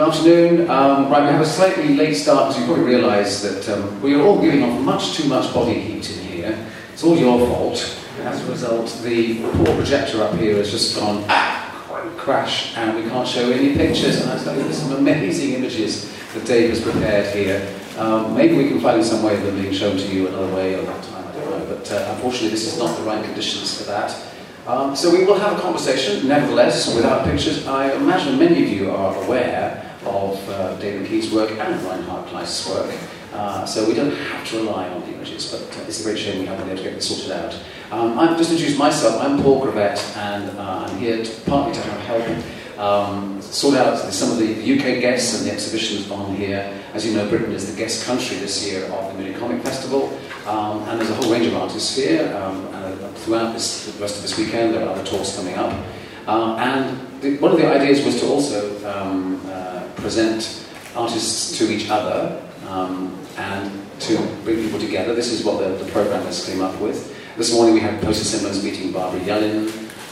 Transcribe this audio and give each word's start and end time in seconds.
Good 0.00 0.10
afternoon. 0.10 0.70
Um, 0.70 1.10
right, 1.10 1.22
we 1.22 1.32
have 1.32 1.40
a 1.40 1.44
slightly 1.44 1.96
late 1.96 2.14
start 2.14 2.50
because 2.50 2.60
you 2.60 2.66
probably 2.66 2.84
realise 2.84 3.42
that 3.42 3.68
um, 3.68 4.00
we 4.00 4.14
are 4.14 4.22
all 4.22 4.40
giving 4.40 4.62
off 4.62 4.80
much 4.80 5.14
too 5.14 5.28
much 5.28 5.52
body 5.52 5.74
heat 5.74 6.08
in 6.16 6.24
here. 6.24 6.66
It's 6.92 7.02
all 7.02 7.18
your 7.18 7.44
fault. 7.48 8.00
As 8.20 8.40
a 8.46 8.48
result, 8.48 8.96
the 9.02 9.42
poor 9.42 9.74
projector 9.74 10.22
up 10.22 10.36
here 10.36 10.54
has 10.54 10.70
just 10.70 10.96
gone 10.96 11.24
ah, 11.28 12.14
crash, 12.16 12.76
and 12.76 12.94
we 12.94 13.10
can't 13.10 13.26
show 13.26 13.50
any 13.50 13.74
pictures. 13.74 14.20
And 14.20 14.38
there's 14.38 14.78
some 14.78 14.92
amazing 14.92 15.54
images 15.54 16.16
that 16.32 16.46
Dave 16.46 16.70
has 16.70 16.80
prepared 16.80 17.34
here. 17.34 17.68
Um, 17.96 18.36
maybe 18.36 18.56
we 18.56 18.68
can 18.68 18.78
find 18.78 19.04
some 19.04 19.24
way 19.24 19.36
of 19.36 19.42
them 19.42 19.60
being 19.60 19.74
shown 19.74 19.96
to 19.96 20.06
you 20.06 20.28
another 20.28 20.54
way 20.54 20.76
or 20.76 20.82
that 20.82 21.02
time. 21.02 21.26
I 21.26 21.32
don't 21.32 21.50
know. 21.50 21.74
But 21.74 21.90
uh, 21.90 22.14
unfortunately, 22.14 22.50
this 22.50 22.72
is 22.72 22.78
not 22.78 22.96
the 22.96 23.02
right 23.02 23.24
conditions 23.24 23.76
for 23.76 23.88
that. 23.90 24.16
Um, 24.64 24.94
so 24.94 25.10
we 25.10 25.24
will 25.24 25.40
have 25.40 25.58
a 25.58 25.60
conversation, 25.60 26.28
nevertheless, 26.28 26.94
without 26.94 27.24
pictures. 27.24 27.66
I 27.66 27.94
imagine 27.94 28.38
many 28.38 28.62
of 28.62 28.68
you 28.68 28.92
are 28.92 29.16
aware 29.24 29.86
of 30.04 30.48
uh, 30.48 30.76
David 30.76 31.06
McKean's 31.06 31.32
work 31.32 31.50
and 31.50 31.82
Reinhard 31.82 32.26
Kleist's 32.28 32.68
work. 32.68 32.94
Uh, 33.32 33.66
so 33.66 33.86
we 33.86 33.94
don't 33.94 34.14
have 34.14 34.46
to 34.48 34.56
rely 34.58 34.88
on 34.88 35.00
the 35.02 35.14
images, 35.14 35.52
but 35.52 35.60
uh, 35.78 35.82
it's 35.82 36.00
a 36.00 36.04
great 36.04 36.18
shame 36.18 36.40
we 36.40 36.46
haven't 36.46 36.66
been 36.66 36.76
able 36.76 36.82
to 36.82 36.88
get 36.88 36.94
this 36.94 37.08
sorted 37.08 37.32
out. 37.32 37.54
Um, 37.90 38.18
I've 38.18 38.36
just 38.38 38.50
introduced 38.50 38.78
myself. 38.78 39.20
I'm 39.20 39.42
Paul 39.42 39.60
Gravett, 39.60 40.16
and 40.16 40.58
uh, 40.58 40.86
I'm 40.86 40.98
here 40.98 41.22
to, 41.22 41.40
partly 41.42 41.74
to 41.74 41.80
help 41.80 42.78
um, 42.78 43.42
sort 43.42 43.76
out 43.76 43.98
some 43.98 44.30
of 44.30 44.38
the 44.38 44.46
UK 44.46 45.00
guests 45.00 45.38
and 45.38 45.46
the 45.46 45.52
exhibitions 45.52 46.10
on 46.10 46.34
here. 46.34 46.72
As 46.94 47.04
you 47.04 47.14
know, 47.14 47.28
Britain 47.28 47.52
is 47.52 47.70
the 47.70 47.76
guest 47.76 48.06
country 48.06 48.36
this 48.38 48.66
year 48.66 48.84
of 48.86 49.12
the 49.12 49.18
Munich 49.18 49.38
Comic 49.38 49.62
Festival, 49.62 50.08
um, 50.46 50.82
and 50.88 50.98
there's 50.98 51.10
a 51.10 51.14
whole 51.14 51.30
range 51.30 51.46
of 51.46 51.54
artists 51.54 51.96
here. 51.96 52.34
Um, 52.36 52.66
and 52.74 53.16
throughout 53.18 53.52
this, 53.52 53.86
the 53.86 54.00
rest 54.00 54.16
of 54.16 54.22
this 54.22 54.38
weekend, 54.38 54.74
there 54.74 54.86
are 54.86 54.90
other 54.90 55.04
talks 55.04 55.36
coming 55.36 55.54
up. 55.54 55.78
Uh, 56.26 56.56
and 56.56 57.20
the, 57.20 57.36
one 57.38 57.52
of 57.52 57.58
the 57.58 57.66
ideas 57.66 58.04
was 58.04 58.20
to 58.20 58.26
also 58.26 58.76
um, 58.86 59.40
uh, 59.46 59.57
present 60.00 60.64
artists 60.94 61.58
to 61.58 61.70
each 61.70 61.90
other 61.90 62.42
um, 62.68 63.18
and 63.36 63.70
to 64.00 64.16
bring 64.44 64.62
people 64.62 64.78
together. 64.78 65.14
This 65.14 65.32
is 65.32 65.44
what 65.44 65.58
the, 65.58 65.84
the 65.84 65.90
programmers 65.90 66.46
came 66.46 66.62
up 66.62 66.78
with. 66.80 67.16
This 67.36 67.52
morning 67.52 67.74
we 67.74 67.80
had 67.80 68.00
Posy 68.02 68.24
Simmonds 68.24 68.62
meeting 68.62 68.92
Barbara 68.92 69.20
Yelin, 69.20 69.68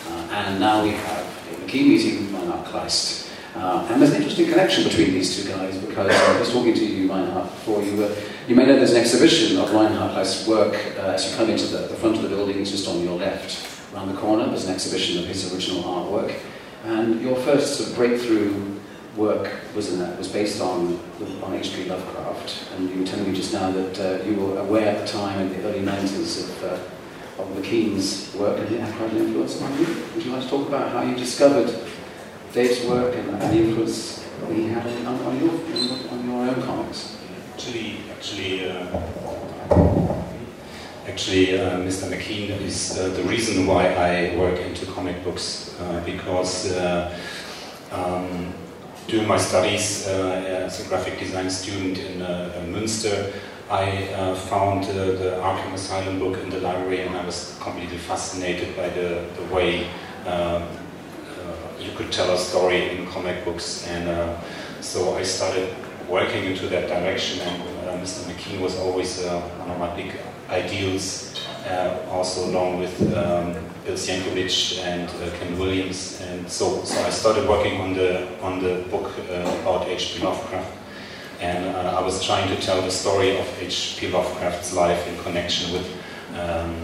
uh, 0.09 0.33
and 0.33 0.61
now 0.61 0.83
we 0.83 0.91
have 0.91 1.27
McKean 1.65 1.89
meeting 1.89 2.33
Reinhard 2.33 2.67
Kleist. 2.67 3.31
Uh, 3.55 3.87
and 3.91 4.03
there's 4.03 4.13
an 4.13 4.17
interesting 4.17 4.47
connection 4.51 4.85
between 4.85 5.13
these 5.13 5.43
two 5.43 5.49
guys 5.51 5.79
because 5.79 6.11
I 6.11 6.39
was 6.39 6.53
talking 6.53 6.75
to 6.75 6.85
you, 6.85 7.09
Reinhard, 7.09 7.45
before 7.45 7.83
you 7.83 7.97
were. 7.97 8.15
You 8.47 8.55
may 8.55 8.67
know 8.67 8.77
there's 8.77 8.93
an 8.93 9.01
exhibition 9.01 9.59
of 9.59 9.73
Reinhard 9.73 10.13
Kleist's 10.13 10.47
work 10.47 10.75
uh, 10.99 11.13
as 11.13 11.31
you 11.31 11.37
come 11.37 11.49
into 11.49 11.67
the, 11.67 11.79
the 11.87 11.97
front 11.97 12.17
of 12.17 12.23
the 12.23 12.29
building, 12.29 12.61
it's 12.61 12.71
just 12.71 12.87
on 12.87 13.03
your 13.03 13.19
left. 13.19 13.95
Around 13.95 14.15
the 14.15 14.21
corner, 14.21 14.47
there's 14.47 14.67
an 14.67 14.75
exhibition 14.75 15.19
of 15.21 15.27
his 15.27 15.53
original 15.53 15.83
artwork. 15.85 16.39
And 16.85 17.21
your 17.23 17.37
first 17.37 17.77
sort 17.77 17.91
of 17.91 17.97
breakthrough 17.97 18.76
work 19.17 19.51
was 19.75 19.93
in 19.93 19.99
that 19.99 20.19
was 20.19 20.29
based 20.29 20.61
on 20.61 20.99
on 21.43 21.55
H.P. 21.55 21.85
Lovecraft, 21.87 22.73
and 22.73 22.91
you 22.91 23.01
were 23.01 23.07
telling 23.07 23.31
me 23.31 23.35
just 23.37 23.53
now 23.53 23.71
that 23.71 23.99
uh, 23.99 24.25
you 24.25 24.37
were 24.37 24.59
aware 24.59 24.89
at 24.89 25.07
the 25.07 25.13
time 25.13 25.41
in 25.41 25.49
the 25.53 25.69
early 25.69 25.81
90s 25.81 26.45
of, 26.45 26.65
uh, 26.65 27.43
of 27.43 27.49
McKean's 27.57 28.35
work 28.35 28.59
and 28.59 28.75
it 28.75 28.81
had 28.81 28.95
quite 28.95 29.13
an 29.13 29.19
influence 29.19 29.61
on 29.63 29.79
you. 29.79 29.87
Would 30.15 30.25
you 30.25 30.33
like 30.33 30.43
to 30.43 30.49
talk 30.49 30.69
about 30.69 30.93
how 30.93 31.03
you 31.03 31.17
discovered 31.17 31.75
Dave's 32.53 32.85
work 32.87 33.15
and, 33.15 33.31
and 33.31 33.53
the 33.53 33.59
influence 33.59 34.25
he 34.51 34.69
had 34.69 34.87
on, 35.07 35.21
on, 35.23 35.41
your, 35.41 35.51
on 36.11 36.25
your 36.29 36.49
own 36.49 36.63
comics? 36.63 37.19
Actually, 37.55 37.99
actually. 38.11 38.71
Uh 38.71 40.17
Actually, 41.09 41.59
uh, 41.59 41.79
Mr. 41.79 42.11
McKean 42.11 42.61
is 42.61 42.99
uh, 42.99 43.09
the 43.11 43.23
reason 43.23 43.65
why 43.65 43.95
I 43.95 44.37
work 44.37 44.59
into 44.59 44.85
comic 44.87 45.23
books 45.23 45.75
uh, 45.81 46.03
because 46.05 46.73
uh, 46.73 47.17
um, 47.93 48.53
during 49.07 49.29
my 49.29 49.37
studies 49.37 50.07
uh, 50.09 50.65
as 50.67 50.85
a 50.85 50.89
graphic 50.89 51.19
design 51.19 51.49
student 51.49 51.99
in 51.99 52.23
uh, 52.23 52.51
Münster, 52.67 53.33
I 53.71 54.13
uh, 54.15 54.35
found 54.35 54.85
the 54.85 55.39
Arkham 55.43 55.75
Asylum 55.75 56.19
book 56.19 56.39
in 56.39 56.51
the 56.51 56.61
library 56.61 57.01
and 57.01 57.17
I 57.17 57.25
was 57.25 57.57
completely 57.61 57.99
fascinated 57.99 58.77
by 58.77 58.89
the, 58.89 59.25
the 59.37 59.55
way 59.55 59.89
um, 60.27 60.65
you 61.79 61.93
could 61.97 62.11
tell 62.11 62.33
a 62.33 62.39
story 62.39 62.97
in 62.97 63.07
comic 63.07 63.45
books. 63.45 63.87
And 63.87 64.37
so 64.81 65.17
I 65.17 65.23
started 65.23 65.75
working 66.09 66.45
into 66.45 66.69
that 66.69 66.89
direction 66.89 67.41
and 67.41 68.03
Mr. 68.03 68.25
McKean 68.25 68.61
was 68.61 68.79
always 68.79 69.23
one 69.25 69.71
of 69.71 69.79
my 69.79 69.95
big 69.95 70.15
ideals, 70.51 71.35
also 72.11 72.47
along 72.51 72.79
with 72.79 73.01
um, 73.17 73.55
Bill 73.87 73.95
Sienkiewicz 73.95 74.81
and 74.81 75.09
uh, 75.09 75.31
Kent 75.39 75.59
Williams, 75.61 76.21
and 76.23 76.51
so 76.51 76.83
so 76.83 77.01
I 77.07 77.11
started 77.11 77.49
working 77.49 77.81
on 77.81 77.95
the 77.95 78.27
on 78.43 78.61
the 78.61 78.85
book 78.91 79.13
uh, 79.31 79.61
about 79.63 79.87
H.P. 79.87 80.25
Lovecraft, 80.25 80.73
and 81.41 81.65
uh, 81.65 81.97
I 81.97 82.03
was 82.03 82.21
trying 82.25 82.49
to 82.49 82.61
tell 82.61 82.83
the 82.83 82.91
story 82.91 83.39
of 83.39 83.47
H.P. 83.63 84.09
Lovecraft's 84.09 84.75
life 84.75 85.07
in 85.07 85.17
connection 85.23 85.73
with 85.73 85.87
um, 86.35 86.75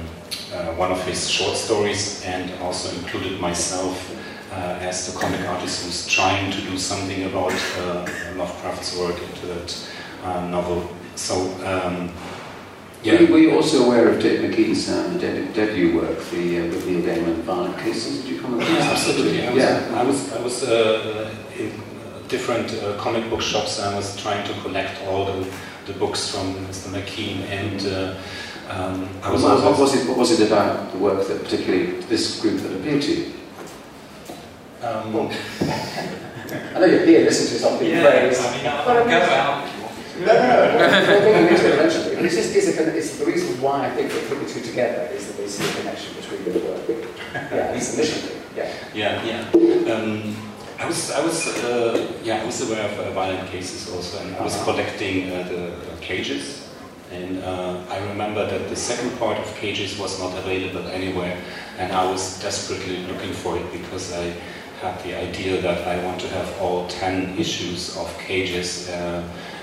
uh, 0.54 0.74
one 0.76 0.92
of 0.92 1.04
his 1.04 1.28
short 1.28 1.56
stories, 1.56 2.22
and 2.24 2.52
also 2.62 2.96
included 2.96 3.40
myself 3.40 3.98
uh, 4.52 4.88
as 4.88 5.12
the 5.12 5.18
comic 5.18 5.40
artist 5.48 5.84
who's 5.84 6.06
trying 6.06 6.52
to 6.52 6.60
do 6.70 6.78
something 6.78 7.24
about 7.24 7.52
uh, 7.78 8.06
Lovecraft's 8.36 8.96
work 8.96 9.20
into 9.20 9.46
that 9.46 9.74
novel. 10.50 10.88
So. 11.16 11.34
Um, 11.66 12.12
yeah. 13.02 13.30
Were, 13.30 13.38
you 13.38 13.54
also 13.54 13.84
aware 13.84 14.08
of 14.08 14.20
Dick 14.20 14.40
McKean's 14.40 14.88
um, 14.90 15.18
debut 15.18 15.96
work, 15.96 16.18
the 16.30 16.60
uh, 16.60 16.64
with 16.66 16.86
Neil 16.86 17.02
Gaiman 17.02 17.36
Violent 17.42 17.78
Cases? 17.78 18.22
Did 18.22 18.30
you 18.30 18.40
come 18.40 18.54
across 18.54 18.70
yeah, 18.70 18.90
absolutely. 18.90 19.46
I 19.46 19.52
was, 19.52 19.62
yeah. 19.62 19.92
I 19.94 20.02
was, 20.02 20.32
I 20.32 20.42
was 20.42 20.62
uh, 20.64 21.34
in 21.58 21.72
different 22.28 22.72
uh, 22.74 22.96
comic 22.96 23.28
book 23.28 23.42
shops 23.42 23.78
and 23.78 23.94
I 23.94 23.96
was 23.96 24.16
trying 24.20 24.46
to 24.46 24.60
collect 24.62 25.02
all 25.06 25.26
the, 25.26 25.52
the 25.86 25.92
books 25.94 26.30
from 26.30 26.54
Mr. 26.66 26.88
McKean 26.88 27.42
and 27.50 27.86
uh, 27.86 28.14
um, 28.70 29.08
I 29.22 29.30
was 29.30 29.42
what, 29.42 29.62
what, 29.62 29.78
was 29.78 29.94
it, 29.94 30.08
what 30.08 30.16
was 30.16 30.40
it 30.40 30.46
about 30.46 30.92
the 30.92 30.98
work 30.98 31.26
that 31.28 31.42
particularly 31.42 32.00
this 32.02 32.40
group 32.40 32.60
that 32.62 32.72
appealed 32.72 33.02
to 33.02 33.12
you? 33.12 33.32
Um, 34.82 35.30
I 36.74 36.78
know 36.78 36.86
you're 36.86 37.04
here 37.04 37.24
listening 37.24 37.52
to 37.52 37.58
something 37.58 37.88
yeah, 37.88 38.02
praise. 38.02 38.40
I 38.40 38.56
mean, 38.56 38.66
I'll, 38.66 39.04
go 39.04 39.10
out. 39.10 39.81
No, 40.20 40.26
no, 40.26 40.32
no. 40.32 40.78
we'll 41.08 41.32
get 41.32 41.52
into 41.52 41.66
it 41.66 41.74
eventually. 41.74 42.16
But 42.16 42.24
it's, 42.24 42.34
just, 42.34 42.54
it's, 42.54 42.78
a, 42.78 42.96
it's 42.96 43.18
the 43.18 43.26
reason 43.26 43.60
why 43.60 43.86
I 43.86 43.90
think 43.90 44.12
they 44.12 44.20
put 44.28 44.40
the 44.40 44.52
two 44.52 44.60
together 44.60 45.08
is 45.12 45.28
that 45.28 45.36
they 45.36 45.48
see 45.48 45.68
a 45.68 45.74
connection 45.80 46.14
between 46.16 46.44
the 46.44 46.58
work. 46.60 47.08
Yeah, 47.32 47.72
it's 47.72 47.94
a 47.94 47.96
mission. 47.96 48.38
Yeah. 48.54 48.70
Yeah, 48.94 49.24
yeah. 49.24 49.94
Um, 49.94 50.36
I 50.78 50.86
was, 50.86 51.10
I 51.12 51.24
was, 51.24 51.46
uh, 51.64 52.12
yeah, 52.22 52.42
I 52.42 52.44
was 52.44 52.60
aware 52.68 52.84
of 52.84 52.98
uh, 52.98 53.10
violent 53.12 53.48
cases 53.48 53.90
also, 53.90 54.18
and 54.22 54.36
I 54.36 54.42
was 54.42 54.54
uh-huh. 54.54 54.72
collecting 54.72 55.30
uh, 55.30 55.48
the 55.48 55.96
cages. 56.00 56.68
And 57.10 57.42
uh, 57.42 57.80
I 57.88 57.98
remember 58.08 58.46
that 58.46 58.68
the 58.68 58.76
second 58.76 59.18
part 59.18 59.38
of 59.38 59.54
cages 59.56 59.98
was 59.98 60.18
not 60.18 60.36
available 60.36 60.86
anywhere, 60.88 61.38
and 61.78 61.92
I 61.92 62.10
was 62.10 62.40
desperately 62.42 63.06
looking 63.06 63.32
for 63.32 63.56
it 63.56 63.72
because 63.72 64.12
I 64.12 64.34
had 64.80 65.02
the 65.04 65.14
idea 65.14 65.60
that 65.62 65.86
I 65.86 66.02
want 66.04 66.20
to 66.22 66.28
have 66.28 66.60
all 66.60 66.88
ten 66.88 67.38
issues 67.38 67.96
of 67.96 68.08
cages. 68.18 68.90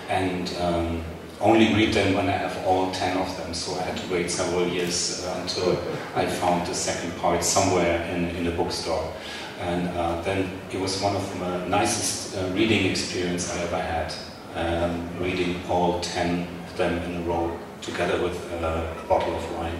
Uh, 0.09 0.13
and 0.13 0.55
um, 0.59 1.03
only 1.39 1.73
read 1.73 1.93
them 1.93 2.13
when 2.15 2.27
I 2.27 2.31
have 2.31 2.65
all 2.65 2.91
10 2.91 3.17
of 3.17 3.37
them. 3.37 3.53
So 3.53 3.79
I 3.79 3.83
had 3.83 3.97
to 3.97 4.13
wait 4.13 4.29
several 4.29 4.67
years 4.67 5.25
uh, 5.25 5.39
until 5.41 5.79
I 6.15 6.25
found 6.25 6.67
the 6.67 6.73
second 6.73 7.15
part 7.17 7.43
somewhere 7.43 8.03
in, 8.13 8.35
in 8.35 8.43
the 8.43 8.51
bookstore. 8.51 9.13
And 9.61 9.87
uh, 9.89 10.21
then 10.21 10.51
it 10.71 10.79
was 10.79 11.01
one 11.01 11.15
of 11.15 11.39
the 11.39 11.65
nicest 11.67 12.35
uh, 12.37 12.49
reading 12.53 12.89
experience 12.89 13.53
I 13.53 13.61
ever 13.61 13.81
had, 13.81 14.13
um, 14.55 15.09
reading 15.19 15.61
all 15.69 15.99
10 16.01 16.47
of 16.67 16.77
them 16.77 16.97
in 17.03 17.21
a 17.21 17.25
row 17.25 17.57
together 17.81 18.21
with 18.21 18.35
a 18.53 18.95
bottle 19.07 19.35
of 19.35 19.57
wine. 19.57 19.79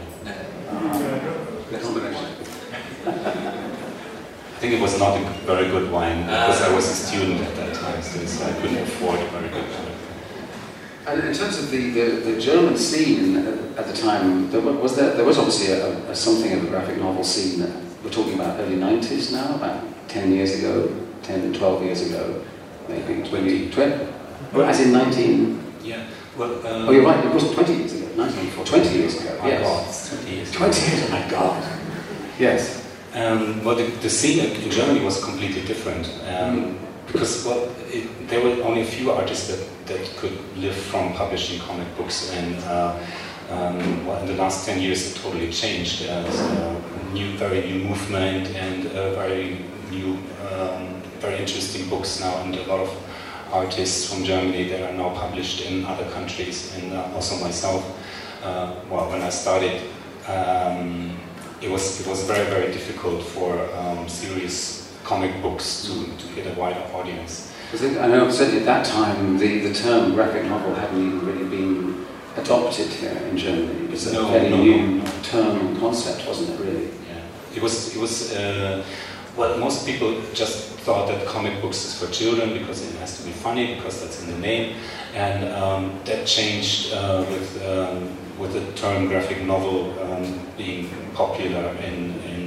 I 3.06 4.62
think 4.62 4.74
it 4.74 4.82
was 4.82 5.00
not 5.00 5.18
a 5.18 5.22
very 5.46 5.70
good 5.70 5.90
wine 5.90 6.24
because 6.26 6.62
I 6.62 6.76
was 6.76 6.86
a 6.90 6.94
student 6.94 7.40
at 7.42 7.56
that 7.56 7.74
time, 7.76 8.02
so 8.02 8.46
I 8.46 8.52
couldn't 8.60 8.78
afford 8.78 9.20
very 9.32 9.50
good 9.50 9.64
wine. 9.64 9.89
And 11.10 11.28
in 11.28 11.34
terms 11.34 11.58
of 11.58 11.72
the, 11.72 11.90
the, 11.90 12.32
the 12.32 12.40
German 12.40 12.78
scene 12.78 13.36
at 13.78 13.88
the 13.88 13.94
time, 13.94 14.52
there 14.52 14.62
was, 14.62 14.96
there, 14.96 15.16
there 15.16 15.26
was 15.26 15.40
obviously 15.40 15.74
a, 15.74 16.12
a, 16.12 16.16
something 16.16 16.54
of 16.54 16.64
a 16.66 16.68
graphic 16.68 16.98
novel 16.98 17.24
scene. 17.24 17.62
That 17.62 17.72
we're 18.04 18.12
talking 18.12 18.36
about 18.36 18.60
early 18.60 18.76
90s 18.76 19.32
now, 19.32 19.56
about 19.56 19.84
10 20.08 20.32
years 20.32 20.60
ago, 20.60 20.96
10 21.24 21.54
12 21.54 21.84
years 21.84 22.08
ago, 22.08 22.46
maybe 22.88 23.28
20, 23.28 23.72
20 23.72 24.08
well, 24.54 24.70
as 24.70 24.82
in 24.82 24.92
19. 24.92 25.74
Yeah. 25.84 26.06
Well, 26.38 26.56
um, 26.68 26.88
oh, 26.88 26.92
you're 26.92 27.04
right, 27.04 27.26
it 27.26 27.34
wasn't 27.34 27.54
20 27.54 27.74
years 27.74 27.94
ago, 27.94 28.06
1994, 28.16 28.66
20 28.66 28.98
years 28.98 29.20
ago. 29.20 29.40
Yes. 29.46 30.10
God, 30.10 30.20
20 30.20 30.36
years 30.36 30.52
20 30.52 30.92
years, 30.92 31.04
oh 31.08 31.12
my 31.12 31.30
God. 31.30 31.80
Yes. 32.38 32.86
Um, 33.16 33.64
well, 33.64 33.76
the, 33.76 33.88
the, 34.02 34.10
scene 34.10 34.40
in 34.40 34.70
Germany 34.70 35.04
was 35.04 35.24
completely 35.24 35.66
different. 35.66 36.06
Um, 36.28 36.76
mm 36.76 36.89
because 37.12 37.46
well, 37.46 37.70
it, 37.88 38.08
there 38.28 38.42
were 38.44 38.64
only 38.64 38.82
a 38.82 38.86
few 38.86 39.12
artists 39.12 39.48
that, 39.48 39.88
that 39.88 40.18
could 40.18 40.38
live 40.58 40.76
from 40.76 41.14
publishing 41.14 41.60
comic 41.60 41.88
books, 41.98 42.32
and 42.34 42.56
uh, 42.66 42.98
um, 43.50 44.06
well, 44.06 44.22
in 44.22 44.28
the 44.28 44.36
last 44.36 44.66
10 44.66 44.82
years 44.82 45.12
it 45.12 45.20
totally 45.20 45.52
changed. 45.52 46.04
There's 46.04 46.40
a 46.40 46.82
new, 47.14 47.36
very 47.38 47.62
new 47.62 47.84
movement 47.86 48.56
and 48.56 48.84
very 48.84 49.58
new, 49.90 50.20
um, 50.52 51.02
very 51.20 51.40
interesting 51.40 51.90
books 51.90 52.20
now, 52.20 52.38
and 52.44 52.56
a 52.56 52.64
lot 52.66 52.82
of 52.82 52.96
artists 53.52 54.14
from 54.14 54.24
Germany 54.24 54.70
that 54.70 54.90
are 54.90 54.94
now 54.96 55.10
published 55.16 55.66
in 55.66 55.86
other 55.86 56.08
countries, 56.12 56.76
and 56.76 56.94
uh, 56.94 57.10
also 57.16 57.44
myself. 57.44 57.84
Uh, 58.44 58.76
well, 58.90 59.10
when 59.10 59.22
I 59.22 59.30
started, 59.30 59.82
um, 60.28 61.18
it 61.62 61.70
was 61.70 62.00
it 62.00 62.08
was 62.08 62.24
very 62.24 62.46
very 62.46 62.72
difficult 62.72 63.24
for 63.24 63.60
um, 63.76 64.08
serious 64.08 64.79
comic 65.10 65.34
books 65.42 65.66
to, 65.86 65.94
to 66.22 66.26
get 66.36 66.46
a 66.52 66.54
wider 66.60 66.84
audience. 66.94 67.52
I 67.74 68.08
know 68.08 68.30
certainly 68.30 68.60
at 68.62 68.66
that 68.74 68.86
time 68.86 69.38
the, 69.44 69.52
the 69.68 69.74
term 69.74 70.14
graphic 70.14 70.44
novel 70.46 70.74
hadn't 70.76 71.02
even 71.08 71.22
really 71.30 71.48
been 71.58 72.06
adopted 72.38 72.90
here 73.02 73.18
in 73.30 73.36
Germany. 73.46 73.86
It 73.86 73.92
was 73.92 74.08
a 74.08 74.14
No, 74.14 74.28
fairly 74.30 74.50
no, 74.50 74.64
new 74.68 74.82
no, 75.02 75.12
term 75.24 75.54
and 75.62 75.80
concept, 75.80 76.28
wasn't 76.28 76.50
it 76.54 76.60
really? 76.66 76.88
Yeah. 77.10 77.56
It 77.56 77.62
was, 77.62 77.96
it 77.96 78.00
was 78.00 78.16
uh, 78.36 78.84
well, 79.40 79.58
most 79.58 79.86
people 79.90 80.10
just 80.34 80.56
thought 80.86 81.08
that 81.10 81.26
comic 81.36 81.56
books 81.62 81.80
is 81.88 81.94
for 82.00 82.08
children 82.12 82.48
because 82.60 82.80
it 82.88 82.94
has 83.00 83.12
to 83.20 83.24
be 83.26 83.32
funny, 83.32 83.76
because 83.76 83.96
that's 84.02 84.18
in 84.24 84.28
the 84.34 84.40
name. 84.50 84.76
And 85.14 85.40
um, 85.62 85.84
that 86.06 86.22
changed 86.28 86.94
uh, 86.94 87.26
with, 87.32 87.50
um, 87.66 88.00
with 88.42 88.52
the 88.58 88.64
term 88.74 89.08
graphic 89.08 89.40
novel 89.54 89.78
um, 90.06 90.26
being 90.58 90.90
popular 91.14 91.66
in, 91.88 91.98
in 92.32 92.39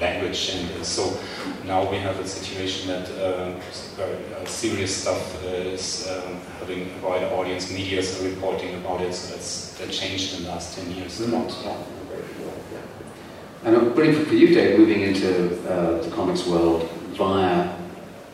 language. 0.00 0.50
And 0.54 0.84
so 0.84 1.18
now 1.64 1.88
we 1.90 1.98
have 1.98 2.18
a 2.20 2.26
situation 2.26 2.88
that 2.88 3.10
uh, 3.10 3.52
very 3.96 4.16
uh, 4.34 4.44
serious 4.44 4.96
stuff 5.02 5.44
is 5.44 6.08
um, 6.08 6.40
having 6.60 6.90
a 6.90 7.06
wider 7.06 7.26
audience, 7.34 7.70
Media 7.70 7.98
is 7.98 8.18
reporting 8.22 8.74
about 8.76 9.00
it, 9.00 9.14
so 9.14 9.34
that's, 9.34 9.78
that 9.78 9.90
changed 9.90 10.36
in 10.36 10.44
the 10.44 10.50
last 10.50 10.78
10 10.78 10.90
years. 10.92 11.20
Not, 11.20 11.48
not 11.64 11.78
very 12.08 12.22
well, 12.40 12.54
yeah. 12.72 12.80
And 13.64 13.76
uh, 13.76 14.24
for 14.24 14.34
you, 14.34 14.54
Dave, 14.54 14.78
moving 14.78 15.02
into 15.02 15.60
uh, 15.68 16.02
the 16.02 16.10
comics 16.10 16.46
world 16.46 16.88
via, 17.12 17.74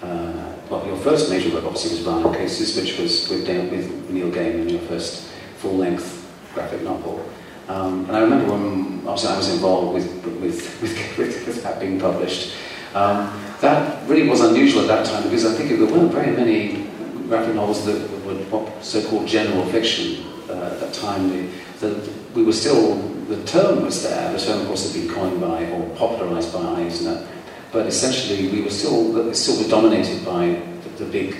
uh, 0.02 0.52
well, 0.70 0.87
your 0.87 0.96
first 0.99 1.31
major 1.31 1.52
work 1.55 1.64
obviously 1.64 1.90
was 1.90 2.00
Violent 2.00 2.37
Cases, 2.37 2.76
which 2.76 2.99
was 2.99 3.28
with, 3.28 3.49
with 3.49 4.10
Neil 4.10 4.31
Gaiman, 4.31 4.70
your 4.70 4.81
first 4.81 5.31
full-length 5.58 6.20
graphic 6.55 6.82
novel. 6.82 7.25
Um, 7.69 8.05
and 8.06 8.16
I 8.16 8.20
remember 8.20 8.52
when 8.52 9.06
obviously 9.06 9.31
I 9.31 9.37
was 9.37 9.52
involved 9.52 9.94
with, 9.94 10.25
with, 10.40 10.82
with, 10.82 11.46
with, 11.46 11.62
that 11.62 11.81
being 11.81 11.99
published. 11.99 12.55
Um, 12.94 13.40
that 13.61 14.06
really 14.08 14.28
was 14.28 14.40
unusual 14.40 14.82
at 14.82 14.88
that 14.88 15.06
time 15.06 15.22
because 15.25 15.46
I 15.46 15.55
think 15.55 15.70
there 15.70 15.88
weren't 15.88 16.12
very 16.12 16.37
many 16.37 16.87
graphic 17.28 17.55
novels 17.55 17.84
that 17.87 18.11
were 18.25 18.70
so-called 18.82 19.26
general 19.26 19.64
fiction 19.66 20.25
uh, 20.49 20.70
at 20.72 20.81
that 20.81 20.93
time. 20.93 21.31
The, 21.31 21.49
the, 21.81 22.12
we 22.34 22.43
were 22.43 22.52
still, 22.52 22.96
the 23.28 23.43
term 23.44 23.82
was 23.82 24.02
there, 24.02 24.32
the 24.32 24.38
term 24.38 24.60
of 24.60 24.67
course 24.67 24.93
had 24.93 25.02
been 25.02 25.12
coined 25.14 25.40
by 25.40 25.64
or 25.70 25.88
popularised 25.96 26.52
by 26.52 26.60
Eisner, 26.82 27.26
but 27.72 27.87
essentially 27.87 28.50
we 28.50 28.62
were 28.62 28.70
still, 28.70 29.32
still 29.34 29.56
was 29.56 29.69
dominated 29.69 30.25
by 30.25 30.60
the, 30.96 31.05
the 31.05 31.10
big 31.10 31.37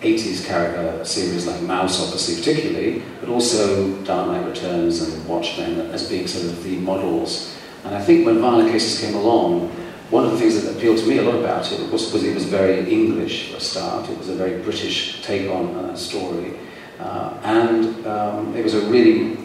80s 0.00 0.46
character 0.46 1.04
series 1.04 1.46
like 1.46 1.60
Maus, 1.60 2.00
obviously, 2.02 2.36
particularly, 2.36 3.02
but 3.20 3.28
also 3.28 3.96
Dark 4.04 4.28
Knight 4.28 4.46
Returns 4.46 5.02
and 5.02 5.26
Watchmen 5.26 5.80
as 5.92 6.08
being 6.08 6.26
sort 6.26 6.46
of 6.46 6.62
the 6.62 6.76
models. 6.76 7.56
And 7.84 7.94
I 7.94 8.02
think 8.02 8.26
when 8.26 8.40
Violent 8.40 8.70
Cases 8.70 9.00
came 9.00 9.14
along, 9.14 9.68
one 10.10 10.24
of 10.24 10.32
the 10.32 10.38
things 10.38 10.62
that 10.62 10.76
appealed 10.76 10.98
to 10.98 11.06
me 11.06 11.18
a 11.18 11.22
lot 11.22 11.34
about 11.34 11.70
it 11.72 11.90
was, 11.90 12.12
was 12.12 12.22
it 12.22 12.34
was 12.34 12.44
very 12.44 12.90
English 12.90 13.50
for 13.50 13.56
a 13.56 13.60
start. 13.60 14.08
It 14.08 14.18
was 14.18 14.28
a 14.28 14.34
very 14.34 14.62
British 14.62 15.22
take 15.22 15.50
on 15.50 15.74
a 15.76 15.96
story. 15.96 16.54
Uh, 17.00 17.38
and 17.42 18.06
um, 18.06 18.54
it 18.54 18.62
was 18.62 18.74
a 18.74 18.86
really 18.88 19.38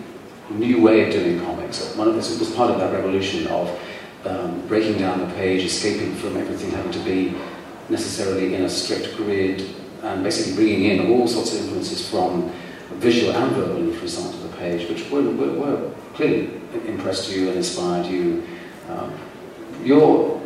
new 0.49 0.81
way 0.81 1.05
of 1.05 1.11
doing 1.11 1.39
comics. 1.43 1.95
One 1.95 2.07
of 2.07 2.15
it 2.15 2.39
was 2.39 2.51
part 2.55 2.71
of 2.71 2.79
that 2.79 2.93
revolution 2.93 3.47
of 3.47 3.79
um, 4.25 4.67
breaking 4.67 4.99
down 4.99 5.19
the 5.19 5.33
page, 5.33 5.63
escaping 5.63 6.15
from 6.15 6.37
everything 6.37 6.71
having 6.71 6.91
to 6.91 6.99
be 6.99 7.35
necessarily 7.89 8.53
in 8.53 8.63
a 8.63 8.69
strict 8.69 9.15
grid, 9.17 9.75
and 10.03 10.23
basically 10.23 10.55
bringing 10.55 10.85
in 10.85 11.11
all 11.11 11.27
sorts 11.27 11.53
of 11.53 11.61
influences 11.61 12.09
from 12.09 12.51
visual 12.95 13.33
and 13.33 13.55
verbal 13.55 13.77
influence 13.77 14.19
onto 14.19 14.37
the 14.39 14.55
page, 14.57 14.89
which 14.89 15.09
were, 15.09 15.21
were, 15.21 15.53
were 15.53 15.91
clearly 16.13 16.61
impressed 16.87 17.31
you 17.31 17.47
and 17.47 17.57
inspired 17.57 18.05
you. 18.05 18.43
Um, 18.89 19.13
your 19.83 20.41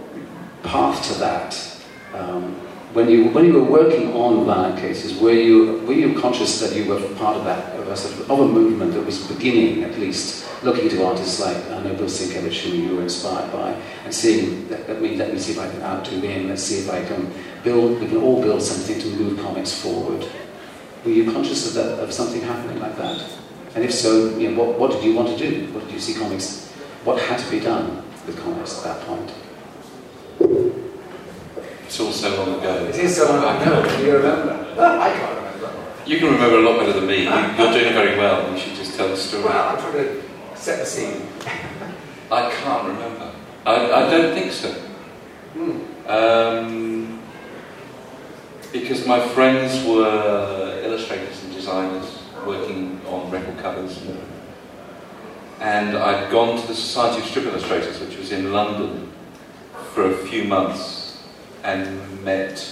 path 0.64 1.08
to 1.12 1.20
that, 1.20 1.78
um, 2.14 2.56
when 2.96 3.10
you 3.10 3.26
when 3.32 3.44
you 3.44 3.52
were 3.52 3.70
working 3.80 4.14
on 4.14 4.46
violent 4.46 4.80
cases, 4.80 5.20
were 5.20 5.34
you 5.34 5.80
were 5.86 5.94
you 5.94 6.18
conscious 6.18 6.62
that 6.62 6.74
you 6.74 6.86
were 6.86 7.00
part 7.16 7.36
of 7.36 7.44
that 7.44 7.76
of 7.78 7.90
a, 7.90 7.98
sort 7.98 8.14
of, 8.14 8.32
of 8.32 8.40
a 8.40 8.48
movement 8.48 8.94
that 8.94 9.06
was 9.06 9.28
beginning 9.28 9.84
at 9.84 10.00
least 10.00 10.48
looking 10.64 10.88
to 10.88 11.06
artists 11.06 11.42
like 11.42 11.58
uh, 11.70 11.76
I 11.76 11.84
know 11.84 11.94
Bill 11.94 12.08
Sienkiewicz, 12.08 12.62
who 12.62 12.70
you 12.78 12.96
were 12.96 13.02
inspired 13.02 13.52
by, 13.52 13.76
and 14.06 14.14
seeing 14.14 14.70
let, 14.70 14.88
let 14.88 15.02
me 15.02 15.18
let 15.18 15.34
me 15.34 15.40
see 15.40 15.52
if 15.52 15.60
I 15.60 15.70
can 15.70 15.82
outdo 15.82 16.22
him. 16.22 16.48
Let's 16.48 16.64
see 16.64 16.80
if 16.80 16.90
I 16.90 17.04
can 17.04 17.30
build. 17.66 18.00
We 18.00 18.08
can 18.08 18.18
all 18.18 18.42
build 18.42 18.62
something 18.62 18.98
to 18.98 19.08
move 19.18 19.40
comics 19.42 19.74
forward. 19.78 20.26
Were 21.04 21.12
you 21.12 21.30
conscious 21.30 21.68
of 21.68 21.74
that 21.74 22.00
of 22.00 22.14
something 22.14 22.42
happening 22.42 22.80
like 22.80 22.96
that? 22.96 23.30
And 23.76 23.84
if 23.84 23.94
so, 23.94 24.38
you 24.38 24.52
know, 24.52 24.64
what 24.64 24.80
what 24.80 24.92
did 24.92 25.04
you 25.04 25.14
want 25.14 25.38
to 25.38 25.38
do? 25.38 25.68
What 25.74 25.84
did 25.84 25.92
you 25.92 26.00
see 26.00 26.14
comics? 26.14 26.72
What 27.04 27.22
had 27.22 27.40
to 27.40 27.52
be 27.52 27.60
done 27.60 28.04
with 28.26 28.40
comics 28.42 28.78
at 28.78 28.84
that 28.86 29.02
point? 29.06 30.76
It's 31.86 32.00
all 32.00 32.12
so 32.12 32.30
long 32.44 32.60
ago. 32.60 32.86
It 32.86 32.96
is 32.96 33.16
so 33.18 33.32
long 33.32 33.62
ago. 33.62 33.98
Do 33.98 34.06
you 34.06 34.18
remember? 34.18 34.54
I 34.80 35.10
can't 35.14 35.38
remember. 35.38 35.72
You 36.06 36.18
can 36.20 36.32
remember 36.34 36.58
a 36.58 36.62
lot 36.62 36.80
better 36.80 36.94
than 36.94 37.08
me. 37.08 37.24
You- 37.26 37.30
You're 37.64 37.74
doing 37.74 37.94
very 37.94 38.18
well. 38.18 38.52
You 38.52 38.58
should 38.60 38.76
just 38.76 38.96
tell 38.98 39.08
the 39.10 39.18
story. 39.18 39.44
Well, 39.46 39.70
I'm 39.76 39.78
trying 39.82 39.94
to 40.06 40.22
set 40.56 40.80
the 40.80 40.86
scene. 40.86 41.28
I 42.32 42.52
can't 42.52 42.88
remember. 42.88 43.32
I, 43.66 43.76
I 43.76 44.10
don't 44.10 44.34
think 44.34 44.52
so. 44.52 44.72
Hmm. 45.54 46.10
Um, 46.10 47.22
because 48.74 49.06
my 49.08 49.20
friends 49.30 49.86
were 49.88 50.80
illustrators 50.84 51.44
and 51.44 51.54
designers 51.54 52.20
working 52.46 53.00
on 53.08 53.30
record 53.32 53.58
covers. 53.60 54.02
And 55.62 55.98
I'd 55.98 56.30
gone 56.32 56.60
to 56.60 56.68
the 56.68 56.76
Society 56.76 57.22
of 57.22 57.28
Strip 57.28 57.46
Illustrators, 57.46 58.00
which 58.02 58.18
was 58.18 58.32
in 58.32 58.52
London, 58.52 59.12
for 59.94 60.12
a 60.12 60.18
few 60.28 60.44
months 60.44 61.05
and 61.66 62.24
met 62.24 62.64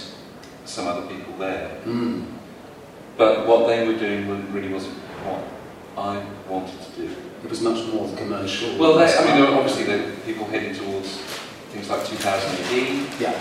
some 0.64 0.86
other 0.86 1.06
people 1.06 1.34
there. 1.38 1.76
Mm. 1.84 2.26
But 3.16 3.46
what 3.46 3.66
they 3.66 3.86
were 3.86 3.98
doing 3.98 4.52
really 4.52 4.72
wasn't 4.72 4.94
what 5.26 5.42
I 5.96 6.24
wanted 6.48 6.80
to 6.80 7.00
do. 7.02 7.10
It 7.44 7.50
was 7.50 7.60
much 7.60 7.86
more 7.92 8.08
commercial. 8.16 8.78
Well, 8.78 8.96
they, 8.96 9.14
I 9.16 9.24
mean, 9.24 9.42
there 9.42 9.50
were 9.50 9.58
obviously 9.58 9.84
the 9.84 10.16
people 10.24 10.46
heading 10.46 10.74
towards 10.74 11.08
things 11.70 11.90
like 11.90 12.06
2000 12.06 12.50
AD 12.50 13.20
yeah. 13.20 13.38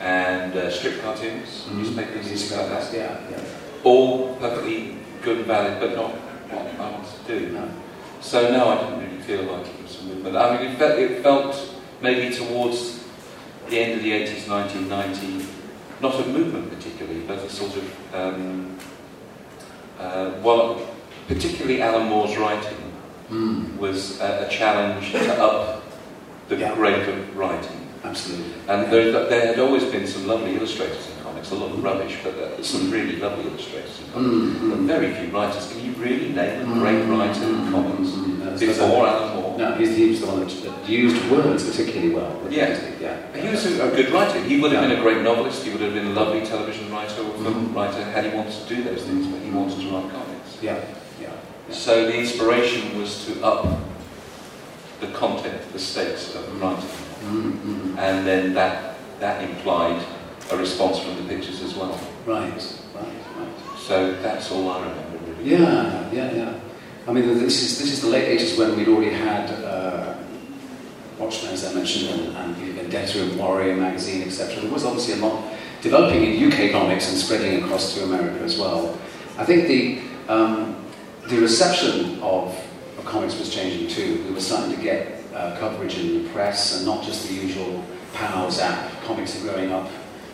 and 0.00 0.54
uh, 0.54 0.70
strip 0.70 1.00
cartoons, 1.00 1.48
Mm-hmm. 1.48 1.78
newspapers, 1.82 2.26
things 2.26 2.52
like 2.52 2.68
that. 2.68 2.92
Yeah, 2.92 3.20
yeah. 3.30 3.42
All 3.84 4.34
perfectly 4.36 4.96
good 5.22 5.38
and 5.38 5.46
valid, 5.46 5.80
but 5.80 5.94
not 5.94 6.10
what 6.50 6.66
I 6.80 6.90
wanted 6.90 7.26
to 7.26 7.38
do. 7.38 7.52
No. 7.52 7.68
So 8.20 8.50
no, 8.50 8.68
I 8.68 8.82
didn't 8.82 9.00
really 9.10 9.22
feel 9.22 9.42
like 9.44 9.66
it 9.66 9.82
was 9.82 10.00
a 10.00 10.04
movement. 10.04 10.36
I 10.36 10.58
mean, 10.58 10.72
it 10.72 10.78
felt, 10.78 10.98
it 10.98 11.22
felt 11.22 11.74
maybe 12.02 12.34
towards 12.34 13.04
the 13.70 13.78
end 13.78 13.92
of 13.98 14.02
the 14.02 14.12
80s, 14.12 14.48
1990, 14.48 15.46
not 16.00 16.14
a 16.14 16.28
movement 16.28 16.70
particularly, 16.74 17.20
but 17.20 17.38
a 17.38 17.50
sort 17.50 17.74
of, 17.76 18.14
um, 18.14 18.76
uh, 19.98 20.32
well, 20.42 20.80
particularly 21.26 21.82
Alan 21.82 22.08
Moore's 22.08 22.36
writing 22.36 22.76
Mm. 23.30 23.76
was 23.76 24.18
a, 24.22 24.46
a 24.46 24.48
challenge 24.48 25.12
to 25.12 25.34
up 25.42 25.82
the 26.48 26.56
Yeah. 26.56 26.74
grade 26.74 27.06
of 27.08 27.36
writing. 27.36 27.86
Absolutely. 28.02 28.52
And 28.68 28.90
there, 28.90 29.12
there 29.28 29.46
had 29.48 29.58
always 29.58 29.84
been 29.84 30.06
some 30.06 30.26
lovely 30.26 30.56
illustrators 30.56 31.08
comics, 31.48 31.50
a 31.50 31.54
lot 31.54 31.70
of 31.72 31.82
rubbish, 31.82 32.18
but 32.22 32.34
uh, 32.34 32.62
some 32.62 32.90
really 32.90 33.16
lovely 33.16 33.44
illustrators 33.46 34.00
in 34.00 34.12
comics. 34.12 34.58
Mm, 34.58 34.70
But 34.70 34.78
mm. 34.78 34.86
very 34.86 35.14
few 35.14 35.28
writers. 35.30 35.72
Can 35.72 35.84
you 35.84 35.92
really 35.92 36.30
name 36.30 36.70
a 36.70 36.74
great 36.78 37.04
writer 37.06 37.44
in 37.44 37.70
comics? 37.70 38.10
Mm, 38.10 38.38
that's- 38.40 38.60
Before 38.60 39.06
Alan 39.06 39.36
Moore. 39.36 39.58
No, 39.58 39.74
he's, 39.74 39.96
he 39.96 40.10
was 40.10 40.20
the 40.20 40.26
one 40.26 40.40
that, 40.40 40.88
used 40.88 41.30
words 41.30 41.68
particularly 41.68 42.14
well. 42.14 42.32
Yeah. 42.48 42.74
he? 42.78 43.04
yeah. 43.04 43.36
He 43.36 43.48
was 43.48 43.66
a, 43.66 43.90
a 43.90 43.94
good 43.94 44.10
writer. 44.12 44.40
He 44.42 44.60
would 44.60 44.72
have 44.72 44.82
Yeah. 44.82 44.88
been 44.88 44.98
a 44.98 45.02
great 45.02 45.22
novelist. 45.22 45.64
He 45.64 45.70
would 45.70 45.80
have 45.80 45.94
been 45.94 46.06
a 46.06 46.10
lovely 46.10 46.44
television 46.46 46.90
writer 46.90 47.22
or 47.22 47.32
film 47.42 47.68
Mhm. 47.68 47.74
writer 47.74 48.02
had 48.04 48.24
he 48.24 48.30
wanted 48.36 48.54
to 48.54 48.74
do 48.74 48.82
those 48.84 49.02
things, 49.02 49.26
but 49.26 49.40
he 49.42 49.50
wanted 49.50 49.80
to 49.80 49.88
write 49.90 50.10
comics. 50.10 50.58
Yeah, 50.62 50.76
yeah. 51.20 51.28
yeah. 51.68 51.74
So 51.74 52.06
the 52.06 52.16
inspiration 52.16 52.98
was 52.98 53.26
to 53.26 53.42
up 53.44 53.66
the 55.00 55.08
content, 55.08 55.60
the 55.72 55.78
stakes 55.78 56.34
of 56.34 56.46
the 56.46 56.52
writing. 56.52 56.88
Mm, 57.24 57.52
mm. 57.52 57.98
And 57.98 58.26
then 58.26 58.54
that, 58.54 58.94
that 59.20 59.42
implied 59.42 60.00
a 60.50 60.56
response 60.56 60.98
from 60.98 61.16
the 61.16 61.22
pictures 61.34 61.62
as 61.62 61.74
well. 61.74 61.98
Right, 62.26 62.50
right, 62.94 63.04
right. 63.04 63.78
So 63.78 64.14
that's 64.22 64.50
all 64.50 64.70
I 64.70 64.80
remember 64.80 65.18
really. 65.26 65.50
Yeah, 65.50 66.10
yeah, 66.12 66.32
yeah. 66.32 66.60
I 67.06 67.12
mean, 67.12 67.26
this 67.26 67.62
is 67.62 67.78
this 67.78 67.92
is 67.92 68.02
the 68.02 68.08
late 68.08 68.38
'80s 68.38 68.58
when 68.58 68.76
we'd 68.76 68.88
already 68.88 69.14
had 69.14 69.50
uh, 69.64 70.14
Watchmen, 71.18 71.52
as 71.52 71.64
I 71.64 71.74
mentioned, 71.74 72.20
and, 72.20 72.36
and 72.36 72.56
Vendetta 72.56 73.22
and 73.22 73.38
Warrior 73.38 73.76
magazine, 73.76 74.22
etc. 74.22 74.60
There 74.60 74.70
was 74.70 74.84
obviously 74.84 75.14
a 75.14 75.26
lot 75.26 75.52
developing 75.80 76.24
in 76.24 76.52
UK 76.52 76.72
comics 76.72 77.08
and 77.08 77.18
spreading 77.18 77.62
across 77.62 77.94
to 77.94 78.04
America 78.04 78.42
as 78.44 78.58
well. 78.58 78.98
I 79.36 79.44
think 79.44 79.68
the 79.68 80.00
um, 80.32 80.76
the 81.28 81.38
reception 81.38 82.20
of, 82.20 82.54
of 82.98 83.04
comics 83.04 83.38
was 83.38 83.54
changing 83.54 83.88
too. 83.88 84.24
We 84.24 84.34
were 84.34 84.40
starting 84.40 84.74
to 84.74 84.82
get 84.82 85.22
uh, 85.34 85.56
coverage 85.58 85.98
in 85.98 86.22
the 86.22 86.28
press 86.30 86.76
and 86.76 86.86
not 86.86 87.04
just 87.04 87.28
the 87.28 87.34
usual 87.34 87.84
POW, 88.14 88.50
ZAP. 88.50 89.04
Comics 89.04 89.38
are 89.38 89.42
growing 89.42 89.72
up 89.72 89.88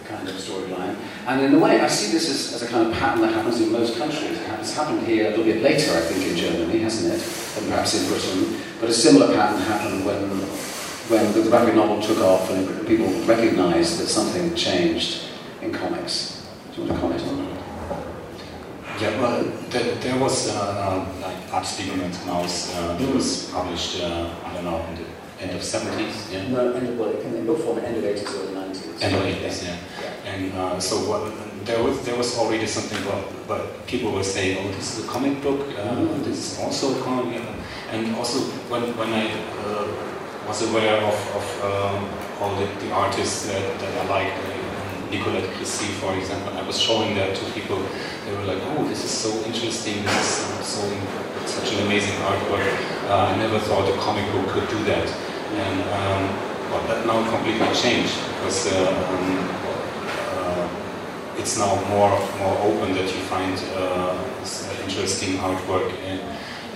kind 0.04 0.28
of 0.28 0.34
storyline. 0.34 0.96
And 1.26 1.42
in 1.42 1.54
a 1.54 1.58
way, 1.58 1.80
I 1.80 1.88
see 1.88 2.12
this 2.12 2.28
as, 2.30 2.54
as, 2.54 2.62
a 2.62 2.70
kind 2.70 2.86
of 2.86 2.94
pattern 2.94 3.22
that 3.22 3.32
happens 3.32 3.60
in 3.60 3.72
most 3.72 3.96
countries. 3.96 4.38
It's 4.60 4.74
happened 4.74 5.06
here 5.06 5.26
a 5.26 5.30
little 5.30 5.44
bit 5.44 5.62
later, 5.62 5.92
I 5.92 6.00
think, 6.00 6.26
in 6.26 6.36
Germany, 6.36 6.78
hasn't 6.80 7.14
it? 7.14 7.20
And 7.58 7.70
perhaps 7.70 8.00
in 8.00 8.08
Britain. 8.08 8.60
But 8.80 8.90
a 8.90 8.92
similar 8.92 9.34
pattern 9.34 9.60
happened 9.62 10.04
when, 10.04 10.28
when 11.10 11.32
the 11.32 11.48
graphic 11.48 11.74
novel 11.74 12.00
took 12.00 12.18
off 12.18 12.50
and 12.50 12.86
people 12.86 13.06
recognized 13.24 14.00
that 14.00 14.06
something 14.06 14.54
changed 14.54 15.28
in 15.62 15.72
comics. 15.72 16.46
Do 16.74 16.82
you 16.82 16.88
want 16.88 17.00
to 17.00 17.00
comment 17.00 17.22
on 17.22 17.44
that? 17.44 17.54
Yeah, 19.00 19.20
well, 19.20 19.42
there, 19.70 19.94
there 19.96 20.18
was 20.20 20.54
uh, 20.54 20.54
uh, 20.54 21.20
like 21.20 21.52
Art 21.52 21.64
Spiegelman's 21.64 22.18
Maus 22.18 22.72
uh, 22.76 22.96
that 22.96 23.14
was 23.14 23.50
published, 23.50 24.00
uh, 24.00 24.32
I 24.44 24.54
don't 24.54 24.64
know, 24.64 24.86
in 24.90 24.94
the 24.96 25.04
end 25.42 25.56
of 25.56 25.62
70s, 25.62 26.32
yeah? 26.32 26.46
No, 26.48 26.72
end 26.72 26.88
of, 26.88 26.98
well, 26.98 27.10
in 27.10 27.46
book 27.46 27.58
form, 27.58 27.78
end 27.80 27.96
of 27.96 28.04
80s, 28.04 28.34
early 28.34 28.54
90s. 28.54 28.63
End 29.00 29.14
of 29.16 29.22
80s, 29.22 29.64
yeah. 29.64 29.76
And 30.24 30.52
uh, 30.54 30.80
so 30.80 30.96
what, 31.08 31.32
there 31.66 31.82
was 31.82 32.04
there 32.04 32.16
was 32.16 32.38
already 32.38 32.66
something, 32.66 33.02
but, 33.04 33.48
but 33.48 33.86
people 33.86 34.12
were 34.12 34.24
saying, 34.24 34.58
oh, 34.60 34.72
this 34.72 34.98
is 34.98 35.04
a 35.04 35.08
comic 35.08 35.42
book, 35.42 35.60
uh, 35.60 35.94
mm-hmm. 35.94 36.22
this 36.22 36.52
is 36.52 36.60
also 36.60 36.98
a 36.98 37.02
comic, 37.02 37.40
and 37.90 38.14
also 38.16 38.40
when, 38.70 38.82
when 38.96 39.12
I 39.12 39.32
uh, 39.64 39.86
was 40.48 40.62
aware 40.68 41.02
of, 41.02 41.14
of 41.34 41.46
um, 41.64 42.08
all 42.40 42.54
the, 42.56 42.66
the 42.84 42.92
artists 42.92 43.46
that, 43.46 43.80
that 43.80 44.06
I 44.06 44.08
liked, 44.08 44.36
uh, 44.38 44.64
Nicolas 45.10 45.42
de 45.42 45.48
Crécy, 45.54 45.86
for 46.00 46.14
example, 46.14 46.52
I 46.58 46.62
was 46.66 46.80
showing 46.80 47.14
that 47.14 47.36
to 47.36 47.44
people, 47.52 47.80
they 48.26 48.36
were 48.36 48.44
like, 48.44 48.62
oh, 48.62 48.84
this 48.88 49.04
is 49.04 49.10
so 49.10 49.30
interesting, 49.44 50.02
this 50.02 50.40
is 50.60 50.66
so, 50.66 50.82
such 51.46 51.72
an 51.74 51.86
amazing 51.86 52.16
artwork. 52.22 52.66
Uh, 53.08 53.30
I 53.30 53.36
never 53.36 53.58
thought 53.60 53.88
a 53.88 53.96
comic 53.98 54.26
book 54.32 54.48
could 54.48 54.68
do 54.68 54.82
that. 54.84 55.08
And 55.54 55.76
um, 55.92 56.53
well, 56.74 56.86
that 56.88 57.06
now 57.06 57.30
completely 57.30 57.66
changed 57.74 58.16
because 58.34 58.72
uh, 58.72 58.78
um, 59.08 59.48
uh, 60.38 60.68
it's 61.38 61.58
now 61.58 61.74
more 61.88 62.10
more 62.38 62.58
open 62.66 62.94
that 62.94 63.04
you 63.04 63.20
find 63.30 63.56
uh, 63.76 64.18
interesting 64.82 65.34
artwork 65.38 65.88
in 66.02 66.20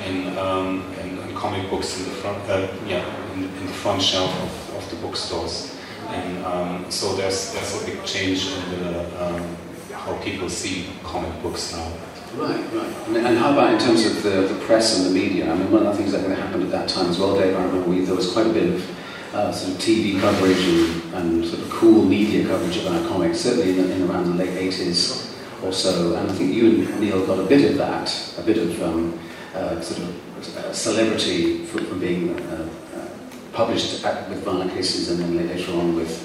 in, 0.06 0.38
um, 0.38 0.94
in, 1.00 1.18
in, 1.18 1.34
comic 1.34 1.68
books 1.68 1.98
in 1.98 2.04
the 2.04 2.10
front 2.10 2.38
yeah 2.86 3.04
in, 3.34 3.44
in, 3.44 3.66
the 3.66 3.72
front 3.72 4.00
shelf 4.00 4.30
of, 4.42 4.76
of 4.76 4.90
the 4.90 4.96
bookstores. 4.96 5.74
And 6.08 6.44
um, 6.44 6.90
so 6.90 7.16
there's 7.16 7.52
there's 7.52 7.82
a 7.82 7.86
big 7.86 8.04
change 8.04 8.46
in 8.46 8.70
the 8.70 9.24
um, 9.24 9.56
how 9.92 10.16
people 10.22 10.48
see 10.48 10.86
comic 11.02 11.42
books 11.42 11.72
now. 11.72 11.92
Right, 12.36 12.60
right. 12.72 13.16
And, 13.16 13.38
how 13.38 13.52
about 13.52 13.72
in 13.72 13.78
terms 13.80 14.04
of 14.06 14.22
the, 14.22 14.52
the 14.52 14.60
press 14.66 14.96
and 14.96 15.06
the 15.06 15.18
media? 15.18 15.50
I 15.50 15.56
mean, 15.56 15.72
one 15.72 15.86
of 15.86 15.96
the 15.96 15.98
things 15.98 16.12
that 16.12 16.20
happened 16.28 16.62
at 16.62 16.70
that 16.70 16.88
time 16.88 17.08
as 17.08 17.18
well, 17.18 17.34
Dave, 17.34 17.56
I 17.56 17.64
remember 17.64 17.88
we, 17.88 18.04
there 18.04 18.14
was 18.14 18.30
quite 18.32 18.46
a 18.46 18.52
bit 18.52 18.68
of 18.74 18.98
uh, 19.32 19.52
sort 19.52 19.74
of 19.74 19.80
TV 19.80 20.20
coverage 20.20 20.58
and, 20.58 21.14
and, 21.14 21.44
sort 21.44 21.60
of 21.60 21.70
cool 21.70 22.02
media 22.04 22.46
coverage 22.46 22.78
of 22.78 22.86
our 22.86 23.08
comics, 23.08 23.40
certainly 23.40 23.78
in, 23.78 23.90
in, 23.90 24.10
around 24.10 24.24
the 24.26 24.44
late 24.44 24.72
80s 24.72 25.34
or 25.62 25.72
so. 25.72 26.14
And 26.16 26.30
I 26.30 26.34
think 26.34 26.54
you 26.54 26.66
and 26.66 27.00
Neil 27.00 27.26
got 27.26 27.38
a 27.38 27.44
bit 27.44 27.70
of 27.70 27.76
that, 27.78 28.34
a 28.38 28.42
bit 28.42 28.58
of 28.58 28.82
um, 28.82 29.18
uh, 29.54 29.80
sort 29.80 30.00
of 30.00 30.56
uh, 30.56 30.72
celebrity 30.72 31.64
from, 31.64 31.86
from 31.86 32.00
being 32.00 32.38
uh, 32.40 32.68
uh, 32.94 33.08
published 33.52 34.04
at, 34.04 34.28
with 34.28 34.42
Violent 34.44 34.72
Cases 34.72 35.10
and 35.10 35.20
then 35.20 35.48
later 35.48 35.72
on 35.72 35.96
with, 35.96 36.24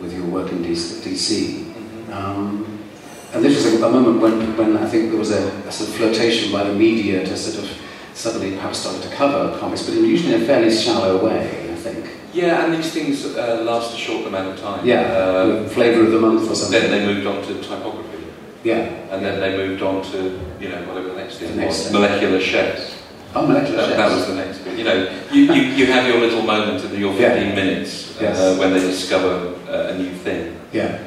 with 0.00 0.12
your 0.12 0.26
work 0.26 0.50
in 0.52 0.64
DC. 0.64 1.64
Mm-hmm. 1.64 2.12
Um, 2.12 2.78
and 3.32 3.42
this 3.42 3.64
was 3.64 3.80
a, 3.80 3.86
a, 3.86 3.90
moment 3.90 4.20
when, 4.20 4.56
when 4.56 4.76
I 4.76 4.86
think 4.86 5.10
there 5.10 5.18
was 5.18 5.30
a, 5.30 5.48
a, 5.66 5.72
sort 5.72 5.88
of 5.88 5.96
flirtation 5.96 6.52
by 6.52 6.64
the 6.64 6.74
media 6.74 7.24
to 7.24 7.36
sort 7.36 7.64
of 7.64 7.78
suddenly 8.14 8.52
perhaps 8.56 8.80
start 8.80 9.02
to 9.02 9.08
cover 9.08 9.58
comics, 9.58 9.84
but 9.86 9.94
in 9.94 10.04
usually 10.04 10.34
in 10.34 10.42
a 10.42 10.44
fairly 10.44 10.74
shallow 10.74 11.24
way, 11.24 11.72
I 11.72 11.74
think. 11.76 12.10
Yeah, 12.32 12.64
and 12.64 12.74
these 12.74 12.92
things 12.92 13.24
uh, 13.24 13.62
last 13.64 13.94
a 13.94 13.98
short 13.98 14.26
amount 14.26 14.48
of 14.54 14.60
time. 14.60 14.86
Yeah, 14.86 15.00
uh, 15.02 15.68
flavour 15.68 16.04
of 16.04 16.12
the 16.12 16.20
month 16.20 16.50
or 16.50 16.54
something. 16.54 16.80
Then 16.80 16.90
they 16.90 17.14
moved 17.14 17.26
on 17.26 17.42
to 17.46 17.62
typography. 17.62 18.24
Yeah. 18.64 18.84
And 19.10 19.24
then 19.24 19.40
they 19.40 19.56
moved 19.56 19.82
on 19.82 20.02
to, 20.12 20.40
you 20.60 20.68
know, 20.68 20.82
whatever 20.86 21.08
the 21.08 21.16
next 21.16 21.38
thing 21.38 21.60
was, 21.60 21.92
molecular 21.92 22.40
chefs. 22.40 22.96
Oh, 23.34 23.46
molecular 23.46 23.86
that, 23.86 23.96
that, 23.96 24.10
was 24.14 24.26
the 24.26 24.34
next 24.34 24.58
bit. 24.58 24.78
You 24.78 24.84
know, 24.84 25.24
you, 25.32 25.52
you, 25.52 25.62
you 25.74 25.86
have 25.86 26.06
your 26.06 26.20
little 26.20 26.42
moment 26.42 26.84
in 26.84 27.00
your 27.00 27.12
15 27.14 27.20
yeah. 27.20 27.54
minutes 27.54 28.16
uh, 28.18 28.24
yes. 28.24 28.58
when 28.58 28.72
they 28.72 28.80
discover 28.80 29.54
uh, 29.68 29.94
a 29.94 29.98
new 29.98 30.14
thing. 30.14 30.58
Yeah 30.70 31.02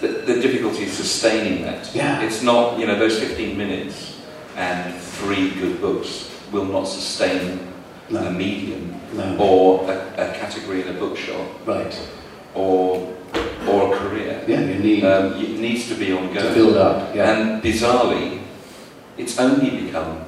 the, 0.00 0.08
the 0.08 0.40
difficulty 0.40 0.84
is 0.84 0.92
sustaining 0.92 1.62
that. 1.62 1.94
Yeah. 1.94 2.22
It's 2.22 2.42
not, 2.42 2.78
you 2.78 2.86
know, 2.86 2.98
those 2.98 3.18
15 3.18 3.56
minutes 3.56 4.18
and 4.56 4.94
three 4.94 5.50
good 5.50 5.80
books 5.80 6.30
will 6.50 6.64
not 6.64 6.84
sustain 6.84 7.72
no. 8.08 8.26
a 8.26 8.32
medium 8.32 8.99
no. 9.12 9.36
or 9.38 9.90
a, 9.90 9.96
a, 10.14 10.34
category 10.34 10.82
in 10.82 10.88
a 10.88 10.98
bookshop. 10.98 11.48
Right. 11.66 12.08
Or 12.54 13.16
or 13.68 13.94
a 13.94 13.98
career. 13.98 14.44
Yeah, 14.46 14.60
you 14.60 14.78
need. 14.78 15.04
Um, 15.04 15.34
it 15.34 15.58
needs 15.58 15.88
to 15.88 15.94
be 15.94 16.12
ongoing. 16.12 16.48
To 16.48 16.54
build 16.54 16.76
up. 16.76 17.14
Yeah. 17.14 17.32
And 17.32 17.62
bizarrely, 17.62 18.42
it's 19.16 19.38
only 19.38 19.84
become 19.84 20.24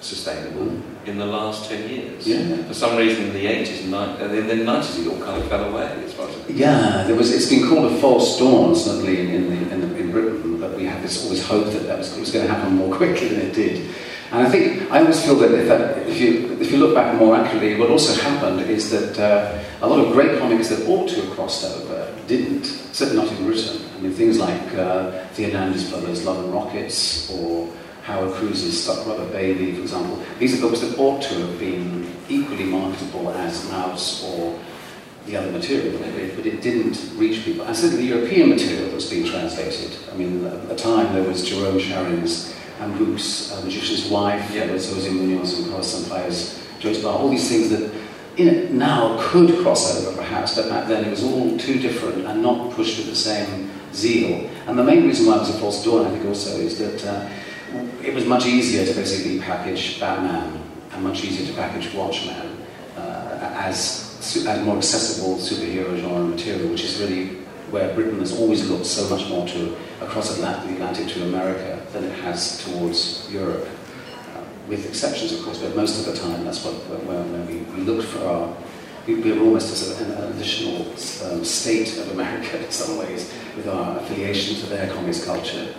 sustainable 0.00 0.66
mm. 0.66 1.06
in 1.06 1.18
the 1.18 1.26
last 1.26 1.68
10 1.68 1.88
years. 1.88 2.26
Yeah. 2.26 2.62
For 2.64 2.74
some 2.74 2.96
reason 2.96 3.26
in 3.26 3.32
the 3.32 3.46
80s 3.46 3.84
and 3.84 3.92
90s, 3.92 4.20
uh, 4.20 4.24
in 4.32 4.46
the 4.46 4.54
90s 4.64 5.00
it 5.00 5.08
all 5.08 5.22
kind 5.24 5.42
of 5.42 5.48
fell 5.48 5.64
away 5.72 6.02
as 6.04 6.12
far 6.12 6.28
as 6.28 6.36
Yeah, 6.48 7.04
there 7.06 7.14
was, 7.14 7.32
it's 7.32 7.48
been 7.48 7.68
called 7.68 7.92
a 7.92 7.96
false 7.98 8.38
dawn, 8.38 8.74
certainly 8.74 9.20
in, 9.20 9.28
in, 9.34 9.48
the, 9.48 9.74
in, 9.74 9.80
the, 9.80 9.96
in 9.98 10.10
Britain, 10.10 10.60
but 10.60 10.76
we 10.76 10.84
had 10.84 11.02
this 11.02 11.24
always 11.24 11.44
hope 11.44 11.66
that 11.66 11.86
that 11.86 11.98
was, 11.98 12.16
was 12.16 12.32
going 12.32 12.46
to 12.46 12.52
happen 12.52 12.74
more 12.74 12.94
quickly 12.96 13.28
than 13.28 13.40
it 13.40 13.54
did. 13.54 13.90
And 14.32 14.46
I 14.46 14.50
think, 14.50 14.90
I 14.92 15.00
always 15.00 15.24
feel 15.24 15.34
that 15.36 15.52
if, 15.52 15.66
that, 15.66 16.06
if, 16.06 16.20
you, 16.20 16.56
if 16.60 16.70
you 16.70 16.78
look 16.78 16.94
back 16.94 17.16
more 17.16 17.34
accurately, 17.34 17.76
what 17.76 17.90
also 17.90 18.14
happened 18.22 18.60
is 18.60 18.90
that 18.90 19.18
uh, 19.18 19.62
a 19.84 19.88
lot 19.88 19.98
of 19.98 20.12
great 20.12 20.38
comics 20.38 20.68
that 20.68 20.86
ought 20.88 21.08
to 21.08 21.20
have 21.22 21.30
crossed 21.32 21.64
over 21.64 22.14
didn't, 22.28 22.64
certainly 22.64 23.24
not 23.24 23.32
in 23.36 23.44
Britain. 23.44 23.84
I 23.96 24.00
mean, 24.00 24.12
things 24.12 24.38
like 24.38 24.74
uh, 24.74 25.26
the 25.34 25.44
Hernandez 25.44 25.90
brothers' 25.90 26.24
Love 26.24 26.44
and 26.44 26.54
Rockets, 26.54 27.28
or 27.32 27.68
Howard 28.04 28.32
Cruse's 28.34 28.82
Stuck 28.82 29.04
Rubber 29.06 29.26
Baby, 29.32 29.74
for 29.74 29.82
example. 29.82 30.22
These 30.38 30.58
are 30.58 30.62
books 30.66 30.80
that 30.80 30.96
ought 30.98 31.22
to 31.22 31.34
have 31.34 31.58
been 31.58 32.14
equally 32.28 32.64
marketable 32.64 33.30
as 33.30 33.64
Maus 33.66 34.24
or 34.24 34.58
the 35.26 35.36
other 35.36 35.50
material, 35.50 35.98
but 35.98 36.46
it 36.46 36.62
didn't 36.62 36.98
reach 37.16 37.44
people. 37.44 37.64
And 37.66 37.76
certainly 37.76 38.08
the 38.08 38.14
European 38.16 38.48
material 38.48 38.86
that 38.86 38.94
was 38.94 39.10
being 39.10 39.26
translated. 39.26 39.96
I 40.10 40.16
mean, 40.16 40.46
at 40.46 40.68
the 40.68 40.76
time 40.76 41.12
there 41.14 41.24
was 41.24 41.46
Jerome 41.46 41.78
Charyn's 42.80 42.90
and 42.90 42.94
Boucq's 42.94 43.52
uh, 43.52 43.64
Magician's 43.64 44.10
Wife, 44.10 44.50
yeah. 44.52 44.64
there 44.64 44.74
was 44.74 44.92
Jose 44.92 45.10
Munoz 45.10 45.58
and 45.58 45.68
Carlos 45.68 45.94
Sampayo's 45.94 46.62
Joe's 46.78 47.02
Bar, 47.02 47.18
all 47.18 47.28
these 47.28 47.48
things 47.48 47.70
that 47.70 47.92
in 48.36 48.48
it 48.48 48.70
now 48.70 49.16
could 49.20 49.58
cross 49.62 50.06
over 50.06 50.16
perhaps, 50.16 50.56
but 50.56 50.68
back 50.68 50.88
then 50.88 51.04
it 51.04 51.10
was 51.10 51.22
all 51.22 51.56
too 51.58 51.78
different 51.78 52.24
and 52.26 52.42
not 52.42 52.72
pushed 52.72 52.98
with 52.98 53.08
the 53.08 53.14
same 53.14 53.70
zeal. 53.92 54.48
And 54.66 54.78
the 54.78 54.84
main 54.84 55.04
reason 55.04 55.26
why 55.26 55.36
it 55.36 55.40
was 55.40 55.54
a 55.54 55.58
false 55.58 55.84
dawn, 55.84 56.06
I 56.06 56.10
think, 56.10 56.24
also 56.24 56.58
is 56.58 56.78
that 56.78 57.04
uh, 57.04 57.28
it 58.02 58.14
was 58.14 58.24
much 58.24 58.46
easier 58.46 58.86
to 58.86 58.94
basically 58.94 59.40
package 59.40 60.00
Batman 60.00 60.62
and 60.92 61.04
much 61.04 61.24
easier 61.24 61.46
to 61.46 61.52
package 61.54 61.92
Watchmen 61.92 62.56
uh, 62.96 63.38
as, 63.56 64.16
as 64.46 64.64
more 64.64 64.78
accessible 64.78 65.36
superhero 65.36 65.98
genre 66.00 66.24
material, 66.24 66.70
which 66.70 66.84
is 66.84 66.98
really 67.00 67.40
where 67.70 67.94
Britain 67.94 68.18
has 68.20 68.38
always 68.38 68.68
looked 68.70 68.86
so 68.86 69.08
much 69.14 69.28
more 69.28 69.46
to 69.48 69.76
across 70.00 70.34
Atlantic, 70.36 70.70
the 70.70 70.74
Atlantic 70.74 71.08
to 71.08 71.22
America 71.24 71.79
than 71.92 72.04
it 72.04 72.12
has 72.20 72.64
towards 72.64 73.30
Europe. 73.30 73.68
Uh, 74.34 74.42
with 74.68 74.86
exceptions, 74.86 75.32
of 75.32 75.42
course, 75.42 75.58
but 75.58 75.74
most 75.76 75.98
of 75.98 76.12
the 76.12 76.20
time 76.20 76.44
that's 76.44 76.64
what, 76.64 76.74
where, 77.06 77.22
where 77.22 77.46
we, 77.46 77.58
we 77.74 77.82
looked 77.82 78.08
for 78.08 78.24
our 78.26 78.56
we, 79.06 79.32
were 79.32 79.40
almost 79.40 79.72
as 79.72 80.00
an, 80.00 80.10
additional 80.32 80.86
um, 81.24 81.44
state 81.44 81.96
of 81.98 82.10
America 82.12 82.62
in 82.62 82.70
some 82.70 82.98
ways 82.98 83.32
with 83.56 83.68
our 83.68 83.98
affiliation 83.98 84.56
to 84.56 84.66
their 84.66 84.92
comics 84.92 85.24
culture. 85.24 85.74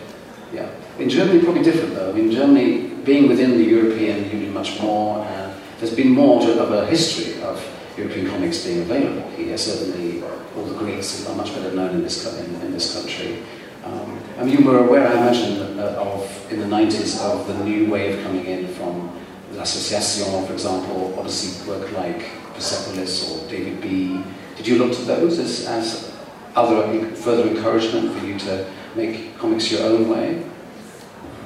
Yeah. 0.54 0.70
In 1.00 1.10
Germany, 1.10 1.44
probably 1.44 1.64
different 1.64 1.94
though. 1.96 2.10
I 2.10 2.14
mean, 2.14 2.32
Germany, 2.32 2.88
being 3.06 3.28
within 3.30 3.52
the 3.52 3.64
European 3.64 4.30
Union 4.30 4.54
much 4.54 4.80
more, 4.82 5.20
uh, 5.20 5.54
there's 5.80 5.96
been 5.96 6.10
more 6.10 6.42
of 6.42 6.72
a 6.72 6.86
history 6.88 7.42
of 7.42 7.64
European 7.98 8.30
comics 8.30 8.66
being 8.66 8.82
available 8.82 9.30
here. 9.32 9.58
Certainly, 9.58 10.24
all 10.24 10.66
the 10.66 10.78
greats 10.78 11.28
are 11.28 11.36
much 11.36 11.54
better 11.56 11.72
known 11.74 11.96
in 11.96 12.04
this, 12.04 12.26
in, 12.38 12.56
in 12.62 12.72
this 12.72 12.94
country. 12.94 13.42
Um, 13.84 14.11
I 14.42 14.44
mean, 14.44 14.58
you 14.58 14.66
were 14.66 14.80
aware, 14.80 15.08
I 15.08 15.12
imagine, 15.12 15.78
of, 15.80 16.52
in 16.52 16.62
the 16.62 16.66
90s, 16.66 17.22
of 17.22 17.48
the 17.48 17.64
new 17.64 17.92
wave 17.92 18.24
coming 18.24 18.44
in 18.48 18.68
from 18.70 19.16
L'Association, 19.52 20.48
for 20.48 20.54
example, 20.54 21.14
obviously 21.16 21.72
work 21.72 21.92
like 21.92 22.28
Persepolis 22.56 23.30
or 23.30 23.48
David 23.48 23.80
B. 23.82 24.24
Did 24.58 24.66
you 24.66 24.80
look 24.80 24.94
to 24.94 25.04
those 25.04 25.38
as, 25.38 25.68
as 25.68 26.12
other 26.56 27.08
further 27.18 27.50
encouragement 27.52 28.18
for 28.18 28.26
you 28.26 28.40
to 28.40 28.66
make 28.96 29.38
comics 29.38 29.72
your 29.72 29.84
own 29.84 30.10
way? 30.10 30.44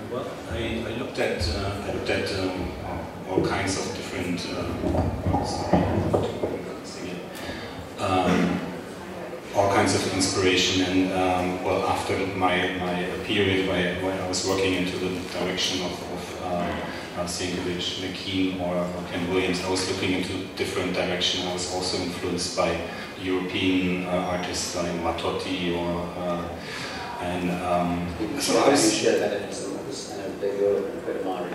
Well, 0.10 0.26
I, 0.52 0.86
I 0.88 0.96
looked 0.96 1.20
at 1.20 1.46
uh, 1.50 1.84
I 1.84 1.92
looked 1.92 2.10
at 2.10 2.32
um, 2.40 2.72
all 3.30 3.46
kinds 3.46 3.78
of 3.78 3.94
different 3.94 4.48
uh, 8.00 8.55
all 9.56 9.74
kinds 9.74 9.96
of 9.96 10.14
inspiration 10.14 10.84
and 10.84 11.14
um, 11.14 11.64
well 11.64 11.88
after 11.88 12.18
my, 12.36 12.74
my 12.80 13.08
period 13.24 13.68
where, 13.70 13.96
where 14.04 14.22
I 14.22 14.28
was 14.28 14.46
working 14.48 14.74
into 14.74 14.98
the 14.98 15.10
direction 15.40 15.82
of, 15.86 15.92
of 15.92 16.42
uh, 16.44 16.76
uh, 17.18 17.26
Sienkiewicz, 17.26 18.02
McKean 18.02 18.60
or, 18.60 18.76
or 18.76 19.04
Kent 19.10 19.30
Williams, 19.30 19.64
I 19.64 19.70
was 19.70 19.90
looking 19.90 20.12
into 20.12 20.46
different 20.58 20.94
direction. 20.94 21.48
I 21.48 21.54
was 21.54 21.74
also 21.74 21.98
influenced 22.04 22.58
by 22.58 22.78
European 23.22 24.06
uh, 24.08 24.36
artists 24.36 24.76
like 24.76 24.92
Mattotti 25.00 25.78
or 25.78 26.02
uh, 26.22 26.48
and 27.22 27.50
um, 27.64 28.08
so 28.40 28.60
I 28.64 28.70
was 28.70 28.94
share 28.94 29.20
that 29.20 29.42
in 29.42 29.52
some 29.52 29.74
of 29.76 29.86
this, 29.88 30.12
and 30.12 30.42
they 30.42 30.50
were 30.58 30.78
a 30.78 30.82
bit 31.06 31.18
admiring 31.18 31.54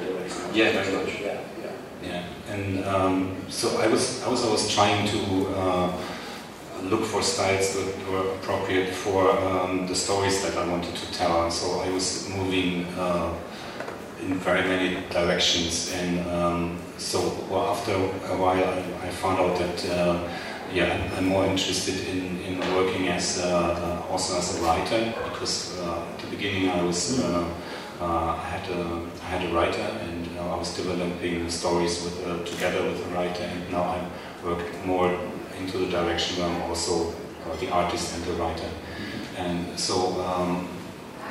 Yeah, 0.54 0.72
very 0.72 0.96
much. 0.96 1.20
Yeah, 1.20 1.40
yeah. 1.62 1.72
Yeah, 2.02 2.24
and 2.48 2.84
um, 2.86 3.36
so 3.50 3.78
I 3.78 3.86
was 3.86 4.22
I 4.22 4.28
was 4.30 4.42
always 4.44 4.72
trying 4.74 5.06
to 5.08 5.48
uh, 5.54 5.92
look 6.82 7.04
for 7.04 7.22
styles 7.22 7.74
that 7.74 8.08
were 8.10 8.34
appropriate 8.34 8.94
for 8.94 9.30
um, 9.30 9.86
the 9.86 9.94
stories 9.94 10.42
that 10.42 10.56
I 10.56 10.66
wanted 10.66 10.94
to 10.96 11.12
tell. 11.12 11.44
And 11.44 11.52
so 11.52 11.80
I 11.80 11.90
was 11.90 12.28
moving 12.28 12.86
uh, 12.98 13.34
in 14.22 14.34
very 14.34 14.62
many 14.68 14.96
directions, 15.08 15.92
and 15.94 16.26
um, 16.28 16.78
so 16.98 17.18
well, 17.50 17.68
after 17.68 17.92
a 17.94 18.36
while 18.36 18.64
I, 18.64 19.06
I 19.06 19.10
found 19.10 19.40
out 19.40 19.58
that. 19.58 19.90
Uh, 19.90 20.28
yeah, 20.72 21.10
I'm 21.16 21.26
more 21.26 21.46
interested 21.46 22.06
in, 22.06 22.40
in 22.42 22.60
working 22.76 23.08
as 23.08 23.40
uh, 23.40 24.06
also 24.08 24.38
as 24.38 24.56
a 24.56 24.62
writer 24.62 25.12
because 25.24 25.76
uh, 25.80 26.06
at 26.12 26.18
the 26.20 26.28
beginning 26.28 26.70
I 26.70 26.82
was 26.82 27.18
uh, 27.18 27.44
uh, 28.00 28.04
I 28.04 28.44
had 28.44 28.70
a 28.70 29.02
I 29.20 29.24
had 29.24 29.50
a 29.50 29.52
writer 29.52 29.82
and 29.82 30.38
I 30.38 30.56
was 30.56 30.74
developing 30.76 31.50
stories 31.50 32.04
with 32.04 32.46
together 32.46 32.82
with 32.84 33.04
a 33.04 33.08
writer 33.10 33.42
and 33.42 33.70
now 33.72 33.82
I 33.82 34.00
work 34.44 34.62
more 34.86 35.10
into 35.60 35.78
the 35.78 35.86
direction 35.86 36.38
where 36.38 36.48
I'm 36.50 36.62
also 36.62 37.14
the 37.60 37.70
artist 37.70 38.14
and 38.14 38.24
the 38.24 38.32
writer 38.32 38.70
and 39.36 39.78
so 39.78 40.20
um, 40.22 40.68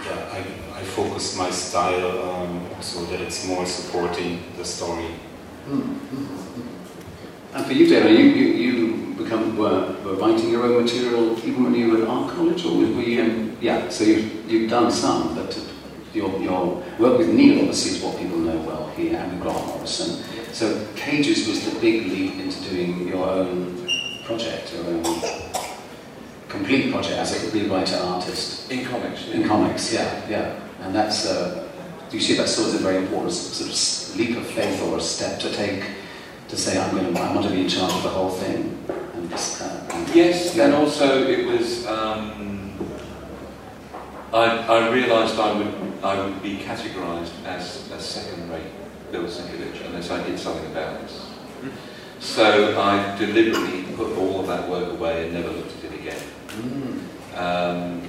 yeah 0.06 0.30
I, 0.32 0.40
I 0.80 0.84
focus 0.84 1.38
my 1.38 1.50
style 1.50 2.30
um, 2.30 2.70
so 2.82 3.06
that 3.06 3.22
it's 3.22 3.46
more 3.46 3.66
supporting 3.66 4.42
the 4.58 4.66
story. 4.66 5.12
Mm 5.68 5.82
-hmm. 5.82 6.50
And 7.54 7.66
for 7.66 7.74
you, 7.74 7.88
David, 7.88 8.20
you, 8.20 8.26
you, 8.26 8.48
you 8.54 9.16
become 9.18 9.58
were, 9.58 9.96
were, 10.04 10.14
writing 10.14 10.52
your 10.52 10.64
own 10.66 10.84
material 10.84 11.36
even 11.44 11.64
when 11.64 11.74
you 11.74 11.90
were 11.90 12.04
at 12.04 12.08
art 12.08 12.36
college, 12.36 12.64
or 12.66 12.78
were 12.78 13.02
you? 13.02 13.56
Yeah, 13.60 13.90
so 13.90 14.04
you've, 14.04 14.30
you've 14.48 14.70
done 14.70 14.92
some, 14.92 15.34
but 15.36 15.60
your, 16.14 16.30
your 16.40 16.84
work 17.00 17.18
with 17.18 17.30
Neil 17.30 17.60
obviously 17.60 17.98
is 17.98 18.04
what 18.04 18.20
people 18.20 18.38
know 18.38 18.58
well 18.68 18.92
here, 18.96 19.18
and 19.18 19.42
Grant 19.42 19.66
Morrison. 19.66 20.24
So 20.54 20.86
Cages 20.96 21.48
was 21.48 21.66
the 21.66 21.80
big 21.80 22.06
leap 22.08 22.40
into 22.40 22.70
doing 22.70 23.08
your 23.08 23.28
own 23.28 23.88
project, 24.30 24.72
your 24.74 24.86
own 24.86 25.04
complete 26.50 26.92
project 26.92 27.18
as 27.18 27.32
a 27.34 27.48
rewriter 27.50 28.00
artist. 28.06 28.72
In 28.72 28.86
comics. 28.86 29.28
In 29.30 29.48
comics, 29.48 29.92
yeah, 29.92 30.30
yeah. 30.30 30.60
And 30.82 30.94
that's, 30.94 31.26
uh, 31.26 31.68
do 32.10 32.18
you 32.18 32.22
see 32.22 32.36
that 32.36 32.48
sort 32.48 32.70
of 32.70 32.76
a 32.76 32.84
very 32.84 32.98
important 32.98 33.34
sort 33.34 33.70
of 33.72 34.20
leap 34.20 34.38
of 34.38 34.46
faith 34.46 34.84
or 34.84 34.98
a 34.98 35.02
step 35.02 35.40
to 35.40 35.52
take 35.52 35.84
to 36.48 36.56
say 36.56 36.80
I'm 36.80 36.92
going 36.92 37.12
to 37.14 37.20
I 37.20 37.34
want 37.34 37.48
to 37.48 37.52
be 37.52 37.62
in 37.62 37.70
charge 37.70 37.92
of 37.92 38.04
the 38.04 38.10
whole 38.10 38.30
thing. 38.30 38.78
And 39.16 39.30
just, 39.32 39.62
uh, 39.62 39.94
and 39.94 40.16
yes, 40.16 40.56
yeah. 40.56 40.66
and 40.66 40.76
also 40.76 41.28
it 41.28 41.46
was. 41.48 41.88
Um, 41.88 42.58
I, 44.32 44.46
I 44.76 44.90
realised 44.90 45.40
I 45.40 45.58
would 45.58 45.74
I 46.04 46.24
would 46.24 46.42
be 46.44 46.58
categorised 46.58 47.34
as 47.46 47.90
a 47.92 48.00
second-rate 48.00 48.72
Bill 49.12 49.24
Sienkiewicz 49.24 49.86
unless 49.88 50.12
I 50.12 50.24
did 50.24 50.38
something 50.40 50.72
about 50.72 51.02
this. 51.02 51.26
So 52.20 52.80
I 52.80 53.18
deliberately 53.18 53.84
put 53.96 54.18
all 54.18 54.42
of 54.42 54.48
that 54.48 54.70
work 54.70 54.92
away 54.92 55.26
and 55.26 55.34
never 55.34 55.50
looked 55.50 55.84
at 55.84 55.92
it 55.92 56.00
again. 56.00 56.22
Mm. 56.48 57.38
Um, 57.38 58.02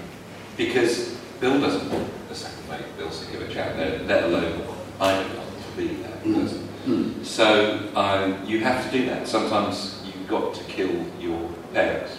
because 0.56 1.16
Bill 1.40 1.60
doesn't 1.60 1.90
want 1.90 2.08
a 2.30 2.34
second-rate 2.34 2.96
Bill 2.98 3.08
Sienkiewicz 3.08 3.56
out 3.56 3.76
there, 3.76 4.00
let 4.00 4.24
alone 4.24 4.62
I 5.00 5.12
don't 5.12 5.36
want 5.38 5.50
to 5.62 5.76
be 5.76 5.94
that 6.02 6.22
mm. 6.24 6.34
person. 6.34 6.68
Mm. 6.86 7.24
So 7.24 7.88
um, 7.94 8.44
you 8.44 8.60
have 8.60 8.84
to 8.90 8.98
do 8.98 9.06
that. 9.06 9.28
Sometimes 9.28 10.02
you've 10.04 10.28
got 10.28 10.54
to 10.54 10.64
kill 10.64 11.06
your 11.20 11.48
parents. 11.72 12.16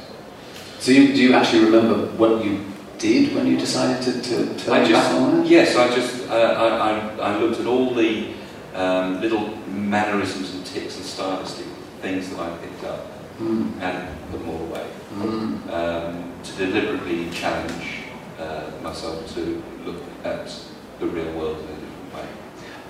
So 0.79 0.91
you, 0.91 1.13
do 1.13 1.21
you 1.21 1.33
actually 1.33 1.65
remember 1.65 2.07
what 2.17 2.43
you 2.43 2.63
did 2.97 3.35
when 3.35 3.47
you 3.47 3.57
decided 3.57 4.01
to, 4.03 4.21
to 4.21 4.45
turn 4.57 4.85
just, 4.85 5.13
on 5.13 5.41
that? 5.41 5.47
Yes, 5.47 5.75
I 5.75 5.93
just 5.93 6.29
uh, 6.29 6.33
I, 6.33 7.27
I, 7.27 7.33
I, 7.33 7.37
looked 7.37 7.59
at 7.59 7.65
all 7.65 7.93
the 7.93 8.33
um, 8.75 9.21
little 9.21 9.55
mannerisms 9.67 10.53
and 10.53 10.65
tics 10.65 10.95
and 10.97 11.05
stylistic 11.05 11.65
things 12.01 12.29
that 12.29 12.39
I 12.39 12.57
picked 12.57 12.83
up 12.83 13.05
mm. 13.39 13.79
and 13.81 14.31
put 14.31 14.39
them 14.39 14.49
all 14.49 14.61
away. 14.61 14.87
Mm. 15.13 15.69
Um, 15.71 16.33
to 16.43 16.51
deliberately 16.57 17.29
challenge 17.29 18.03
uh, 18.39 18.71
myself 18.81 19.33
to 19.35 19.63
look 19.85 20.01
at 20.23 20.53
the 20.99 21.07
real 21.07 21.31
world 21.33 21.57
in 21.57 21.63
a 21.63 21.79
different 21.79 22.13
way. 22.13 22.27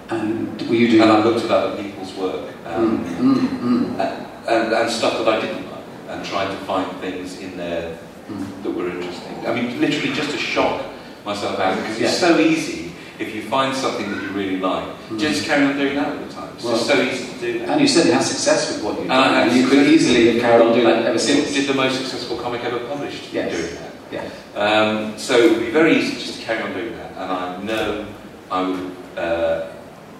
And 0.09 0.69
were 0.69 0.75
you 0.75 0.87
doing? 0.89 1.01
And 1.01 1.11
I 1.11 1.23
looked 1.23 1.45
at 1.45 1.51
other 1.51 1.81
people's 1.81 2.13
work 2.15 2.51
um, 2.65 3.03
mm, 3.05 3.35
mm, 3.35 3.59
mm. 3.59 3.99
And, 3.99 4.47
and, 4.47 4.73
and, 4.73 4.89
stuff 4.89 5.17
that 5.17 5.27
I 5.27 5.41
didn't 5.41 5.69
like, 5.71 5.83
and 6.09 6.25
tried 6.25 6.47
to 6.47 6.57
find 6.65 6.89
things 6.99 7.39
in 7.39 7.57
there 7.57 7.97
mm. 8.27 8.63
that 8.63 8.71
were 8.71 8.89
interesting. 8.89 9.45
I 9.45 9.53
mean, 9.53 9.79
literally 9.81 10.13
just 10.13 10.31
to 10.31 10.37
shock 10.37 10.85
myself 11.25 11.59
out 11.59 11.75
because 11.77 11.99
it's 11.99 12.17
so 12.17 12.39
easy 12.39 12.90
if 13.21 13.35
you 13.35 13.41
find 13.43 13.75
something 13.75 14.11
that 14.11 14.21
you 14.23 14.29
really 14.29 14.59
like, 14.59 14.87
mm. 15.09 15.19
just 15.19 15.45
carry 15.45 15.65
on 15.65 15.77
doing 15.77 15.95
that 15.95 16.07
all 16.07 16.25
the 16.25 16.33
time. 16.33 16.51
It's 16.55 16.63
well, 16.63 16.75
just 16.75 16.87
so 16.87 17.01
easy 17.01 17.33
to 17.33 17.39
do 17.39 17.59
that. 17.59 17.69
And 17.69 17.81
you 17.81 17.87
said 17.87 18.07
you 18.07 18.13
had 18.13 18.23
success 18.23 18.73
with 18.73 18.83
what 18.83 18.95
you 18.95 19.03
did. 19.03 19.11
And 19.11 19.55
you 19.55 19.67
could 19.67 19.87
easily 19.87 20.33
have 20.33 20.41
carried 20.41 20.65
on 20.65 20.73
doing 20.73 20.85
that 20.85 21.05
ever 21.05 21.19
since. 21.19 21.53
Did 21.53 21.67
the 21.67 21.73
most 21.73 21.97
successful 21.97 22.37
comic 22.37 22.63
ever 22.63 22.79
published 22.79 23.31
yes. 23.31 23.51
doing 23.55 23.75
that. 23.75 23.91
Yeah. 24.11 24.59
Um, 24.59 25.17
so 25.17 25.37
it 25.37 25.51
would 25.51 25.65
be 25.65 25.71
very 25.71 25.97
easy 25.97 26.13
just 26.13 26.39
to 26.39 26.45
carry 26.45 26.61
on 26.63 26.73
doing 26.73 26.93
that, 26.97 27.11
and 27.11 27.31
I 27.31 27.63
know 27.63 28.05
I 28.51 28.61
would. 28.67 28.91
Uh, 29.17 29.71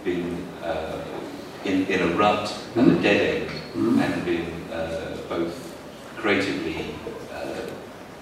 been 0.04 0.48
uh, 0.64 1.04
in, 1.66 1.86
in 1.88 2.02
a 2.02 2.16
rut 2.16 2.54
and 2.76 2.92
a 2.92 3.02
dead 3.02 3.42
end 3.42 3.50
mm-hmm. 3.50 4.00
and 4.00 4.26
been 4.26 4.72
uh, 4.72 5.18
both 5.30 5.78
creatively 6.18 6.86
uh, 7.32 7.68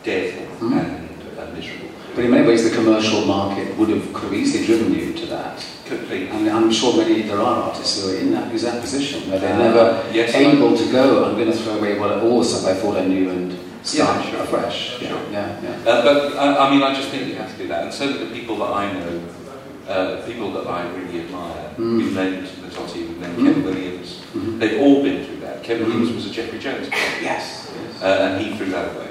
dead 0.03 0.33
mm-hmm. 0.33 0.73
and 0.73 1.39
uh, 1.39 1.45
miserable. 1.53 1.89
But 2.15 2.25
in 2.25 2.31
many 2.31 2.47
ways, 2.47 2.69
the 2.69 2.75
commercial 2.75 3.25
market 3.25 3.77
would 3.77 3.89
have 3.89 4.13
could 4.13 4.23
have 4.25 4.33
easily 4.33 4.65
driven 4.65 4.93
you 4.93 5.13
to 5.13 5.25
that. 5.27 5.65
Completely. 5.85 6.29
I 6.29 6.37
mean, 6.37 6.51
I'm 6.51 6.71
sure 6.71 6.97
many 6.97 7.23
there 7.23 7.39
are 7.39 7.63
artists 7.63 8.01
who 8.01 8.11
are 8.11 8.19
in 8.19 8.31
that 8.31 8.51
exact 8.51 8.81
position 8.81 9.29
where 9.29 9.39
they're 9.39 9.57
never 9.57 10.03
yes, 10.13 10.33
able 10.35 10.77
to 10.77 10.91
go. 10.91 11.25
I'm 11.25 11.35
going 11.35 11.51
to 11.51 11.57
throw 11.57 11.77
away 11.77 11.97
what 11.97 12.11
all 12.11 12.39
the 12.39 12.45
stuff 12.45 12.65
I 12.65 12.79
thought 12.79 12.97
I 12.97 13.05
knew 13.05 13.29
and 13.29 13.57
start 13.83 14.23
yeah, 14.23 14.31
sure. 14.31 14.41
afresh. 14.41 14.99
Sure. 14.99 15.07
Yeah, 15.31 15.61
yeah. 15.61 15.89
Uh, 15.89 16.03
but 16.03 16.37
I, 16.37 16.67
I, 16.67 16.69
mean, 16.69 16.83
I 16.83 16.93
just 16.93 17.09
think 17.09 17.27
you 17.27 17.35
have 17.35 17.51
to 17.51 17.57
do 17.57 17.67
that, 17.69 17.85
and 17.85 17.93
so 17.93 18.11
that 18.11 18.19
the 18.19 18.31
people 18.31 18.57
that 18.57 18.71
I 18.71 18.93
know 18.93 19.21
uh, 19.89 20.21
people 20.25 20.51
that 20.53 20.67
I 20.67 20.87
really 20.89 21.21
admire. 21.21 21.73
Mm. 21.77 21.97
We've 21.97 22.13
named 22.15 22.47
Mattotti, 22.61 23.07
we've 23.07 23.19
named 23.19 23.37
mm. 23.37 23.53
Kent 23.53 23.65
Williams. 23.65 24.19
Mm-hmm. 24.33 24.59
They've 24.59 24.79
all 24.79 25.01
been 25.01 25.25
through 25.25 25.39
that. 25.39 25.63
Kent 25.63 25.81
mm. 25.81 25.87
Williams 25.87 26.13
was 26.13 26.27
a 26.27 26.29
Jeffrey 26.29 26.59
Jones 26.59 26.87
Yes. 26.91 27.73
yes. 27.73 28.01
Uh, 28.01 28.05
and 28.05 28.45
he 28.45 28.55
threw 28.55 28.67
that 28.67 28.95
away. 28.95 29.08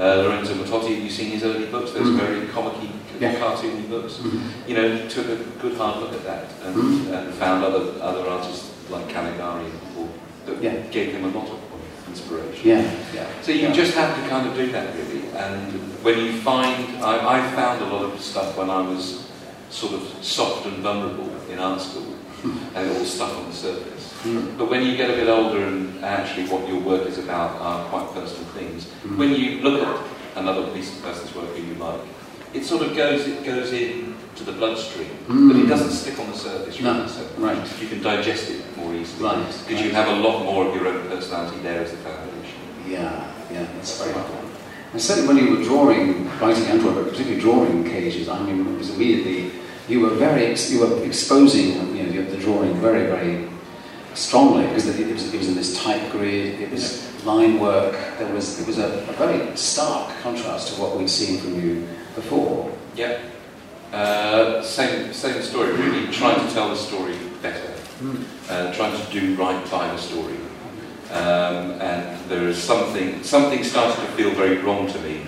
Mm. 0.00 0.02
Uh, 0.02 0.22
Lorenzo 0.22 0.54
Mattotti, 0.54 0.94
have 0.94 1.04
you 1.04 1.10
seen 1.10 1.30
his 1.30 1.44
early 1.44 1.66
books? 1.66 1.92
Those 1.92 2.08
mm. 2.08 2.18
very 2.18 2.46
comic 2.48 2.72
yeah. 3.20 3.34
cartoony 3.34 3.88
books. 3.88 4.14
Mm-hmm. 4.14 4.68
You 4.68 4.74
know, 4.76 4.96
he 4.96 5.08
took 5.08 5.26
a 5.28 5.36
good 5.60 5.76
hard 5.76 6.00
look 6.00 6.14
at 6.14 6.24
that 6.24 6.50
and, 6.62 6.74
mm. 6.74 7.12
and 7.12 7.34
found 7.34 7.64
other 7.64 8.00
other 8.02 8.28
artists 8.28 8.70
like 8.88 9.08
Caligari 9.08 9.64
and 9.64 9.80
people 9.82 10.08
that 10.46 10.62
yeah. 10.62 10.76
gave 10.90 11.12
him 11.12 11.24
a 11.24 11.38
lot 11.38 11.48
of 11.48 11.60
inspiration. 12.08 12.66
Yeah, 12.66 12.82
yeah. 13.14 13.28
So 13.42 13.52
you 13.52 13.72
just 13.72 13.94
have 13.94 14.16
to 14.16 14.28
kind 14.28 14.48
of 14.48 14.54
do 14.56 14.72
that 14.72 14.94
really. 14.96 15.28
And 15.36 15.72
when 16.02 16.18
you 16.18 16.32
find, 16.40 17.04
I, 17.04 17.38
I 17.38 17.52
found 17.52 17.82
a 17.82 17.86
lot 17.86 18.02
of 18.02 18.20
stuff 18.20 18.56
when 18.56 18.70
I 18.70 18.80
was 18.80 19.30
sort 19.68 19.92
of 19.94 20.02
soft 20.24 20.66
and 20.66 20.78
vulnerable 20.78 21.30
in 21.50 21.58
art 21.58 21.80
school 21.80 22.14
and 22.42 22.90
all 22.90 23.04
stuff 23.04 23.36
on 23.36 23.46
the 23.46 23.54
surface. 23.54 23.99
Mm. 24.22 24.58
But 24.58 24.70
when 24.70 24.84
you 24.84 24.96
get 24.96 25.10
a 25.10 25.14
bit 25.14 25.28
older 25.28 25.64
and 25.64 26.04
actually 26.04 26.46
what 26.48 26.68
your 26.68 26.80
work 26.80 27.06
is 27.06 27.18
about 27.18 27.58
are 27.60 27.84
quite 27.88 28.12
personal 28.12 28.44
things, 28.52 28.86
mm. 29.02 29.16
when 29.16 29.34
you 29.34 29.60
look 29.62 29.86
at 29.86 30.06
another 30.36 30.70
piece 30.72 30.94
of 30.94 31.02
person's 31.02 31.34
work 31.34 31.52
that 31.54 31.62
you 31.62 31.74
like, 31.74 32.00
it 32.52 32.64
sort 32.64 32.82
of 32.82 32.96
goes 32.96 33.26
it 33.26 33.44
goes 33.44 33.72
in 33.72 34.14
to 34.36 34.44
the 34.44 34.52
bloodstream, 34.52 35.10
mm. 35.26 35.52
but 35.52 35.60
it 35.60 35.66
doesn't 35.66 35.90
stick 35.90 36.18
on 36.18 36.30
the 36.30 36.36
surface. 36.36 36.80
No, 36.80 37.06
so 37.06 37.26
right. 37.38 37.80
You 37.80 37.88
can 37.88 38.02
digest 38.02 38.50
it 38.50 38.76
more 38.76 38.94
easily 38.94 39.24
right. 39.24 39.46
because 39.46 39.68
right. 39.68 39.84
you 39.84 39.90
have 39.92 40.08
a 40.08 40.20
lot 40.20 40.44
more 40.44 40.66
of 40.66 40.74
your 40.74 40.88
own 40.88 41.08
personality 41.08 41.58
there 41.62 41.82
as 41.82 41.90
the 41.90 41.96
foundation. 41.98 42.60
Yeah, 42.86 43.32
yeah, 43.52 43.66
that's 43.74 44.02
very 44.02 44.16
important. 44.16 44.50
And 44.92 45.00
certainly 45.00 45.28
when 45.28 45.44
you 45.44 45.56
were 45.56 45.62
drawing, 45.62 46.28
writing 46.40 46.64
and 46.64 46.80
drawing, 46.80 46.96
but 46.96 47.10
particularly 47.10 47.40
drawing 47.40 47.84
cages, 47.84 48.28
I 48.28 48.42
mean, 48.42 48.66
it 48.66 48.78
was 48.78 48.90
immediately 48.90 49.52
you 49.90 50.00
were 50.00 50.10
very 50.10 50.54
you 50.68 50.80
were 50.80 51.04
exposing 51.04 51.96
you 51.96 52.04
know 52.04 52.30
the 52.30 52.36
drawing 52.36 52.74
very 52.74 53.06
very 53.06 53.48
strongly 54.14 54.66
because 54.66 54.86
it 54.86 55.12
was, 55.12 55.32
it 55.32 55.38
was 55.38 55.48
in 55.48 55.54
this 55.54 55.82
tight 55.82 56.10
grid. 56.10 56.60
It 56.60 56.70
was 56.70 57.10
line 57.24 57.60
work. 57.60 57.92
There 58.18 58.32
was 58.32 58.60
it 58.60 58.66
was 58.66 58.78
a, 58.78 58.86
a 59.08 59.12
very 59.12 59.56
stark 59.56 60.10
contrast 60.22 60.74
to 60.74 60.80
what 60.80 60.96
we'd 60.96 61.10
seen 61.10 61.38
from 61.38 61.60
you 61.60 61.86
before. 62.14 62.70
Yeah. 62.94 63.20
Uh, 63.92 64.62
same 64.62 65.12
same 65.12 65.42
story 65.42 65.72
really. 65.72 66.12
Trying 66.12 66.46
to 66.46 66.52
tell 66.52 66.68
the 66.68 66.76
story 66.76 67.16
better. 67.42 67.72
Mm. 68.00 68.24
Uh, 68.48 68.72
trying 68.72 68.98
to 68.98 69.12
do 69.12 69.34
right 69.34 69.70
by 69.70 69.88
the 69.88 69.98
story. 69.98 70.36
Um, 71.10 71.72
and 71.80 72.30
there 72.30 72.48
is 72.48 72.56
something 72.56 73.22
something 73.22 73.64
started 73.64 74.00
to 74.00 74.12
feel 74.12 74.30
very 74.30 74.58
wrong 74.58 74.86
to 74.86 74.98
me. 75.00 75.22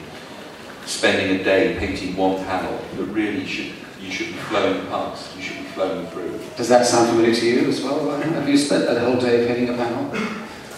Spending 0.84 1.40
a 1.40 1.44
day 1.44 1.76
painting 1.78 2.16
one 2.16 2.44
panel 2.44 2.78
that 2.96 3.04
really 3.04 3.46
should 3.46 3.72
you 4.00 4.10
should 4.10 4.28
be 4.28 4.38
flowing 4.50 4.84
past, 4.86 5.36
you 5.36 5.42
should 5.42 5.61
be 5.74 6.06
through. 6.10 6.40
Does 6.56 6.68
that 6.68 6.86
sound 6.86 7.08
familiar 7.08 7.34
to 7.34 7.46
you 7.46 7.68
as 7.68 7.82
well? 7.82 8.10
Have 8.20 8.48
you 8.48 8.56
spent 8.56 8.88
a 8.88 9.00
whole 9.00 9.20
day 9.20 9.46
painting 9.46 9.68
a 9.70 9.76
panel? 9.76 10.10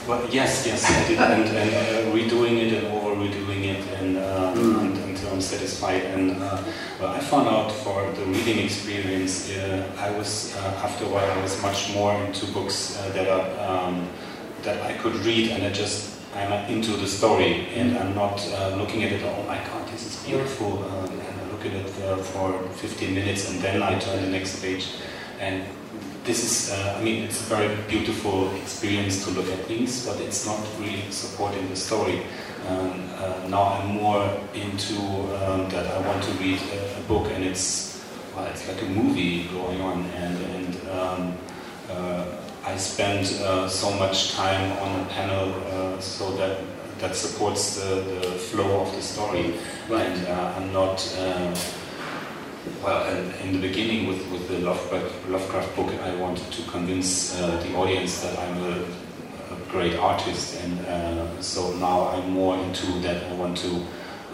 Well, 0.06 0.22
yes, 0.30 0.66
yes, 0.66 0.84
I 0.84 1.08
did, 1.08 1.18
and, 1.18 1.48
and 1.48 1.74
uh, 1.74 2.12
redoing 2.12 2.58
it 2.58 2.74
and 2.74 2.86
over 2.88 3.14
redoing 3.16 3.64
it, 3.64 3.82
and, 3.98 4.18
uh, 4.18 4.52
mm. 4.54 5.02
until 5.02 5.32
I'm 5.32 5.40
satisfied. 5.40 6.02
And 6.02 6.42
uh, 6.42 6.62
well, 7.00 7.08
I 7.08 7.20
found 7.20 7.48
out 7.48 7.72
for 7.72 8.12
the 8.12 8.26
reading 8.26 8.58
experience, 8.58 9.50
uh, 9.50 9.90
I 9.98 10.10
was 10.10 10.54
uh, 10.58 10.82
after 10.84 11.06
a 11.06 11.08
while 11.08 11.30
I 11.30 11.40
was 11.40 11.60
much 11.62 11.94
more 11.94 12.12
into 12.22 12.44
books 12.52 12.98
uh, 12.98 13.08
that 13.14 13.28
are 13.28 13.48
um, 13.66 14.06
that 14.62 14.82
I 14.82 14.92
could 14.98 15.14
read, 15.24 15.52
and 15.52 15.64
I 15.64 15.70
just 15.70 16.20
I'm 16.36 16.52
into 16.70 16.98
the 16.98 17.06
story, 17.06 17.68
and 17.74 17.96
I'm 17.96 18.14
not 18.14 18.44
looking 18.76 19.04
at 19.04 19.12
it. 19.12 19.22
Oh 19.24 19.42
my 19.44 19.56
God, 19.56 19.88
this 19.88 20.04
is 20.04 20.22
beautiful, 20.26 20.84
and 20.84 20.92
I 20.92 21.03
at 21.66 21.72
it 21.72 21.88
for 22.24 22.52
15 22.68 23.14
minutes, 23.14 23.50
and 23.50 23.60
then 23.60 23.82
I 23.82 23.98
turn 23.98 24.22
the 24.22 24.30
next 24.30 24.60
page, 24.60 24.88
and 25.40 25.64
this 26.24 26.42
is, 26.42 26.72
uh, 26.72 26.96
I 26.98 27.04
mean, 27.04 27.24
it's 27.24 27.40
a 27.40 27.54
very 27.54 27.76
beautiful 27.86 28.54
experience 28.56 29.24
to 29.24 29.30
look 29.30 29.46
at 29.48 29.58
things, 29.66 30.06
but 30.06 30.18
it's 30.20 30.46
not 30.46 30.58
really 30.80 31.02
supporting 31.10 31.68
the 31.68 31.76
story. 31.76 32.22
Um, 32.66 33.10
uh, 33.18 33.46
now 33.48 33.64
I'm 33.74 33.88
more 33.88 34.24
into 34.54 34.96
um, 35.44 35.68
that 35.68 35.86
I 35.86 36.00
want 36.06 36.22
to 36.24 36.30
read 36.32 36.58
a, 36.72 36.98
a, 36.98 37.02
book 37.02 37.30
and 37.30 37.44
it's, 37.44 38.02
well, 38.34 38.46
it's 38.46 38.66
like 38.66 38.80
a 38.80 38.86
movie 38.86 39.44
going 39.48 39.82
on 39.82 40.02
and, 40.06 40.38
and 40.46 40.88
um, 40.88 41.36
uh, 41.90 42.24
I 42.64 42.76
spend 42.78 43.26
uh, 43.42 43.68
so 43.68 43.92
much 43.98 44.32
time 44.32 44.72
on 44.78 45.00
a 45.00 45.04
panel 45.10 45.52
uh, 45.66 46.00
so 46.00 46.30
that 46.38 46.58
that 47.04 47.14
supports 47.14 47.76
the, 47.76 48.00
the, 48.00 48.30
flow 48.32 48.80
of 48.80 48.94
the 48.96 49.02
story. 49.02 49.54
Right. 49.90 50.06
And 50.06 50.26
uh, 50.26 50.54
I'm 50.56 50.72
not 50.72 50.98
well, 52.82 53.06
in 53.42 53.52
the 53.52 53.58
beginning 53.58 54.06
with, 54.06 54.26
with 54.30 54.48
the 54.48 54.58
Lovecraft, 54.60 55.28
Lovecraft 55.28 55.76
book, 55.76 55.90
I 56.00 56.14
wanted 56.16 56.50
to 56.52 56.62
convince 56.70 57.38
uh, 57.38 57.60
the 57.62 57.74
audience 57.76 58.22
that 58.22 58.38
I'm 58.38 58.62
a, 58.62 58.84
a 59.52 59.56
great 59.70 59.96
artist, 59.96 60.62
and 60.62 60.80
uh, 60.86 61.42
so 61.42 61.74
now 61.76 62.08
I'm 62.08 62.30
more 62.30 62.56
into 62.56 62.86
that. 63.00 63.22
I 63.30 63.34
want 63.34 63.58
to 63.58 63.86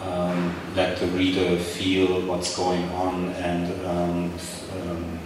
um, 0.03 0.55
let 0.77 0.99
the 0.99 1.07
reader 1.09 1.57
feel 1.59 2.23
what's 2.27 2.57
going 2.57 2.85
on 2.91 3.31
and 3.31 3.87
um, 3.87 4.33
um, 4.81 5.19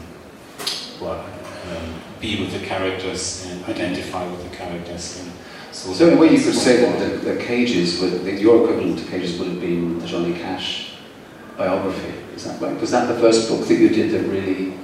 well, 1.00 1.20
um, 1.20 1.94
be 2.20 2.40
with 2.40 2.58
the 2.58 2.66
characters 2.66 3.46
and 3.46 3.64
identify 3.66 4.26
with 4.30 4.50
the 4.50 4.56
characters. 4.56 5.20
And 5.20 5.32
so, 5.74 5.92
so 5.92 6.08
in 6.08 6.16
a 6.16 6.20
way, 6.20 6.34
you 6.34 6.42
could 6.42 6.54
say 6.54 6.80
that 6.82 6.98
the, 6.98 7.32
the 7.34 7.42
Cages, 7.42 8.00
would, 8.00 8.24
your 8.38 8.62
equivalent 8.62 8.98
to 9.00 9.04
Cages 9.06 9.38
would 9.38 9.48
have 9.48 9.60
been 9.60 9.98
the 9.98 10.06
Johnny 10.06 10.32
Cash 10.34 10.94
biography. 11.56 12.14
Is 12.34 12.44
that 12.44 12.60
right? 12.60 12.80
Was 12.80 12.92
that 12.92 13.06
the 13.12 13.18
first 13.20 13.48
book 13.48 13.66
that 13.66 13.74
you 13.74 13.88
did 13.88 14.10
that 14.12 14.28
really, 14.28 14.74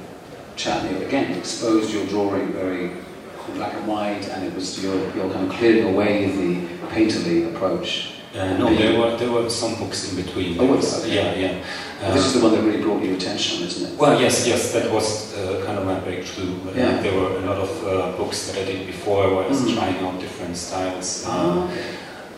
again, 1.07 1.38
exposed 1.38 1.92
your 1.92 2.07
drawing 2.07 2.53
very 2.53 2.90
black 3.55 3.74
and 3.74 3.87
white, 3.87 4.29
and 4.29 4.44
it 4.44 4.55
was 4.55 4.83
your, 4.83 4.94
your 5.14 5.33
kind 5.33 5.50
of 5.50 5.53
clearing 5.57 5.94
away 5.94 6.31
the 6.31 6.66
painterly 6.88 7.55
approach? 7.55 8.14
Uh, 8.35 8.57
no, 8.59 8.74
there 8.74 8.98
were 8.98 9.16
there 9.16 9.31
were 9.31 9.50
some 9.50 9.74
books 9.76 10.11
in 10.11 10.22
between. 10.22 10.59
Oh, 10.61 10.66
was 10.66 11.05
okay. 11.05 11.14
Yeah, 11.14 11.35
yeah. 11.35 11.64
Uh, 12.01 12.15
this 12.15 12.25
is 12.25 12.33
the 12.33 12.41
one 12.41 12.55
that 12.55 12.63
really 12.63 12.81
brought 12.81 13.03
your 13.03 13.15
attention, 13.15 13.63
isn't 13.63 13.93
it? 13.93 13.99
Well, 13.99 14.19
yes, 14.19 14.47
yes, 14.47 14.73
that 14.73 14.91
was 14.91 15.35
uh, 15.35 15.63
kind 15.67 15.79
of 15.79 15.85
my 15.85 16.01
breakthrough. 16.01 16.57
Yeah. 16.75 17.03
there 17.03 17.13
were 17.13 17.37
a 17.37 17.41
lot 17.41 17.59
of 17.59 17.87
uh, 17.87 18.17
books 18.17 18.47
that 18.47 18.63
I 18.63 18.65
did 18.65 18.87
before 18.87 19.29
where 19.29 19.45
I 19.45 19.49
was 19.49 19.61
mm. 19.61 19.75
trying 19.75 19.97
out 19.97 20.19
different 20.19 20.57
styles. 20.57 21.25
Ah, 21.27 21.69
okay. 21.69 21.85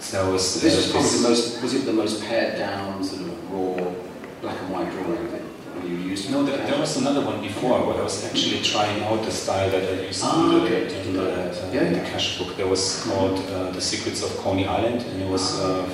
So 0.00 0.32
was, 0.32 0.60
this 0.60 0.76
was 0.76 0.88
uh, 0.88 0.92
probably 0.92 1.16
the 1.16 1.28
most. 1.28 1.62
Was 1.62 1.74
it 1.74 1.84
the 1.84 1.92
most 1.92 2.24
pared 2.24 2.58
down, 2.58 3.04
sort 3.04 3.22
of 3.22 3.52
raw 3.52 3.92
black 4.40 4.60
and 4.62 4.72
white 4.72 4.90
drawing 4.90 5.30
that 5.30 5.42
you 5.86 5.94
used? 5.94 6.28
No, 6.32 6.42
there, 6.42 6.58
there, 6.58 6.80
was 6.80 6.96
another 6.96 7.24
one 7.24 7.40
before 7.40 7.86
where 7.86 8.00
I 8.00 8.02
was 8.02 8.24
actually 8.24 8.62
trying 8.62 9.00
out 9.04 9.24
the 9.24 9.30
style 9.30 9.70
that 9.70 9.84
I 9.84 10.02
used 10.02 10.24
ah, 10.24 10.42
in, 10.42 10.58
the, 10.58 10.66
okay. 10.66 11.06
in, 11.06 11.12
the, 11.14 11.50
uh, 11.50 11.70
yeah, 11.72 11.82
in 11.82 11.92
the 11.92 12.00
cash 12.00 12.36
book. 12.36 12.56
There 12.56 12.66
was 12.66 13.04
called 13.04 13.38
uh, 13.50 13.70
The 13.70 13.80
Secrets 13.80 14.24
of 14.24 14.36
Coney 14.38 14.66
Island, 14.66 15.02
and 15.02 15.22
it 15.22 15.28
was 15.28 15.60
uh 15.60 15.88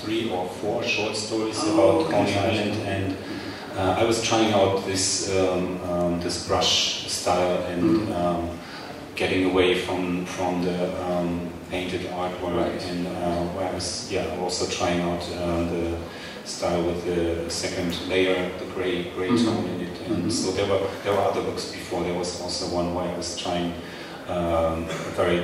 three 0.00 0.30
or 0.30 0.48
four 0.60 0.82
short 0.82 1.16
stories 1.16 1.58
oh, 1.62 2.00
about. 2.00 2.10
Coney 2.10 2.34
Island, 2.34 2.74
and 2.86 3.16
uh, 3.76 3.96
I 3.98 4.04
was 4.04 4.22
trying 4.22 4.52
out 4.52 4.84
this 4.86 5.30
um, 5.36 5.80
um, 5.90 6.20
this 6.20 6.46
brush 6.46 7.06
style 7.08 7.62
and. 7.64 7.82
Mm. 7.82 8.14
Um, 8.14 8.58
getting 9.16 9.50
away 9.50 9.74
from 9.74 10.24
from 10.24 10.64
the 10.64 10.78
um, 11.04 11.52
painted 11.68 12.00
artwork 12.08 12.56
right. 12.56 12.82
and 12.90 13.06
uh, 13.06 13.44
where 13.52 13.68
I 13.68 13.74
was 13.74 14.10
yeah 14.10 14.24
also 14.40 14.64
trying 14.78 15.02
out 15.02 15.20
the 15.20 15.98
style 16.44 16.82
with 16.82 17.04
the 17.04 17.50
second 17.50 17.96
layer, 18.08 18.50
the 18.58 18.66
gray 18.74 19.10
gray 19.14 19.30
mm 19.30 19.36
-hmm. 19.36 19.44
tone 19.44 19.66
in 19.74 19.80
it. 19.88 19.96
And 20.06 20.16
mm 20.16 20.22
-hmm. 20.22 20.30
so 20.30 20.52
there 20.56 20.68
were 20.70 20.80
there 21.02 21.14
were 21.16 21.26
other 21.30 21.42
books 21.48 21.64
before. 21.78 22.00
There 22.08 22.18
was 22.18 22.42
also 22.42 22.64
one 22.80 22.88
where 22.94 23.08
I 23.12 23.16
was 23.16 23.36
trying 23.42 23.68
um, 24.34 24.76
a 25.08 25.12
very 25.20 25.40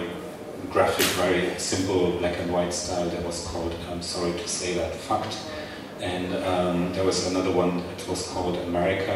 graphic, 0.71 1.07
very 1.17 1.59
simple 1.59 2.19
black 2.19 2.39
and 2.39 2.53
white 2.53 2.73
style 2.73 3.09
that 3.09 3.25
was 3.25 3.47
called. 3.47 3.75
I'm 3.91 4.03
sorry 4.03 4.33
to 4.33 4.49
say 4.49 4.75
that 4.75 4.95
fact. 4.95 5.39
And 6.01 6.35
um, 6.45 6.93
there 6.93 7.05
was 7.05 7.27
another 7.27 7.51
one 7.51 7.79
that 7.79 8.09
was 8.09 8.29
called 8.29 8.57
America. 8.59 9.13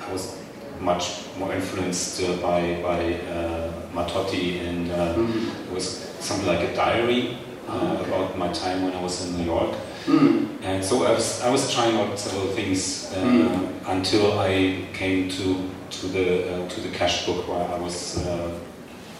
I 0.00 0.12
was 0.12 0.38
much 0.80 1.24
more 1.38 1.52
influenced 1.54 2.22
uh, 2.22 2.36
by 2.36 2.82
by 2.82 3.14
uh, 3.30 3.72
Mattotti, 3.94 4.60
and 4.68 4.90
uh, 4.90 5.14
mm 5.14 5.66
it 5.66 5.72
was 5.72 5.86
something 6.20 6.46
like 6.46 6.60
a 6.60 6.74
diary 6.74 7.38
uh, 7.68 7.96
okay. 7.98 8.08
about 8.08 8.36
my 8.36 8.52
time 8.52 8.82
when 8.82 8.92
I 8.92 9.00
was 9.00 9.24
in 9.24 9.38
New 9.38 9.44
York. 9.44 9.74
Mm. 10.06 10.48
And 10.62 10.84
so 10.84 11.04
I 11.04 11.12
was, 11.12 11.40
I 11.42 11.50
was 11.50 11.72
trying 11.72 11.96
out 11.96 12.18
several 12.18 12.48
things 12.48 13.12
uh, 13.12 13.16
mm. 13.16 13.68
until 13.86 14.38
I 14.38 14.84
came 14.92 15.28
to 15.30 15.70
to 15.90 16.06
the 16.08 16.54
uh, 16.54 16.68
to 16.68 16.80
the 16.80 16.88
cash 16.88 17.26
book 17.26 17.46
where 17.48 17.68
I 17.68 17.78
was 17.78 18.18
uh, 18.18 18.50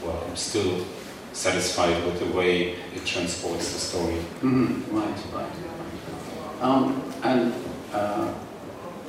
well 0.02 0.24
I'm 0.28 0.36
still 0.36 0.84
satisfied 1.32 2.04
with 2.04 2.18
the 2.18 2.36
way 2.36 2.76
it 2.94 3.04
transports 3.04 3.72
the 3.72 3.78
story. 3.78 4.16
Mm. 4.40 4.82
Right, 4.92 5.34
right. 5.34 5.52
Um, 6.60 7.02
and 7.22 7.52
uh, 7.92 8.32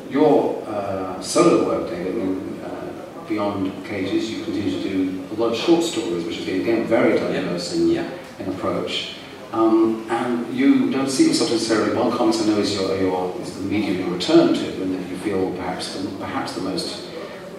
your 0.09 0.63
uh, 0.67 1.21
solo 1.21 1.65
work, 1.67 1.89
David, 1.89 2.13
I 2.13 2.17
mean, 2.17 2.61
uh, 2.63 3.25
beyond 3.27 3.85
cages, 3.85 4.31
you 4.31 4.43
continue 4.43 4.81
to 4.81 4.89
do 4.89 5.27
a 5.31 5.35
lot 5.35 5.53
of 5.53 5.57
short 5.57 5.83
stories, 5.83 6.25
which 6.25 6.37
have 6.37 6.45
been 6.45 6.61
again 6.61 6.85
very 6.85 7.17
diverse 7.17 7.75
in, 7.75 7.89
yeah. 7.89 8.09
in 8.39 8.49
approach. 8.49 9.15
Um, 9.51 10.07
and 10.09 10.51
you 10.51 10.89
don't 10.89 11.09
see 11.09 11.27
yourself 11.27 11.51
necessarily, 11.51 11.95
one 11.95 12.11
comics 12.11 12.41
I 12.41 12.47
know 12.47 12.57
is, 12.57 12.73
your, 12.73 12.97
your, 12.97 13.39
is 13.39 13.53
the 13.55 13.61
medium 13.61 13.99
you 13.99 14.13
return 14.15 14.55
to, 14.55 14.81
and 14.81 14.95
that 14.95 15.09
you 15.09 15.17
feel 15.17 15.51
perhaps 15.51 15.93
the, 15.95 16.09
perhaps 16.17 16.53
the 16.53 16.61
most 16.61 17.07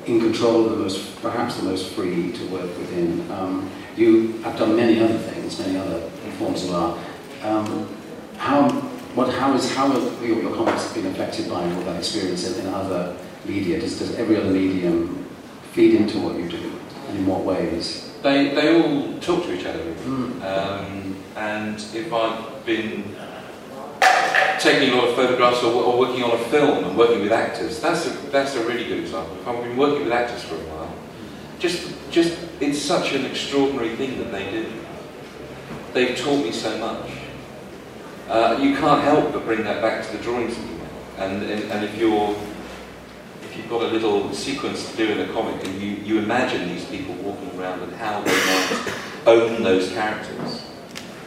in 0.07 0.21
control, 0.21 0.65
the 0.65 0.77
most, 0.77 1.23
perhaps 1.23 1.57
the 1.57 1.63
most 1.63 1.91
free 1.91 2.33
to 2.33 2.47
work 2.49 2.77
within. 2.79 3.31
Um, 3.31 3.71
you 3.97 4.33
have 4.43 4.59
done 4.59 4.77
many 4.77 5.01
other 5.03 5.19
things, 5.19 5.59
many 5.59 5.77
other 5.77 6.01
forms 6.39 6.65
of 6.65 6.75
art. 6.75 6.99
Um, 7.43 7.89
how, 8.37 8.69
what, 9.15 9.33
how, 9.35 9.55
is, 9.55 9.75
how 9.75 9.89
have 9.91 10.23
your, 10.23 10.43
your 10.43 10.55
comics 10.55 10.93
been 10.93 11.07
affected 11.07 11.49
by 11.49 11.63
all 11.63 11.83
that 11.83 11.99
experience 11.99 12.47
in, 12.47 12.67
in 12.67 12.75
other 12.75 13.17
media? 13.45 13.81
Does, 13.81 13.99
does 13.99 14.15
every 14.17 14.37
other 14.37 14.51
medium 14.51 15.27
feed 15.73 15.95
into 15.95 16.19
what 16.19 16.37
you 16.37 16.49
do? 16.49 16.73
And 17.09 17.19
in 17.19 17.27
what 17.27 17.45
ways? 17.45 18.13
They, 18.23 18.55
they 18.55 18.83
all 18.83 19.19
talk 19.21 19.45
to 19.45 19.53
each 19.53 19.67
other. 19.67 19.85
Mm. 19.85 20.43
Um, 20.43 21.17
and 21.37 21.77
if 21.95 22.13
I've 22.13 22.65
been 22.65 23.15
taking 24.59 24.91
a 24.91 24.97
lot 24.97 25.09
of 25.09 25.17
photographs 25.17 25.63
or, 25.63 25.73
or, 25.73 25.99
working 25.99 26.23
on 26.23 26.31
a 26.31 26.39
film 26.45 26.85
and 26.85 26.97
working 26.97 27.21
with 27.21 27.33
actors, 27.33 27.81
that's 27.81 28.07
a, 28.07 28.11
that's 28.31 28.55
a 28.55 28.67
really 28.67 28.85
good 28.85 29.01
example. 29.01 29.37
If 29.37 29.47
I've 29.47 29.63
been 29.63 29.77
working 29.77 30.05
with 30.05 30.13
actors 30.13 30.43
for 30.43 30.55
a 30.55 30.59
while, 30.59 30.84
just, 31.59 31.93
just 32.11 32.39
it's 32.61 32.81
such 32.81 33.13
an 33.13 33.25
extraordinary 33.25 33.97
thing 33.97 34.19
that 34.19 34.31
they 34.33 34.51
do. 34.51 34.67
They've 35.93 36.17
taught 36.17 36.45
me 36.45 36.53
so 36.53 36.77
much. 36.79 37.11
Uh, 38.29 38.59
you 38.61 38.77
can't 38.77 39.03
help 39.03 39.33
but 39.33 39.45
bring 39.45 39.63
that 39.65 39.83
back 39.83 40.05
to 40.07 40.17
the 40.17 40.23
drawings 40.23 40.57
and, 41.19 41.43
and, 41.43 41.71
and 41.71 41.85
if 41.85 41.97
you're 41.99 42.35
if 43.43 43.57
you've 43.57 43.69
got 43.69 43.83
a 43.83 43.87
little 43.87 44.33
sequence 44.33 44.91
to 44.91 44.97
do 44.97 45.13
in 45.13 45.29
a 45.29 45.33
comic 45.33 45.65
and 45.65 45.81
you, 45.81 45.91
you 45.91 46.19
imagine 46.19 46.69
these 46.69 46.85
people 46.87 47.15
walking 47.17 47.57
around 47.61 47.81
and 47.83 47.93
how 47.93 48.21
they 48.23 48.33
might 48.33 48.95
own 49.27 49.63
those 49.63 49.93
characters 49.93 50.67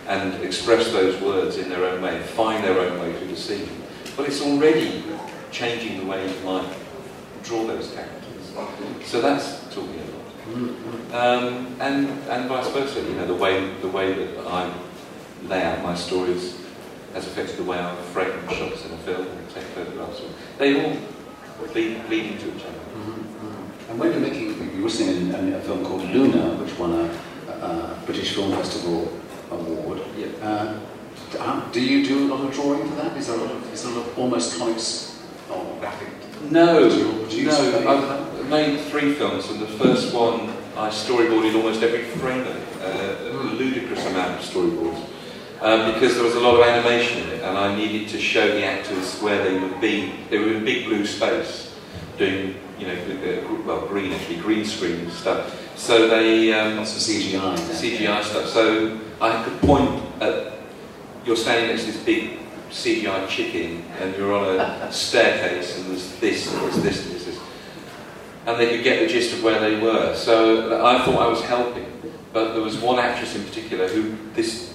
and 0.08 0.34
express 0.44 0.92
those 0.92 1.22
words 1.22 1.58
in 1.58 1.70
their 1.70 1.86
own 1.86 2.02
way, 2.02 2.22
find 2.22 2.64
their 2.64 2.78
own 2.80 3.00
way 3.00 3.18
through 3.18 3.28
the 3.28 3.36
scene. 3.36 3.70
But 4.18 4.28
it's 4.28 4.42
already 4.42 5.04
changing 5.52 6.00
the 6.00 6.06
way 6.06 6.28
you 6.28 6.44
might 6.44 6.68
draw 7.44 7.66
those 7.66 7.94
characters. 7.94 8.18
So 9.06 9.22
that's 9.22 9.74
lot. 9.78 10.07
Um, 11.14 11.76
and, 11.80 12.10
and 12.30 12.50
vice 12.50 12.70
versa, 12.70 13.02
you 13.02 13.16
know, 13.16 13.26
the 13.28 13.34
way, 13.34 13.74
the 13.82 13.88
way 13.88 14.14
that 14.14 14.48
I 14.48 14.72
lay 15.46 15.64
out 15.64 15.82
my 15.84 15.96
stories 15.96 16.58
has 17.14 17.28
affected 17.28 17.58
the 17.58 17.64
way 17.64 17.80
I 17.80 17.96
frame 18.14 18.32
shots 18.50 18.86
in 18.86 18.92
a 18.94 18.98
film 18.98 19.28
and 19.28 19.50
take 19.50 19.64
photographs. 19.64 20.22
They 20.58 20.84
all 20.84 20.98
bleed, 21.72 22.06
bleed 22.08 22.34
into 22.34 22.56
each 22.56 22.64
other. 22.64 22.78
Mm-hmm. 22.78 23.92
And 23.92 24.00
when 24.00 24.12
you're 24.12 24.22
making, 24.22 24.76
you 24.76 24.84
were 24.84 24.90
seeing 24.90 25.34
a, 25.34 25.58
a 25.58 25.62
film 25.62 25.86
called 25.86 26.04
Luna, 26.04 26.56
which 26.62 26.78
won 26.78 26.92
a, 26.94 27.06
a 27.52 27.98
British 28.06 28.36
Film 28.36 28.52
Festival 28.52 29.12
award. 29.52 30.02
Yeah. 30.18 30.28
Uh, 30.42 31.72
do 31.72 31.82
you 31.82 32.06
do 32.06 32.26
a 32.26 32.36
lot 32.36 32.46
of 32.46 32.54
drawing 32.54 32.88
for 32.90 32.96
that? 32.96 33.18
Is 33.18 33.28
there 33.28 33.38
a 33.38 33.42
lot 33.42 33.52
of, 33.52 33.74
is 33.74 33.84
there 33.84 33.92
a 33.92 33.96
lot 33.96 34.08
of 34.08 34.20
almost 34.20 34.58
comics 34.58 35.24
or 35.50 35.78
graphic? 35.80 36.10
No, 36.52 36.88
no. 36.88 38.37
Made 38.50 38.80
three 38.82 39.14
films, 39.14 39.50
and 39.50 39.60
the 39.60 39.68
first 39.68 40.14
one 40.14 40.50
I 40.76 40.90
storyboarded 40.90 41.56
almost 41.56 41.82
every 41.82 42.04
frame 42.04 42.42
of 42.42 42.56
it, 42.56 42.82
uh, 42.84 43.30
a 43.30 43.54
ludicrous 43.54 44.06
amount 44.06 44.40
of 44.40 44.46
storyboards. 44.46 45.04
Uh, 45.60 45.92
because 45.92 46.14
there 46.14 46.24
was 46.24 46.36
a 46.36 46.40
lot 46.40 46.54
of 46.54 46.62
animation 46.62 47.24
in 47.24 47.30
it, 47.30 47.42
and 47.42 47.58
I 47.58 47.76
needed 47.76 48.10
to 48.10 48.20
show 48.20 48.48
the 48.48 48.64
actors 48.64 49.20
where 49.22 49.44
they 49.44 49.60
would 49.60 49.82
be. 49.82 50.14
They 50.30 50.38
were 50.38 50.54
in 50.54 50.64
big 50.64 50.86
blue 50.86 51.04
space, 51.06 51.76
doing 52.18 52.56
you 52.80 52.88
know, 52.88 53.64
well, 53.66 53.88
green 53.88 54.14
actually, 54.14 54.38
green 54.38 54.64
screen 54.66 55.10
stuff. 55.10 55.78
So 55.78 56.08
they 56.08 56.54
um, 56.54 56.78
lots 56.78 56.96
of 56.96 57.02
CGI, 57.02 57.58
CGI 57.58 58.24
stuff. 58.24 58.48
So 58.50 59.00
I 59.20 59.44
could 59.44 59.60
point 59.62 60.04
at 60.22 60.54
you're 61.26 61.36
standing 61.36 61.70
next 61.70 61.86
to 61.86 61.92
this 61.92 62.04
big 62.04 62.40
CGI 62.70 63.28
chicken, 63.28 63.84
and 64.00 64.16
you're 64.16 64.34
on 64.34 64.60
a 64.60 64.92
staircase, 64.92 65.78
and 65.78 65.90
there's 65.90 66.16
this, 66.18 66.54
and 66.54 66.62
there's 66.62 66.84
this, 66.84 67.04
and 67.04 67.12
there's 67.14 67.26
this, 67.26 67.37
and 68.48 68.58
they 68.58 68.70
could 68.70 68.84
get 68.84 69.02
the 69.02 69.08
gist 69.08 69.34
of 69.34 69.44
where 69.44 69.60
they 69.60 69.78
were. 69.78 70.16
So 70.16 70.84
I 70.84 71.04
thought 71.04 71.22
I 71.22 71.28
was 71.28 71.42
helping, 71.42 71.86
but 72.32 72.54
there 72.54 72.62
was 72.62 72.78
one 72.78 72.98
actress 72.98 73.36
in 73.36 73.44
particular 73.44 73.90
who 73.90 74.16
this 74.34 74.74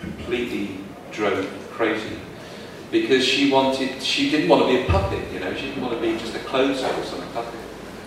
completely 0.00 0.78
drove 1.12 1.46
crazy 1.70 2.16
because 2.90 3.22
she 3.22 3.52
wanted, 3.52 4.02
she 4.02 4.30
didn't 4.30 4.48
want 4.48 4.62
to 4.62 4.68
be 4.68 4.82
a 4.82 4.86
puppet, 4.86 5.30
you 5.30 5.40
know, 5.40 5.54
she 5.54 5.66
didn't 5.66 5.82
want 5.82 5.94
to 5.94 6.00
be 6.00 6.18
just 6.18 6.34
a 6.34 6.38
clothes 6.40 6.82
horse 6.82 7.12
on 7.12 7.22
a 7.22 7.26
puppet. 7.32 7.60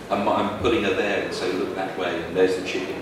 And 0.10 0.28
I'm 0.28 0.60
putting 0.60 0.84
her 0.84 0.94
there 0.94 1.24
and 1.24 1.34
say, 1.34 1.52
look 1.54 1.76
that 1.76 1.98
way, 2.00 2.24
and 2.24 2.36
there's 2.36 2.56
the 2.56 2.68
chicken. 2.68 2.96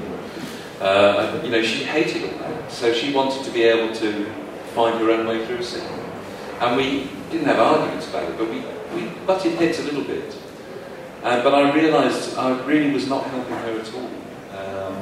Uh, 0.81 1.39
you 1.43 1.51
know, 1.51 1.61
she 1.61 1.83
hated 1.85 2.23
all 2.23 2.39
that, 2.39 2.71
so 2.71 2.93
she 2.93 3.13
wanted 3.13 3.43
to 3.45 3.51
be 3.51 3.63
able 3.63 3.93
to 3.95 4.25
find 4.73 4.99
her 4.99 5.11
own 5.11 5.25
way 5.25 5.45
through 5.45 5.57
a 5.57 5.63
scene. 5.63 5.83
And 6.59 6.75
we 6.75 7.09
didn't 7.31 7.47
have 7.47 7.59
arguments 7.59 8.09
about 8.09 8.29
it, 8.29 8.37
but 8.37 8.49
we, 8.49 8.63
we 8.95 9.09
butted 9.25 9.53
heads 9.53 9.79
a 9.79 9.83
little 9.83 10.03
bit. 10.03 10.37
Uh, 11.23 11.43
but 11.43 11.53
I 11.53 11.73
realised 11.73 12.37
I 12.37 12.59
really 12.65 12.91
was 12.91 13.07
not 13.07 13.25
helping 13.25 13.55
her 13.55 13.79
at 13.79 13.93
all. 13.93 14.09
Um, 14.59 14.95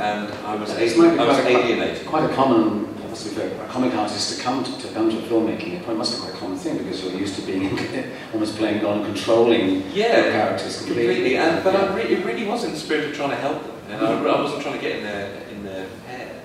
and 0.00 0.32
I 0.44 0.54
was, 0.56 0.70
I 0.70 1.26
was 1.26 1.38
alienated. 1.38 2.06
Quite 2.06 2.28
a 2.28 2.34
common 2.34 2.88
must 3.24 3.36
be 3.36 3.42
a 3.42 3.66
comic 3.66 3.94
artist 3.94 4.36
to 4.36 4.42
come 4.42 4.62
to, 4.62 4.78
to 4.78 4.88
come 4.94 5.10
to 5.10 5.16
filmmaking. 5.16 5.88
It 5.88 5.96
must 5.96 6.14
be 6.14 6.20
quite 6.20 6.34
a 6.34 6.36
common 6.36 6.56
thing 6.56 6.78
because 6.78 7.02
you're 7.02 7.14
used 7.14 7.34
to 7.36 7.42
being 7.42 7.78
almost 8.32 8.56
playing 8.56 8.80
God 8.80 8.98
and 8.98 9.06
controlling 9.06 9.82
yeah, 9.92 10.30
characters 10.30 10.78
completely. 10.78 11.14
completely. 11.14 11.36
And, 11.36 11.64
but 11.64 11.74
yeah. 11.74 11.94
re- 11.94 12.02
it 12.02 12.24
really 12.24 12.46
was 12.46 12.64
in 12.64 12.72
the 12.72 12.78
spirit 12.78 13.10
of 13.10 13.14
trying 13.16 13.30
to 13.30 13.36
help 13.36 13.62
them. 13.62 13.74
And 13.90 14.06
I, 14.06 14.12
I, 14.12 14.40
wasn't 14.40 14.62
trying 14.62 14.74
to 14.74 14.80
get 14.80 14.96
in 14.96 15.02
their 15.02 15.42
in 15.50 15.64
their 15.64 15.86
hair. 16.06 16.40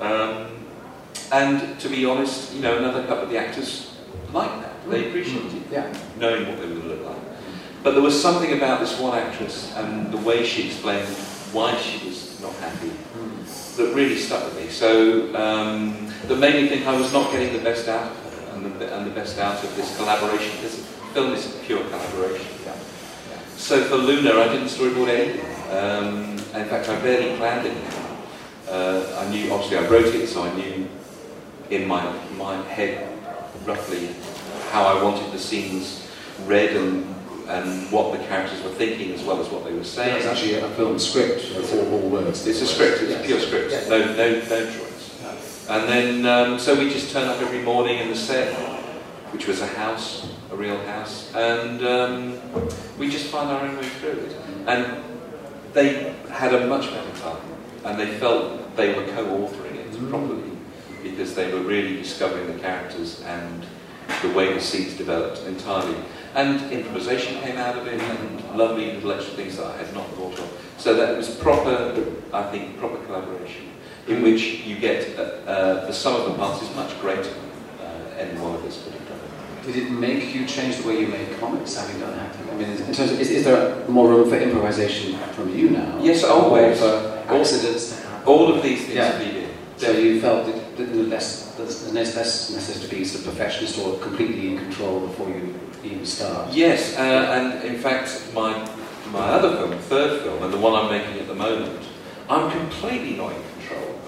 Um, 0.00 0.66
and 1.32 1.80
to 1.80 1.88
be 1.88 2.04
honest, 2.04 2.54
you 2.54 2.62
know, 2.62 2.78
another 2.78 3.04
couple 3.06 3.24
of 3.24 3.30
the 3.30 3.38
actors 3.38 3.96
liked 4.32 4.60
that. 4.62 4.90
They 4.90 5.08
appreciated 5.08 5.50
mm-hmm. 5.50 5.72
yeah. 5.72 5.92
knowing 6.18 6.46
what 6.46 6.60
they 6.60 6.66
were 6.66 6.74
going 6.74 6.88
look 6.88 7.06
like. 7.06 7.11
But 7.82 7.92
there 7.92 8.02
was 8.02 8.20
something 8.20 8.52
about 8.52 8.80
this 8.80 8.98
one 8.98 9.18
actress 9.18 9.74
and 9.74 10.12
the 10.12 10.18
way 10.18 10.44
she 10.44 10.66
explained 10.66 11.08
why 11.52 11.76
she 11.76 12.06
was 12.06 12.40
not 12.40 12.54
happy 12.54 12.88
mm. 12.88 13.76
that 13.76 13.94
really 13.94 14.16
stuck 14.16 14.44
with 14.44 14.56
me. 14.56 14.68
So 14.70 15.34
um, 15.34 16.12
that 16.28 16.36
made 16.36 16.62
me 16.62 16.68
think 16.68 16.86
I 16.86 16.96
was 16.96 17.12
not 17.12 17.32
getting 17.32 17.52
the 17.52 17.58
best 17.58 17.88
out 17.88 18.10
of 18.10 18.16
her 18.16 18.54
and 18.54 18.80
the, 18.80 18.96
and 18.96 19.06
the 19.06 19.10
best 19.10 19.38
out 19.38 19.62
of 19.62 19.76
this 19.76 19.96
collaboration. 19.96 20.62
This 20.62 20.86
film 21.12 21.32
is 21.32 21.58
pure 21.64 21.82
collaboration. 21.84 22.46
Yeah. 22.64 22.74
Yeah. 23.30 23.40
So 23.56 23.82
for 23.84 23.96
Luna, 23.96 24.30
I 24.30 24.48
didn't 24.48 24.68
storyboard 24.68 25.08
anything. 25.08 25.44
Um, 25.70 26.32
in 26.54 26.68
fact, 26.68 26.88
I 26.88 27.00
barely 27.00 27.36
planned 27.36 27.66
it. 27.66 27.76
Uh, 28.68 29.24
I 29.26 29.28
knew, 29.30 29.52
obviously, 29.52 29.78
I 29.78 29.88
wrote 29.88 30.14
it, 30.14 30.28
so 30.28 30.44
I 30.44 30.54
knew 30.54 30.88
in 31.70 31.88
my, 31.88 32.12
my 32.36 32.62
head 32.62 33.08
roughly 33.66 34.10
how 34.70 34.84
I 34.84 35.02
wanted 35.02 35.32
the 35.32 35.38
scenes 35.38 36.06
read 36.46 36.76
and 36.76 37.11
and 37.48 37.90
what 37.90 38.18
the 38.18 38.24
characters 38.26 38.62
were 38.62 38.70
thinking 38.70 39.12
as 39.12 39.22
well 39.22 39.40
as 39.40 39.48
what 39.48 39.64
they 39.64 39.72
were 39.72 39.84
saying. 39.84 40.16
It's 40.16 40.26
actually 40.26 40.54
a 40.54 40.68
film 40.70 40.98
script, 40.98 41.44
it's 41.50 41.72
all, 41.72 41.98
words. 42.08 42.46
It's 42.46 42.62
a 42.62 42.66
script, 42.66 43.02
it's 43.02 43.10
yes. 43.10 43.24
a 43.24 43.26
pure 43.26 43.40
script, 43.40 43.70
yes. 43.70 43.88
no, 43.88 43.98
no, 43.98 44.40
no 44.48 44.88
and 45.68 45.88
then, 45.88 46.26
um, 46.26 46.58
so 46.58 46.78
we 46.78 46.90
just 46.90 47.12
turn 47.12 47.28
up 47.28 47.40
every 47.40 47.62
morning 47.62 47.98
in 47.98 48.08
the 48.08 48.16
set, 48.16 48.52
which 49.32 49.46
was 49.46 49.62
a 49.62 49.66
house, 49.66 50.28
a 50.50 50.56
real 50.56 50.76
house, 50.86 51.32
and 51.34 51.86
um, 51.86 52.98
we 52.98 53.08
just 53.08 53.26
find 53.26 53.48
our 53.48 53.62
own 53.62 53.76
way 53.76 53.84
through 53.84 54.10
it. 54.10 54.36
And 54.66 55.02
they 55.72 56.14
had 56.30 56.52
a 56.52 56.66
much 56.66 56.90
better 56.90 57.20
time, 57.20 57.40
and 57.84 57.98
they 57.98 58.18
felt 58.18 58.76
they 58.76 58.92
were 58.92 59.06
co-authoring 59.12 59.76
it 59.76 59.92
mm. 59.92 60.10
properly 60.10 60.50
because 61.02 61.34
they 61.34 61.52
were 61.52 61.60
really 61.60 61.96
discovering 61.96 62.52
the 62.52 62.58
characters 62.60 63.22
and 63.22 63.64
the 64.20 64.30
way 64.30 64.52
the 64.52 64.60
scenes 64.60 64.94
developed 64.94 65.42
entirely. 65.46 65.96
And 66.34 66.72
improvisation 66.72 67.40
came 67.40 67.58
out 67.58 67.76
of 67.76 67.86
it, 67.86 68.00
and 68.00 68.56
lovely 68.56 68.92
little 68.92 69.12
extra 69.12 69.34
things 69.34 69.56
that 69.56 69.66
I 69.66 69.76
had 69.76 69.94
not 69.94 70.08
thought 70.14 70.38
of. 70.38 70.74
So 70.78 70.94
that 70.94 71.16
was 71.16 71.34
proper, 71.36 72.04
I 72.32 72.50
think, 72.50 72.78
proper 72.78 72.98
collaboration 73.04 73.68
in 74.08 74.22
which 74.22 74.64
you 74.64 74.76
get 74.78 75.16
uh, 75.18 75.22
uh, 75.22 75.86
the 75.86 75.92
sum 75.92 76.20
of 76.20 76.26
the 76.26 76.34
parts 76.34 76.62
is 76.62 76.74
much 76.74 76.98
greater 77.00 77.22
than 77.22 77.50
uh, 77.80 78.16
any 78.18 78.38
one 78.40 78.54
of 78.54 78.64
us 78.64 78.82
could 78.82 78.92
have 78.92 79.08
done. 79.08 79.18
Did 79.64 79.76
it 79.76 79.90
make 79.90 80.34
you 80.34 80.44
change 80.44 80.78
the 80.78 80.88
way 80.88 81.00
you 81.00 81.06
made 81.06 81.38
comics, 81.38 81.76
having 81.76 82.00
done 82.00 82.18
acting? 82.18 82.50
I 82.50 82.54
mean, 82.56 82.70
in 82.70 82.92
terms 82.92 83.12
of, 83.12 83.20
is, 83.20 83.30
is 83.30 83.44
there 83.44 83.86
more 83.88 84.08
room 84.08 84.28
for 84.28 84.36
improvisation 84.36 85.16
from 85.34 85.56
you 85.56 85.70
now? 85.70 86.02
Yes, 86.02 86.24
always. 86.24 86.80
For 86.80 87.22
accidents 87.28 88.02
All 88.26 88.52
of 88.52 88.62
these 88.62 88.82
things 88.84 88.94
yeah. 88.94 89.18
be 89.18 89.46
So 89.76 89.92
you 89.92 90.20
felt 90.20 90.46
that 90.46 90.76
the 90.76 90.84
less, 91.04 91.54
the 91.54 91.64
less 91.64 92.14
necessary 92.14 92.88
to 92.88 92.96
be 92.96 93.04
sort 93.04 93.26
of 93.26 93.32
perfectionist 93.32 93.78
or 93.78 93.98
completely 93.98 94.52
in 94.52 94.58
control 94.58 95.06
before 95.06 95.28
you 95.28 95.58
even 95.84 96.06
start? 96.06 96.52
Yes, 96.52 96.96
uh, 96.96 97.00
and 97.00 97.64
in 97.64 97.80
fact, 97.80 98.30
my 98.34 98.52
my 99.10 99.20
other 99.20 99.56
film, 99.56 99.78
third 99.78 100.22
film, 100.22 100.42
and 100.42 100.52
the 100.52 100.58
one 100.58 100.74
I'm 100.74 100.90
making 100.90 101.20
at 101.20 101.26
the 101.26 101.34
moment, 101.34 101.82
I'm 102.28 102.50
completely 102.50 103.16
not 103.16 103.32
in 103.32 103.42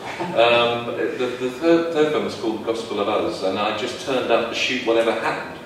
um, 0.21 0.87
the, 0.97 1.37
the 1.41 1.51
third, 1.51 1.93
third 1.93 2.13
film 2.13 2.25
was 2.25 2.37
called 2.37 2.65
Gospel 2.65 3.01
of 3.01 3.09
Us, 3.09 3.43
and 3.43 3.59
I 3.59 3.77
just 3.77 4.07
turned 4.07 4.31
up 4.31 4.51
to 4.51 4.55
shoot 4.55 4.87
whatever 4.87 5.11
happened. 5.11 5.59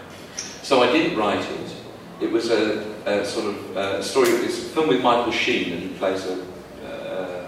So 0.62 0.82
I 0.82 0.90
didn't 0.90 1.18
write 1.18 1.44
it. 1.44 1.74
It 2.20 2.32
was 2.32 2.50
a, 2.50 2.80
a 3.04 3.26
sort 3.26 3.54
of 3.54 3.76
uh, 3.76 4.02
story. 4.02 4.30
It's 4.30 4.58
a 4.58 4.68
film 4.70 4.88
with 4.88 5.02
Michael 5.02 5.32
Sheen, 5.32 5.72
and 5.72 5.82
he 5.82 5.88
plays 5.98 6.24
a 6.24 6.46
uh, 6.86 7.46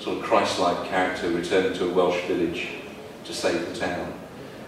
sort 0.00 0.18
of 0.18 0.24
Christ-like 0.24 0.86
character 0.88 1.30
returning 1.30 1.72
to 1.78 1.88
a 1.88 1.94
Welsh 1.94 2.22
village 2.26 2.68
to 3.24 3.32
save 3.32 3.66
the 3.66 3.80
town. 3.80 4.12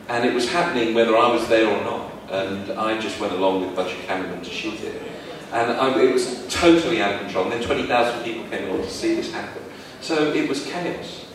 And 0.09 0.25
it 0.25 0.33
was 0.33 0.51
happening 0.51 0.95
whether 0.95 1.15
I 1.15 1.31
was 1.31 1.47
there 1.49 1.69
or 1.69 1.85
not. 1.85 2.11
And 2.31 2.73
I 2.73 3.01
just 3.01 3.21
went 3.21 3.33
along 3.33 3.61
with 3.63 3.71
a 3.71 3.77
bunch 3.77 3.93
of 3.93 4.01
cameramen 4.07 4.43
to 4.43 4.51
shoot 4.51 4.81
it. 4.81 5.03
And 5.53 5.73
I, 5.73 6.01
it 6.03 6.13
was 6.13 6.47
totally 6.49 7.01
out 7.01 7.15
of 7.15 7.21
control. 7.21 7.45
And 7.45 7.53
then 7.53 7.63
20,000 7.63 8.25
people 8.25 8.49
came 8.49 8.69
along 8.69 8.83
to 8.83 8.91
see 8.91 9.15
this 9.15 9.33
happen. 9.33 9.63
So 10.01 10.33
it 10.33 10.49
was 10.49 10.67
chaos. 10.67 11.27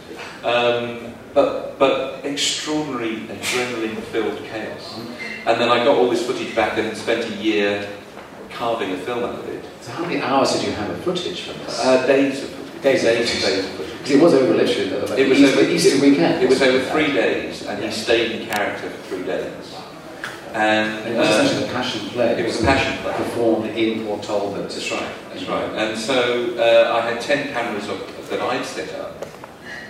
Um, 0.44 1.14
but, 1.34 1.80
but 1.80 2.26
extraordinary 2.26 3.22
adrenaline-filled 3.28 4.44
chaos. 4.46 5.00
And 5.46 5.60
then 5.60 5.70
I 5.70 5.84
got 5.84 5.98
all 5.98 6.10
this 6.10 6.26
footage 6.26 6.54
back 6.56 6.78
and 6.78 6.96
spent 6.96 7.26
a 7.26 7.36
year 7.42 7.90
carving 8.50 8.92
a 8.92 8.98
film 8.98 9.24
out 9.24 9.40
of 9.40 9.48
it. 9.48 9.64
So 9.82 9.92
how 9.92 10.04
many 10.04 10.22
hours 10.22 10.54
did 10.54 10.64
you 10.64 10.72
have 10.74 10.90
of 10.90 11.04
footage 11.04 11.42
from 11.42 11.58
this? 11.60 11.84
Uh, 11.84 12.06
days 12.06 12.44
of 12.44 12.50
footage. 12.50 12.84
Days, 12.84 13.02
days, 13.04 13.42
days 13.42 13.66
of 13.66 13.72
footage. 13.72 13.98
Because 14.00 14.12
it 14.12 14.22
was 14.22 14.34
over 14.34 14.54
literally 14.54 14.90
it 15.22 15.30
was 15.30 15.40
Easter, 15.40 15.60
over 15.60 15.70
Easter 15.70 16.02
weekend. 16.02 16.44
It 16.44 16.50
was 16.50 16.62
over 16.62 16.84
three 16.92 17.14
days, 17.14 17.66
and 17.66 17.84
he 17.84 17.92
stayed 17.92 18.32
in 18.32 18.48
character 18.48 18.90
for 18.90 19.08
three 19.08 19.24
days. 19.24 19.76
And, 20.54 21.08
it 21.08 21.18
was 21.18 21.28
um, 21.28 21.46
essentially 21.46 21.70
a 21.70 21.74
passion 21.74 22.10
play. 22.10 22.40
It 22.40 22.46
was 22.46 22.62
a 22.62 22.66
passion 22.66 23.02
play. 23.04 23.14
Performed 23.14 23.70
in 23.78 24.06
Port 24.06 24.24
Talbot. 24.24 24.64
That's 24.64 24.92
right, 24.92 25.14
that's 25.30 25.46
right. 25.48 25.70
And 25.76 25.98
so 25.98 26.56
uh, 26.58 26.94
I 26.98 27.10
had 27.10 27.22
ten 27.22 27.54
cameras 27.54 27.88
of, 27.88 28.30
that 28.30 28.42
I'd 28.42 28.66
set 28.66 28.94
up, 29.00 29.26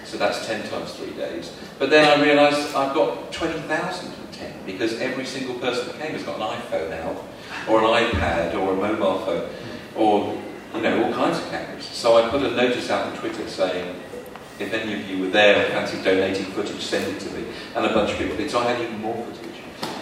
so 0.03 0.17
that's 0.17 0.45
10 0.45 0.67
times 0.67 0.93
three 0.93 1.13
days. 1.13 1.55
But 1.79 1.89
then 1.89 2.05
I 2.05 2.21
realised 2.21 2.75
I've 2.75 2.93
got 2.93 3.31
20,010 3.31 4.53
because 4.65 4.99
every 4.99 5.25
single 5.25 5.55
person 5.55 5.87
that 5.87 5.99
came 5.99 6.11
has 6.13 6.23
got 6.23 6.35
an 6.35 6.61
iPhone 6.61 6.89
now, 6.89 7.15
or 7.69 7.79
an 7.79 8.05
iPad, 8.05 8.55
or 8.55 8.73
a 8.73 8.75
mobile 8.75 9.19
phone, 9.19 9.49
or 9.95 10.37
you 10.75 10.81
know, 10.81 11.03
all 11.03 11.13
kinds 11.13 11.37
of 11.37 11.49
cameras. 11.49 11.85
So 11.85 12.17
I 12.17 12.29
put 12.29 12.41
a 12.43 12.51
notice 12.51 12.89
out 12.89 13.07
on 13.07 13.17
Twitter 13.17 13.47
saying, 13.47 13.95
if 14.59 14.73
any 14.73 14.93
of 14.93 15.09
you 15.09 15.23
were 15.23 15.29
there 15.29 15.65
and 15.65 15.73
fancy 15.73 16.03
donating 16.03 16.45
footage, 16.45 16.81
send 16.81 17.15
it 17.15 17.19
to 17.21 17.31
me. 17.31 17.45
And 17.75 17.85
a 17.85 17.93
bunch 17.93 18.11
of 18.11 18.17
people 18.17 18.37
did, 18.37 18.49
so 18.49 18.59
I 18.59 18.73
had 18.73 18.81
even 18.81 18.99
more 18.99 19.15
footage. 19.25 19.50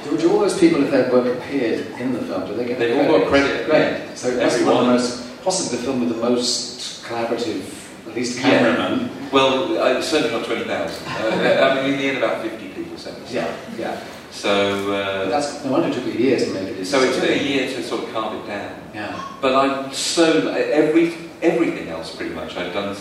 Do, 0.04 0.18
do 0.18 0.32
all 0.32 0.40
those 0.40 0.60
people, 0.60 0.84
if 0.84 0.92
their 0.92 1.12
work 1.12 1.38
appeared 1.38 1.88
in 2.00 2.14
the 2.14 2.20
film, 2.20 2.48
do 2.48 2.56
they 2.56 2.66
get 2.66 2.80
They've 2.80 2.98
all 2.98 3.20
got 3.20 3.28
credit. 3.28 3.66
Great. 3.68 4.18
So 4.18 4.36
that's 4.36 4.62
one 4.62 4.78
of 4.78 4.86
the 4.86 4.92
most, 4.94 5.44
possibly 5.44 5.78
the 5.78 5.84
film 5.84 6.00
with 6.02 6.10
the 6.10 6.22
most 6.30 7.04
collaborative 7.04 7.76
at 8.08 8.16
least 8.16 8.40
cameraman. 8.40 9.02
Yeah. 9.02 9.30
Well, 9.32 9.82
I, 9.82 10.02
certainly 10.02 10.38
not 10.38 10.46
20,000. 10.46 11.06
Uh, 11.20 11.72
I 11.72 11.76
mean, 11.76 11.94
in 11.94 12.00
the 12.00 12.06
end, 12.06 12.18
about 12.18 12.42
50 12.42 12.70
people 12.70 12.98
sent 12.98 13.18
us. 13.20 13.32
Yeah, 13.32 13.56
yeah. 13.78 14.04
So 14.32 14.94
uh, 14.94 15.30
that's 15.30 15.64
no 15.66 15.72
wonder 15.72 15.90
it 15.90 15.94
took 15.94 16.06
you 16.06 16.14
years 16.14 16.46
to 16.46 16.54
make 16.54 16.68
it. 16.68 16.86
So 16.86 17.02
it 17.02 17.14
took 17.14 17.30
a 17.30 17.44
year 17.44 17.68
to 17.68 17.84
sort 17.84 18.04
of 18.04 18.14
carve 18.14 18.36
it 18.36 18.48
down. 18.48 18.76
Yeah. 18.94 19.34
But 19.42 19.56
I'm 19.56 19.94
so 19.94 20.50
every 20.50 21.14
everything 21.42 21.90
else 21.90 22.16
pretty 22.16 22.34
much 22.34 22.56
I've 22.56 22.74
done 22.74 22.96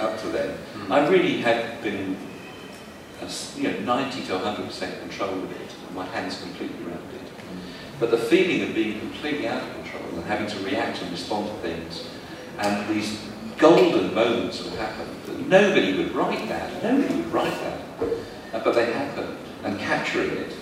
up 0.00 0.20
to 0.20 0.26
then. 0.28 0.56
Mm. 0.74 0.90
I 0.90 1.08
really 1.08 1.38
had 1.38 1.82
been, 1.82 2.16
you 3.56 3.70
know, 3.70 3.78
90 3.80 4.26
to 4.26 4.32
100 4.34 4.66
percent 4.66 5.00
control 5.00 5.30
of 5.30 5.50
it. 5.52 5.74
And 5.86 5.96
my 5.96 6.06
hands 6.06 6.40
completely 6.40 6.84
around 6.84 7.02
it. 7.14 7.32
But 7.98 8.10
the 8.10 8.18
feeling 8.18 8.68
of 8.68 8.74
being 8.74 8.98
completely 9.00 9.48
out 9.48 9.62
of 9.62 9.72
control 9.74 10.04
and 10.14 10.24
having 10.24 10.46
to 10.48 10.58
react 10.64 11.00
and 11.02 11.10
respond 11.10 11.48
to 11.48 11.54
things, 11.56 12.04
and 12.58 12.94
these 12.94 13.20
golden 13.58 14.14
moments 14.14 14.62
would 14.62 14.74
happen. 14.74 15.08
Nobody 15.48 15.96
would 15.96 16.12
write 16.12 16.48
that. 16.48 16.82
Nobody 16.82 17.14
would 17.16 17.32
write 17.32 17.54
that. 17.60 17.80
Uh, 18.52 18.60
but 18.64 18.74
they 18.74 18.92
happen, 18.92 19.36
and 19.64 19.78
capturing 19.78 20.30
it 20.30 20.52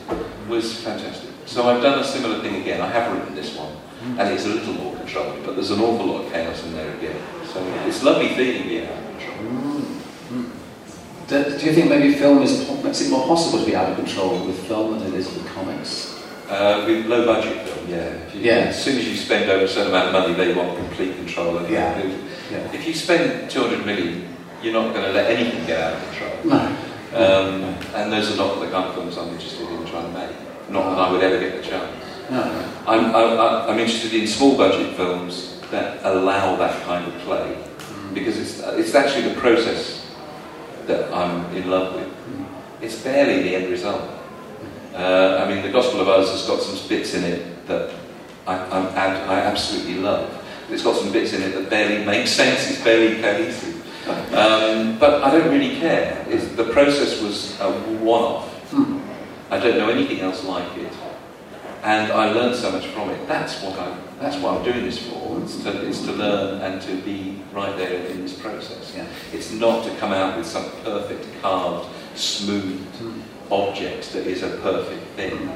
was 0.48 0.80
fantastic. 0.80 1.30
So 1.46 1.68
I've 1.68 1.82
done 1.82 1.98
a 1.98 2.04
similar 2.04 2.40
thing 2.40 2.60
again. 2.60 2.80
I 2.80 2.88
have 2.88 3.12
written 3.12 3.34
this 3.34 3.56
one, 3.56 3.76
and 4.18 4.32
it's 4.32 4.44
a 4.44 4.48
little 4.48 4.74
more 4.74 4.96
controlled, 4.96 5.44
but 5.44 5.54
there's 5.54 5.70
an 5.70 5.80
awful 5.80 6.06
lot 6.06 6.24
of 6.24 6.32
chaos 6.32 6.64
in 6.64 6.72
there 6.72 6.94
again. 6.96 7.20
So 7.52 7.64
it's 7.86 8.02
lovely 8.02 8.28
feeling 8.28 8.68
being 8.68 8.86
out 8.86 8.98
of 8.98 9.18
control. 9.18 9.38
Mm. 10.30 10.50
Do, 11.28 11.42
do 11.58 11.64
you 11.64 11.72
think 11.72 11.88
maybe 11.88 12.14
film 12.14 12.42
is, 12.42 12.68
makes 12.82 13.00
it 13.00 13.10
more 13.10 13.26
possible 13.26 13.58
to 13.60 13.64
be 13.64 13.74
out 13.74 13.88
of 13.88 13.96
control 13.96 14.44
with 14.44 14.58
film 14.66 14.98
than 14.98 15.08
it 15.08 15.14
is 15.14 15.32
with 15.32 15.46
comics? 15.54 16.22
Uh, 16.48 16.84
with 16.86 17.06
low 17.06 17.24
budget 17.24 17.66
film, 17.66 17.88
yeah. 17.88 18.32
You, 18.34 18.40
yeah. 18.40 18.52
As 18.68 18.84
soon 18.84 18.98
as 18.98 19.08
you 19.08 19.16
spend 19.16 19.50
over 19.50 19.64
a 19.64 19.68
certain 19.68 19.88
amount 19.88 20.08
of 20.08 20.12
money, 20.12 20.34
they 20.34 20.52
want 20.52 20.76
complete 20.76 21.16
control. 21.16 21.62
Yeah. 21.62 21.98
yeah. 22.50 22.72
If 22.72 22.86
you 22.86 22.92
spend 22.92 23.50
200 23.50 23.86
million, 23.86 24.28
you're 24.62 24.74
not 24.74 24.92
going 24.92 25.06
to 25.06 25.12
let 25.12 25.30
anything 25.30 25.64
get 25.66 25.80
out 25.80 25.94
of 25.94 26.10
control. 26.10 26.44
No. 26.44 26.76
Um, 27.14 27.62
and 27.94 28.12
those 28.12 28.30
are 28.32 28.36
not 28.36 28.60
the 28.60 28.70
kind 28.70 28.88
of 28.88 28.94
films 28.94 29.16
I'm 29.16 29.28
interested 29.28 29.66
in 29.66 29.86
trying 29.86 30.12
to 30.12 30.18
make. 30.18 30.36
Not 30.68 30.90
that 30.90 30.98
I 30.98 31.10
would 31.10 31.22
ever 31.22 31.38
get 31.38 31.56
the 31.56 31.66
chance. 31.66 32.04
No. 32.30 32.42
I'm, 32.86 33.14
I, 33.14 33.72
am 33.72 33.78
interested 33.78 34.12
in 34.12 34.26
small 34.26 34.58
budget 34.58 34.94
films 34.96 35.58
that 35.70 36.00
allow 36.04 36.56
that 36.56 36.82
kind 36.84 37.06
of 37.06 37.18
play 37.20 37.56
mm. 37.78 38.14
because 38.14 38.38
it's, 38.38 38.60
it's 38.78 38.94
actually 38.94 39.28
the 39.28 39.40
process 39.40 40.03
that 40.86 41.12
I'm 41.12 41.54
in 41.56 41.70
love 41.70 41.94
with. 41.94 42.08
It's 42.80 43.02
barely 43.02 43.42
the 43.42 43.56
end 43.56 43.70
result. 43.70 44.02
Uh, 44.94 45.44
I 45.44 45.52
mean, 45.52 45.62
The 45.62 45.72
Gospel 45.72 46.00
of 46.00 46.08
Us 46.08 46.30
has 46.30 46.46
got 46.46 46.60
some 46.60 46.88
bits 46.88 47.14
in 47.14 47.24
it 47.24 47.66
that 47.66 47.94
I, 48.46 48.54
I 48.56 49.40
absolutely 49.40 49.96
love. 49.96 50.42
It's 50.70 50.82
got 50.82 50.96
some 50.96 51.12
bits 51.12 51.32
in 51.32 51.42
it 51.42 51.54
that 51.54 51.70
barely 51.70 52.04
make 52.04 52.26
sense, 52.26 52.70
it's 52.70 52.82
barely 52.82 53.20
cohesive. 53.20 53.74
Um, 54.34 54.98
but 54.98 55.22
I 55.22 55.30
don't 55.30 55.50
really 55.50 55.76
care. 55.76 56.24
It's, 56.28 56.46
the 56.56 56.64
process 56.64 57.20
was 57.22 57.58
a 57.60 57.72
one 58.00 58.22
off. 58.22 58.70
Hmm. 58.70 59.00
I 59.50 59.58
don't 59.58 59.78
know 59.78 59.88
anything 59.88 60.20
else 60.20 60.44
like 60.44 60.76
it. 60.76 60.92
And 61.84 62.10
I 62.10 62.32
learned 62.32 62.56
so 62.56 62.72
much 62.72 62.86
from 62.86 63.10
it. 63.10 63.28
That's 63.28 63.62
what 63.62 63.78
I'm, 63.78 64.00
that's 64.18 64.36
what 64.38 64.56
I'm 64.56 64.64
doing 64.64 64.84
this 64.84 65.06
for. 65.06 65.40
It's 65.42 65.62
to, 65.62 65.86
it's 65.86 66.00
to 66.06 66.12
learn 66.12 66.60
and 66.62 66.80
to 66.82 66.96
be 67.02 67.38
right 67.52 67.76
there 67.76 68.06
in 68.06 68.22
this 68.22 68.32
process. 68.32 68.94
Yeah. 68.96 69.06
It's 69.32 69.52
not 69.52 69.84
to 69.84 69.94
come 69.96 70.12
out 70.12 70.36
with 70.36 70.46
some 70.46 70.64
perfect, 70.82 71.26
carved, 71.42 71.88
smooth. 72.14 72.80
Hmm 72.96 73.20
object 73.50 74.12
that 74.12 74.26
is 74.26 74.42
a 74.42 74.56
perfect 74.58 75.02
thing. 75.16 75.48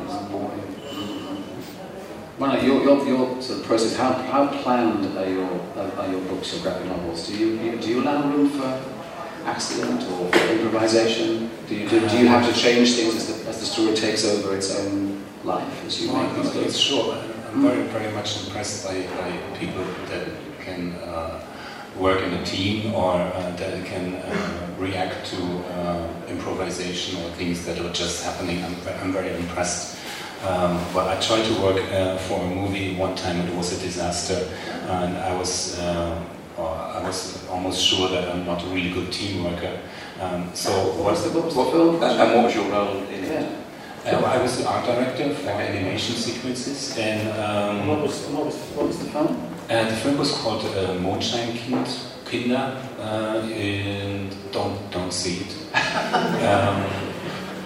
Well, 2.38 2.62
your, 2.62 2.82
your, 2.84 3.04
your 3.04 3.42
sort 3.42 3.60
of 3.60 3.66
process, 3.66 3.96
how, 3.96 4.12
how 4.12 4.46
planned 4.62 5.18
are 5.18 5.28
your, 5.28 5.50
are 5.76 6.08
your 6.08 6.20
books, 6.22 6.54
your 6.54 6.62
graphic 6.62 6.86
novels? 6.86 7.26
Do 7.26 7.36
you, 7.36 7.76
do 7.78 7.88
you 7.88 8.02
allow 8.02 8.28
room 8.30 8.48
for 8.50 8.80
accident 9.44 10.04
or 10.04 10.26
improvisation? 10.48 11.50
Do 11.68 11.74
you, 11.74 11.88
do, 11.88 12.08
do 12.08 12.18
you 12.18 12.28
have 12.28 12.46
to 12.46 12.60
change 12.60 12.94
things 12.94 13.16
as 13.16 13.26
the, 13.26 13.48
as 13.48 13.58
the 13.58 13.66
story 13.66 13.96
takes 13.96 14.24
over 14.24 14.56
its 14.56 14.78
own 14.78 15.24
life 15.44 15.84
as 15.86 16.00
you 16.02 16.12
make 16.12 16.34
these 16.36 16.50
books? 16.52 16.76
Sure. 16.76 17.14
I'm 17.52 17.62
very, 17.62 17.82
very 17.84 18.12
much 18.12 18.44
impressed 18.44 18.86
by, 18.86 19.02
by 19.16 19.30
people 19.58 19.84
that 20.10 20.28
can 20.60 20.94
uh, 20.96 21.40
work 21.98 22.22
in 22.22 22.34
a 22.34 22.44
team 22.44 22.94
or 22.94 23.14
uh, 23.14 23.56
that 23.56 23.84
can 23.84 24.16
uh, 24.16 24.68
react 24.78 25.26
to 25.26 25.36
uh, 25.72 26.08
improvisation 26.28 27.22
or 27.22 27.30
things 27.30 27.64
that 27.64 27.78
are 27.78 27.92
just 27.92 28.24
happening. 28.24 28.62
I'm, 28.64 28.76
I'm 29.00 29.12
very 29.12 29.34
impressed. 29.34 29.96
Um, 30.44 30.76
well, 30.94 31.08
I 31.08 31.18
tried 31.20 31.44
to 31.46 31.62
work 31.62 31.82
uh, 31.90 32.16
for 32.18 32.40
a 32.40 32.48
movie 32.48 32.94
one 32.96 33.16
time. 33.16 33.40
It 33.40 33.54
was 33.56 33.72
a 33.72 33.80
disaster, 33.80 34.48
and 34.86 35.16
I 35.18 35.36
was 35.36 35.76
uh, 35.80 36.22
I 36.58 37.02
was 37.02 37.46
almost 37.48 37.84
sure 37.84 38.08
that 38.08 38.28
I'm 38.28 38.44
not 38.44 38.62
a 38.62 38.66
really 38.66 38.90
good 38.90 39.12
team 39.12 39.44
worker. 39.44 39.80
Um, 40.20 40.50
so 40.54 40.70
what 40.96 41.12
was 41.12 41.32
the, 41.32 41.40
what 41.40 41.72
film? 41.72 42.02
And, 42.02 42.34
what 42.34 42.44
was 42.44 42.54
your 42.54 42.68
role 42.70 43.02
in 43.04 43.24
it? 43.24 43.67
Uh, 44.06 44.22
I 44.24 44.40
was 44.40 44.58
the 44.58 44.68
art 44.68 44.86
director 44.86 45.34
for 45.34 45.50
animation 45.50 46.14
sequences, 46.14 46.96
and 46.98 47.28
um, 47.38 47.88
what 47.88 48.00
was 48.00 48.26
what 48.28 48.46
was 48.46 48.56
what 48.74 48.86
was 48.86 48.98
the 48.98 49.10
film? 49.10 49.36
Uh, 49.68 49.84
the 49.84 49.96
film 49.96 50.18
was 50.18 50.32
called 50.32 50.64
uh, 50.64 50.94
Mondscheinkind, 50.98 51.88
Kinder, 52.24 52.76
uh, 53.00 53.42
and 53.52 54.34
don't 54.52 54.78
don't 54.90 55.12
see 55.12 55.44
it. 55.44 55.52
um, 55.74 56.84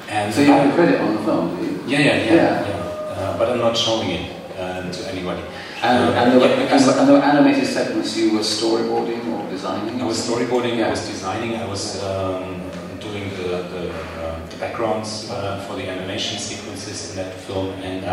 and 0.08 0.34
so 0.34 0.40
you 0.40 0.52
have 0.52 0.70
a 0.70 0.74
credit 0.74 1.00
on 1.00 1.14
the 1.16 1.22
film, 1.22 1.56
do 1.56 1.64
you? 1.64 1.82
Yeah, 1.86 1.98
yeah, 1.98 2.16
yeah. 2.16 2.34
yeah. 2.34 2.68
yeah. 2.68 2.82
Uh, 3.22 3.38
but 3.38 3.50
I'm 3.50 3.58
not 3.58 3.76
showing 3.76 4.10
it 4.10 4.30
uh, 4.58 4.90
to 4.90 5.10
anybody. 5.12 5.42
And, 5.82 6.14
uh, 6.14 6.20
and, 6.20 6.32
the, 6.32 6.46
yeah, 6.46 6.52
and, 6.52 7.00
and, 7.00 7.08
the, 7.08 7.16
animated 7.16 7.66
segments 7.66 8.16
you 8.16 8.34
were 8.34 8.40
storyboarding 8.40 9.26
or 9.32 9.50
designing? 9.50 10.00
I 10.00 10.06
was 10.06 10.18
storyboarding, 10.18 10.78
yeah. 10.78 10.86
I 10.86 10.90
was 10.90 11.06
designing, 11.06 11.56
I 11.56 11.66
was 11.66 12.02
um, 12.04 12.62
doing 13.00 13.30
the, 13.30 13.62
the 13.72 13.92
backgrounds 14.62 15.10
for 15.66 15.74
the 15.76 15.86
animation 15.88 16.38
sequences 16.38 17.10
in 17.10 17.16
that 17.16 17.32
film, 17.46 17.68
and 17.82 18.04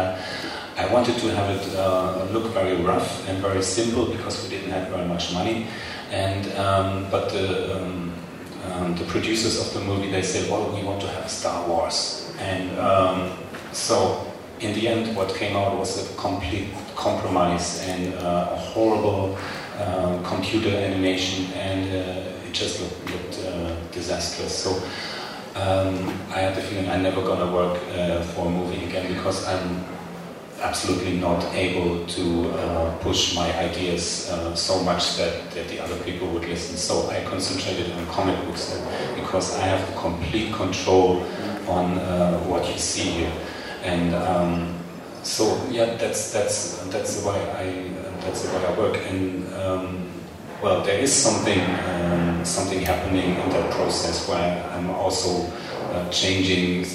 I 0.80 0.86
wanted 0.94 1.18
to 1.18 1.28
have 1.36 1.50
it 1.50 1.76
uh, 1.76 2.26
look 2.32 2.54
very 2.54 2.78
rough 2.82 3.28
and 3.28 3.38
very 3.40 3.62
simple 3.62 4.06
because 4.06 4.42
we 4.42 4.50
didn't 4.50 4.72
have 4.72 4.88
very 4.88 5.06
much 5.06 5.34
money. 5.34 5.68
And 6.10 6.44
um, 6.58 7.12
but 7.12 7.30
the 7.34 7.76
um, 7.76 8.14
um, 8.72 8.96
the 8.96 9.04
producers 9.04 9.60
of 9.60 9.74
the 9.74 9.82
movie 9.82 10.10
they 10.10 10.22
said, 10.22 10.50
well, 10.50 10.74
we 10.74 10.82
want 10.82 11.02
to 11.02 11.08
have 11.08 11.30
Star 11.30 11.68
Wars, 11.68 12.32
and 12.40 12.80
um, 12.80 13.38
so 13.74 14.26
in 14.62 14.74
the 14.74 14.88
end, 14.88 15.16
what 15.18 15.36
came 15.36 15.58
out 15.58 15.78
was 15.78 15.92
a 16.00 16.16
complete 16.16 16.70
compromise 16.96 17.86
and 17.88 18.14
uh, 18.16 18.50
a 18.52 18.56
horrible 18.56 19.38
uh, 19.78 20.18
computer 20.24 20.70
animation, 20.70 21.46
and 21.54 21.90
uh, 21.90 22.48
it 22.48 22.54
just 22.54 22.80
looked, 22.82 23.12
looked 23.12 23.46
uh, 23.46 23.76
disastrous. 23.92 24.58
So. 24.58 24.82
Um, 25.56 26.08
I 26.30 26.40
had 26.40 26.56
the 26.56 26.62
feeling 26.62 26.90
I'm 26.90 27.02
never 27.02 27.22
gonna 27.22 27.52
work 27.52 27.82
uh, 27.96 28.22
for 28.22 28.48
a 28.48 28.50
movie 28.50 28.86
again 28.86 29.12
because 29.14 29.48
I'm 29.48 29.84
absolutely 30.62 31.18
not 31.18 31.44
able 31.54 32.06
to 32.06 32.52
uh, 32.52 32.98
push 32.98 33.36
my 33.36 33.52
ideas 33.58 34.30
uh, 34.30 34.54
so 34.56 34.84
much 34.84 35.18
that, 35.18 35.50
that 35.52 35.68
the 35.70 35.80
other 35.80 35.98
people 36.04 36.28
would 36.30 36.46
listen. 36.46 36.78
So 36.78 37.10
I 37.10 37.24
concentrated 37.24 37.92
on 37.94 38.06
comic 38.08 38.40
books 38.46 38.80
because 39.16 39.58
I 39.58 39.62
have 39.62 39.96
complete 39.96 40.54
control 40.54 41.24
on 41.68 41.98
uh, 41.98 42.40
what 42.42 42.68
you 42.72 42.78
see 42.78 43.10
here. 43.10 43.34
And 43.84 44.14
um, 44.14 44.78
so 45.24 45.60
yeah, 45.72 45.96
that's 45.96 46.32
that's 46.32 46.78
that's 46.90 47.22
the 47.22 47.28
way 47.28 47.52
I 47.52 47.90
that's 48.22 48.44
the 48.44 48.58
way 48.58 48.66
I 48.66 48.78
work. 48.78 48.98
And 48.98 49.54
um, 49.56 50.10
well, 50.62 50.84
there 50.84 51.00
is 51.00 51.14
something 51.14 51.62
um, 51.62 52.46
something 52.46 52.82
happening 52.82 53.36
in 53.36 53.50
that 53.50 53.72
process 53.72 54.28
where 54.28 54.64
I'm 54.72 54.90
also 54.90 55.46
uh, 55.92 56.10
changing 56.10 56.86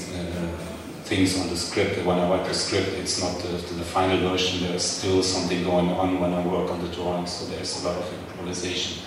things 1.05 1.39
on 1.39 1.49
the 1.49 1.57
script. 1.57 2.05
When 2.05 2.19
I 2.19 2.29
write 2.29 2.47
the 2.47 2.55
script, 2.55 2.89
it's 2.95 3.21
not 3.23 3.39
the, 3.43 3.49
the, 3.75 3.85
final 3.85 4.19
version. 4.29 4.67
There's 4.67 4.83
still 4.83 5.23
something 5.23 5.63
going 5.63 5.91
on 5.91 6.19
when 6.19 6.33
I 6.33 6.47
work 6.47 6.71
on 6.71 6.81
the 6.81 6.89
drawings, 6.89 7.31
so 7.31 7.47
there's 7.47 7.83
a 7.85 7.89
lot 7.89 7.99
of 7.99 8.13
improvisation. 8.13 9.03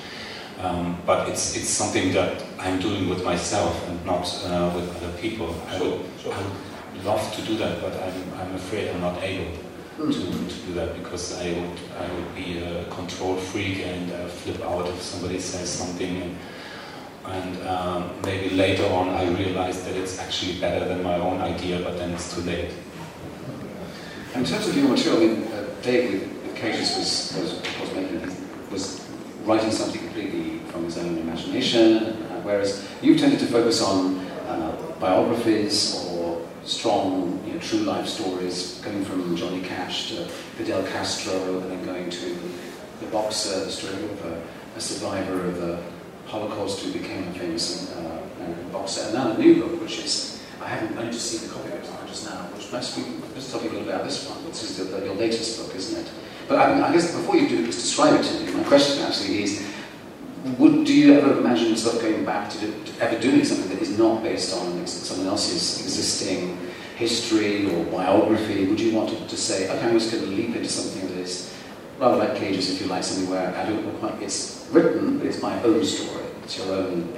Um, 0.59 0.97
but 1.05 1.27
it's 1.29 1.55
it's 1.55 1.69
something 1.69 2.13
that 2.13 2.43
I'm 2.59 2.79
doing 2.79 3.09
with 3.09 3.23
myself 3.23 3.87
and 3.89 4.03
not 4.05 4.25
uh, 4.45 4.71
with 4.75 4.95
other 4.97 5.13
people. 5.17 5.55
I, 5.67 5.79
would. 5.81 6.01
I 6.25 6.41
would 6.93 7.05
love 7.05 7.35
to 7.35 7.41
do 7.43 7.57
that, 7.57 7.81
but 7.81 7.93
I'm, 7.93 8.33
I'm 8.39 8.55
afraid 8.55 8.89
I'm 8.89 9.01
not 9.01 9.21
able 9.21 9.51
to, 9.97 10.13
to 10.13 10.55
do 10.67 10.73
that 10.73 10.95
because 10.95 11.39
I 11.39 11.53
would 11.53 11.79
I 11.97 12.13
would 12.13 12.35
be 12.35 12.59
a 12.59 12.85
control 12.85 13.35
freak 13.35 13.79
and 13.79 14.11
uh, 14.11 14.27
flip 14.27 14.61
out 14.61 14.87
if 14.87 15.01
somebody 15.01 15.39
says 15.39 15.69
something. 15.69 16.21
And, 16.21 16.37
and 17.25 17.67
um, 17.67 18.11
maybe 18.23 18.55
later 18.55 18.85
on 18.85 19.09
I 19.09 19.27
realized 19.29 19.85
that 19.85 19.95
it's 19.95 20.19
actually 20.19 20.59
better 20.59 20.87
than 20.87 21.03
my 21.03 21.15
own 21.15 21.41
idea, 21.41 21.79
but 21.79 21.97
then 21.97 22.11
it's 22.11 22.33
too 22.33 22.41
late. 22.41 22.71
In 24.35 24.45
terms 24.45 24.67
of 24.67 24.77
your 24.77 24.87
material, 24.87 25.21
I 25.21 25.25
mean, 25.25 25.43
uh, 25.51 25.65
Dave 25.81 26.29
Cages 26.55 26.95
was, 26.95 27.33
was, 27.41 27.79
was, 27.81 27.93
making, 27.93 28.71
was 28.71 29.09
writing 29.43 29.71
something 29.71 29.99
completely 29.99 30.59
from 30.69 30.85
his 30.85 30.97
own 30.97 31.17
imagination, 31.17 31.97
uh, 31.97 32.41
whereas 32.43 32.87
you've 33.01 33.19
tended 33.19 33.39
to 33.39 33.47
focus 33.47 33.81
on 33.81 34.19
uh, 34.47 34.95
biographies 34.99 36.06
strong, 36.67 37.41
you 37.47 37.53
know, 37.53 37.59
true 37.59 37.79
life 37.79 38.07
stories, 38.07 38.81
going 38.83 39.03
from 39.05 39.35
Johnny 39.35 39.61
Cash 39.61 40.09
to 40.09 40.25
Fidel 40.57 40.83
Castro, 40.83 41.61
and 41.61 41.71
then 41.71 41.85
going 41.85 42.09
to 42.09 42.37
the 42.99 43.05
boxer, 43.07 43.65
the 43.65 43.71
story 43.71 44.03
of 44.03 44.25
a, 44.25 44.41
a 44.75 44.81
survivor 44.81 45.45
of 45.45 45.61
the 45.61 45.79
Holocaust 46.25 46.83
who 46.83 46.91
became 46.91 47.25
a 47.29 47.33
famous 47.33 47.91
uh, 47.93 48.21
boxer. 48.71 49.05
And 49.05 49.13
now 49.13 49.33
the 49.33 49.39
new 49.39 49.63
book, 49.63 49.81
which 49.81 49.99
is, 49.99 50.43
I 50.61 50.67
haven't 50.67 50.97
only 50.97 51.13
to 51.13 51.19
see 51.19 51.47
the 51.47 51.53
copy 51.53 51.69
of 51.69 51.75
it 51.75 52.07
just 52.07 52.25
now, 52.25 52.35
which 52.53 52.69
be, 52.69 53.03
let's 53.33 53.51
talk 53.51 53.61
a 53.61 53.65
little 53.65 53.87
about 53.87 54.03
this 54.03 54.27
one, 54.27 54.43
which 54.45 54.61
is 54.63 54.77
the, 54.77 54.83
the, 54.85 55.05
your 55.05 55.15
latest 55.15 55.63
book, 55.63 55.73
isn't 55.75 56.05
it? 56.05 56.11
But 56.49 56.59
I, 56.59 56.89
I 56.89 56.91
guess 56.91 57.15
before 57.15 57.37
you 57.37 57.47
do 57.47 57.65
just 57.65 57.79
describe 57.79 58.19
it 58.19 58.23
to 58.23 58.33
me, 58.39 58.51
my 58.51 58.63
question 58.63 59.03
actually 59.03 59.43
is, 59.43 59.65
you 61.07 61.13
ever 61.19 61.39
imagine 61.39 61.69
yourself 61.69 62.01
going 62.01 62.25
back 62.25 62.49
to, 62.51 62.59
do, 62.59 62.83
to, 62.83 63.03
ever 63.03 63.19
doing 63.19 63.43
something 63.43 63.69
that 63.69 63.81
is 63.81 63.97
not 63.97 64.23
based 64.23 64.53
on 64.53 64.85
someone 64.85 65.27
else's 65.27 65.81
existing 65.81 66.57
history 66.97 67.71
or 67.73 67.85
biography? 67.85 68.67
Would 68.67 68.79
you 68.79 68.93
want 68.93 69.09
to, 69.09 69.27
to 69.27 69.37
say, 69.37 69.69
okay, 69.69 69.87
I'm 69.87 69.93
just 69.93 70.11
going 70.11 70.23
to 70.25 70.29
leap 70.29 70.55
into 70.55 70.67
something 70.69 71.07
that 71.07 71.17
is 71.17 71.53
rather 71.97 72.17
like 72.17 72.35
Cages, 72.35 72.69
if 72.71 72.81
you 72.81 72.87
like, 72.87 73.03
something 73.03 73.29
where 73.29 73.55
I 73.55 73.65
don't 73.65 73.85
know 73.85 73.91
quite, 73.99 74.21
it's 74.21 74.67
written, 74.71 75.17
but 75.17 75.27
it's 75.27 75.41
my 75.41 75.61
own 75.63 75.83
story. 75.83 76.25
It's 76.43 76.57
your 76.57 76.73
own 76.75 77.17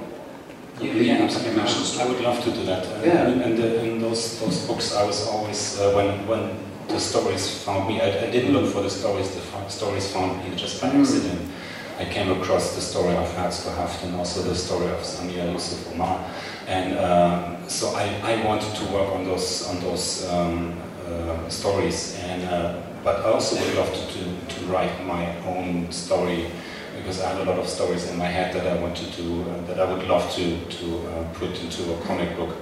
Yeah, 0.80 0.94
yeah, 0.94 1.28
I, 1.28 2.02
I 2.02 2.08
would 2.08 2.20
love 2.20 2.42
to 2.44 2.50
do 2.50 2.64
that. 2.64 2.86
Uh, 2.86 3.02
Yeah. 3.04 3.26
And, 3.28 3.42
and 3.42 3.58
uh, 3.60 3.84
in 3.84 4.00
those 4.00 4.40
those 4.40 4.66
books, 4.66 4.96
I 4.96 5.04
was 5.04 5.28
always 5.28 5.78
uh, 5.78 5.92
when 5.92 6.26
when 6.26 6.56
the 6.88 6.98
stories 6.98 7.44
found 7.64 7.88
me. 7.88 8.00
I, 8.00 8.08
I 8.26 8.30
didn't 8.30 8.52
look 8.54 8.72
for 8.72 8.82
the 8.82 8.88
stories. 8.90 9.28
The 9.34 9.68
stories 9.68 10.10
found 10.12 10.38
me 10.42 10.56
just 10.56 10.80
by 10.80 10.88
Mm. 10.88 11.59
I 12.00 12.06
came 12.06 12.32
across 12.32 12.74
the 12.74 12.80
story 12.80 13.14
of 13.14 13.30
Herz 13.34 13.66
Haft 13.66 14.02
and 14.04 14.16
also 14.16 14.40
the 14.42 14.54
story 14.54 14.88
of 14.88 15.00
Samia 15.00 15.52
Yusuf 15.52 15.92
Omar, 15.92 16.18
and 16.66 16.98
um, 16.98 17.68
so 17.68 17.88
I, 17.94 18.06
I 18.24 18.42
wanted 18.42 18.74
to 18.76 18.84
work 18.86 19.12
on 19.12 19.24
those 19.24 19.68
on 19.68 19.80
those 19.80 20.26
um, 20.30 20.80
uh, 21.06 21.46
stories. 21.50 22.18
And 22.24 22.44
uh, 22.44 22.80
but 23.04 23.20
I 23.20 23.24
also 23.24 23.54
would 23.60 23.74
love 23.74 23.92
to, 23.92 24.00
to 24.14 24.54
to 24.54 24.66
write 24.72 25.04
my 25.04 25.36
own 25.44 25.92
story 25.92 26.50
because 26.96 27.20
I 27.20 27.28
have 27.28 27.46
a 27.46 27.50
lot 27.50 27.58
of 27.58 27.68
stories 27.68 28.08
in 28.08 28.16
my 28.16 28.28
head 28.28 28.54
that 28.54 28.66
I 28.66 28.80
wanted 28.80 29.12
to 29.12 29.42
uh, 29.42 29.66
that 29.66 29.78
I 29.78 29.84
would 29.84 30.08
love 30.08 30.24
to 30.36 30.56
to 30.58 31.06
uh, 31.06 31.24
put 31.34 31.60
into 31.60 31.92
a 31.92 32.00
comic 32.06 32.34
book. 32.34 32.56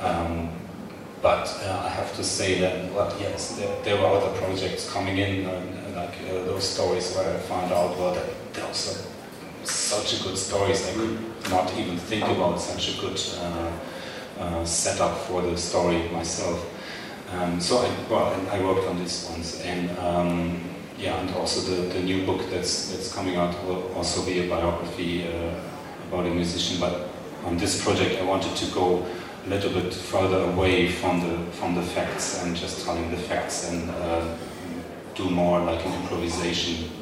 Um, 0.00 0.48
but 1.20 1.46
uh, 1.62 1.82
I 1.84 1.90
have 1.90 2.16
to 2.16 2.24
say 2.24 2.58
that 2.60 2.90
well, 2.94 3.14
yes, 3.20 3.56
there, 3.58 3.82
there 3.82 3.96
were 4.00 4.06
other 4.06 4.32
projects 4.38 4.90
coming 4.90 5.18
in, 5.18 5.44
uh, 5.44 5.60
like 5.94 6.14
uh, 6.30 6.44
those 6.44 6.66
stories 6.66 7.14
where 7.14 7.34
I 7.34 7.38
found 7.40 7.70
out 7.72 7.98
well 7.98 8.14
that 8.14 8.47
those 8.58 8.96
are 8.96 9.66
such 9.66 10.20
a 10.20 10.22
good 10.22 10.36
stories. 10.36 10.86
I 10.88 10.92
could 10.94 11.18
not 11.50 11.72
even 11.76 11.96
think 11.96 12.24
about 12.24 12.60
such 12.60 12.96
a 12.96 13.00
good 13.00 13.20
uh, 13.40 13.70
uh, 14.40 14.64
setup 14.64 15.16
for 15.18 15.42
the 15.42 15.56
story 15.56 16.08
myself. 16.10 16.66
Um, 17.32 17.60
so 17.60 17.78
I, 17.78 17.90
well, 18.10 18.34
I 18.50 18.62
worked 18.62 18.86
on 18.86 18.98
these 18.98 19.28
ones, 19.30 19.60
and 19.62 19.90
um, 19.98 20.60
yeah, 20.98 21.20
and 21.20 21.30
also 21.36 21.60
the, 21.60 21.82
the 21.92 22.00
new 22.00 22.24
book 22.24 22.40
that's 22.50 22.90
that's 22.90 23.12
coming 23.12 23.36
out 23.36 23.52
will 23.66 23.92
also 23.94 24.24
be 24.24 24.46
a 24.46 24.48
biography 24.48 25.28
uh, 25.28 25.54
about 26.08 26.26
a 26.26 26.30
musician. 26.30 26.80
But 26.80 27.08
on 27.44 27.58
this 27.58 27.82
project, 27.82 28.20
I 28.20 28.24
wanted 28.24 28.56
to 28.56 28.74
go 28.74 29.06
a 29.44 29.48
little 29.48 29.72
bit 29.72 29.92
further 29.92 30.50
away 30.52 30.88
from 30.90 31.20
the 31.20 31.52
from 31.52 31.74
the 31.74 31.82
facts 31.82 32.42
and 32.42 32.56
just 32.56 32.84
telling 32.86 33.10
the 33.10 33.16
facts 33.16 33.70
and 33.70 33.90
uh, 33.90 34.36
do 35.14 35.28
more 35.28 35.60
like 35.60 35.84
an 35.84 35.92
improvisation 35.92 36.97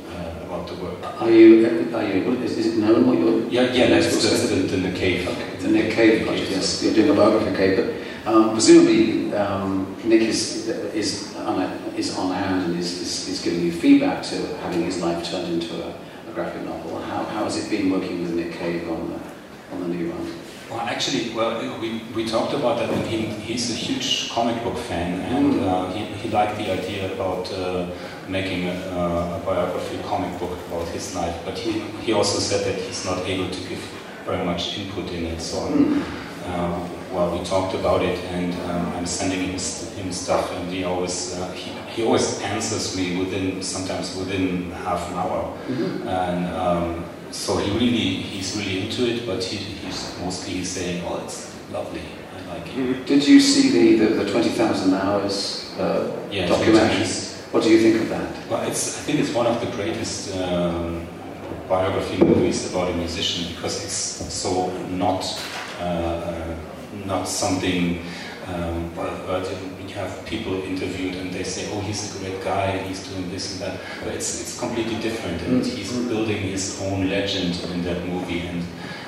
about 0.56 0.68
the 0.68 0.82
work. 0.82 1.20
Are 1.20 1.30
you, 1.30 1.66
are 1.94 2.02
you, 2.02 2.32
is, 2.42 2.58
is 2.58 2.66
it 2.66 2.78
known 2.78 3.06
what 3.06 3.18
you're... 3.18 3.48
Yeah, 3.48 3.72
yeah, 3.72 3.88
that's, 3.88 4.12
what's 4.12 4.28
that's 4.28 4.48
the- 4.48 4.76
the, 4.76 4.92
cave. 4.92 5.28
Okay, 5.28 5.56
the 5.58 5.68
Nick 5.68 5.92
Cave 5.92 6.26
project, 6.26 6.50
yes. 6.50 6.82
You're 6.82 6.94
doing 6.94 7.10
a 7.10 7.14
biography 7.14 7.50
of 7.50 7.56
Cave, 7.56 8.06
but 8.24 8.32
um, 8.32 8.52
presumably 8.52 9.32
um, 9.34 9.96
Nick 10.04 10.22
is, 10.22 10.68
is, 10.68 11.36
on, 11.36 11.60
is 11.96 12.16
on 12.16 12.32
hand 12.34 12.66
and 12.66 12.78
is, 12.78 13.00
is, 13.00 13.28
is 13.28 13.42
giving 13.42 13.60
you 13.60 13.72
feedback 13.72 14.22
to 14.24 14.56
having 14.58 14.82
his 14.84 15.00
life 15.00 15.28
turned 15.30 15.52
into 15.52 15.74
a, 15.84 15.88
a 15.90 16.32
graphic 16.34 16.62
novel. 16.62 17.00
How, 17.00 17.24
how 17.24 17.44
has 17.44 17.56
it 17.64 17.70
been 17.70 17.90
working 17.90 18.22
with 18.22 18.34
Nick 18.34 18.52
Cave 18.52 18.88
on 18.90 19.10
the, 19.10 19.74
on 19.74 19.80
the 19.82 19.88
new 19.94 20.10
one? 20.10 20.45
Well, 20.70 20.80
actually, 20.80 21.30
well, 21.30 21.60
we, 21.80 22.00
we 22.14 22.26
talked 22.26 22.52
about 22.52 22.78
that, 22.78 22.90
and 22.90 23.06
he, 23.06 23.18
he's 23.26 23.70
a 23.70 23.74
huge 23.74 24.30
comic 24.30 24.60
book 24.64 24.76
fan, 24.76 25.20
and 25.32 25.60
uh, 25.60 25.92
he, 25.92 26.04
he 26.06 26.28
liked 26.28 26.56
the 26.58 26.72
idea 26.72 27.12
about 27.12 27.52
uh, 27.52 27.86
making 28.28 28.66
a, 28.68 28.72
a 28.72 29.42
biography 29.46 29.98
comic 30.02 30.36
book 30.40 30.50
about 30.66 30.88
his 30.88 31.14
life, 31.14 31.36
but 31.44 31.56
he, 31.56 31.78
he 32.02 32.12
also 32.12 32.40
said 32.40 32.66
that 32.66 32.80
he's 32.82 33.04
not 33.04 33.18
able 33.28 33.48
to 33.48 33.60
give 33.68 33.78
very 34.24 34.44
much 34.44 34.76
input 34.78 35.08
in 35.12 35.26
it. 35.26 35.40
So, 35.40 35.58
Hmm. 35.60 36.02
uh, 36.50 36.88
well, 37.12 37.38
we 37.38 37.44
talked 37.44 37.74
about 37.74 38.02
it, 38.02 38.18
and 38.34 38.52
um, 38.68 38.92
I'm 38.96 39.06
sending 39.06 39.38
him, 39.42 39.50
him 39.52 40.12
stuff, 40.12 40.50
and 40.52 40.68
he 40.68 40.82
always 40.82 41.38
uh, 41.38 41.48
he, 41.52 41.70
he 41.94 42.04
always 42.04 42.42
answers 42.42 42.96
me 42.96 43.16
within 43.16 43.62
sometimes 43.62 44.16
within 44.16 44.72
half 44.72 45.08
an 45.10 45.14
hour, 45.16 45.56
Mhm. 45.68 46.06
and. 46.08 46.46
Um, 46.56 47.04
so 47.30 47.56
he 47.58 47.70
really, 47.72 48.22
he's 48.32 48.56
really 48.56 48.86
into 48.86 49.06
it, 49.06 49.26
but 49.26 49.42
he, 49.42 49.56
he's 49.56 50.16
mostly 50.20 50.54
he's 50.54 50.70
saying, 50.70 51.04
"Oh, 51.06 51.22
it's 51.24 51.54
lovely. 51.70 52.02
I 52.36 52.54
like 52.54 52.66
it." 52.76 53.06
Did 53.06 53.26
you 53.26 53.40
see 53.40 53.96
the, 53.96 54.04
the, 54.04 54.24
the 54.24 54.30
20,000 54.30 54.94
hours 54.94 55.74
uh, 55.78 56.06
documentary? 56.30 57.06
What 57.52 57.62
do 57.62 57.70
you 57.70 57.80
think 57.80 58.02
of 58.02 58.08
that? 58.10 58.50
Well, 58.50 58.68
it's, 58.68 58.98
I 58.98 59.00
think 59.02 59.20
it's 59.20 59.32
one 59.32 59.46
of 59.46 59.60
the 59.60 59.70
greatest 59.76 60.36
um, 60.36 61.06
biography 61.68 62.22
movies 62.22 62.70
about 62.70 62.90
a 62.90 62.96
musician 62.96 63.54
because 63.54 63.82
it's 63.84 63.94
so 64.32 64.70
not 64.88 65.24
uh, 65.80 66.54
not 67.04 67.28
something. 67.28 68.02
Um, 68.46 68.92
have 69.96 70.12
people 70.26 70.54
interviewed 70.72 71.14
and 71.20 71.32
they 71.32 71.44
say, 71.44 71.62
"Oh, 71.72 71.80
he's 71.80 72.02
a 72.14 72.18
great 72.18 72.40
guy 72.44 72.66
and 72.76 72.86
he's 72.88 73.02
doing 73.08 73.30
this 73.30 73.44
and 73.52 73.60
that," 73.62 73.74
but 74.04 74.14
it's 74.14 74.40
it's 74.40 74.54
completely 74.58 74.96
different, 75.08 75.38
and 75.46 75.62
Mm. 75.62 75.76
he's 75.76 75.92
building 76.12 76.40
his 76.54 76.64
own 76.82 77.08
legend 77.10 77.52
in 77.74 77.82
that 77.88 78.00
movie, 78.12 78.42
and 78.50 78.62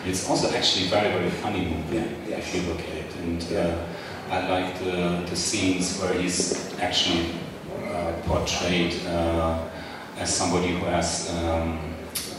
it's 0.08 0.28
also 0.30 0.46
actually 0.58 0.86
a 0.86 0.90
very 0.96 1.10
very 1.18 1.30
funny 1.42 1.62
movie 1.72 1.96
Yeah, 2.30 2.38
if 2.42 2.54
you 2.54 2.60
look 2.68 2.80
at 2.80 2.94
it, 3.02 3.10
and. 3.22 3.42
Uh, 3.52 3.74
I 4.30 4.46
like 4.46 4.78
the, 4.84 5.24
the 5.30 5.36
scenes 5.36 5.98
where 5.98 6.12
he's 6.12 6.38
actually 6.82 7.24
uh, 7.90 8.12
portrayed 8.26 8.92
uh, 9.06 9.56
as 10.20 10.28
somebody 10.28 10.68
who 10.76 10.84
has 10.84 11.30
um, 11.32 11.78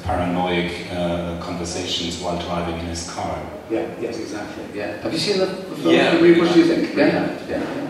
paranoid 0.03 0.69
uh, 0.91 1.39
conversations 1.41 2.19
while 2.21 2.37
driving 2.39 2.77
in 2.79 2.85
his 2.85 3.09
car. 3.09 3.41
Yeah, 3.71 3.87
yes, 3.99 4.19
exactly. 4.19 4.65
Yeah. 4.75 5.01
Have 5.01 5.11
you 5.11 5.17
seen 5.17 5.39
the, 5.39 5.47
the 5.47 5.75
film? 5.81 5.95
Yeah. 5.95 6.13
What 6.39 6.53
do 6.53 6.59
you 6.59 6.65
think? 6.65 6.95
Yeah, 6.95 7.07
yeah, 7.07 7.57
yeah. 7.57 7.89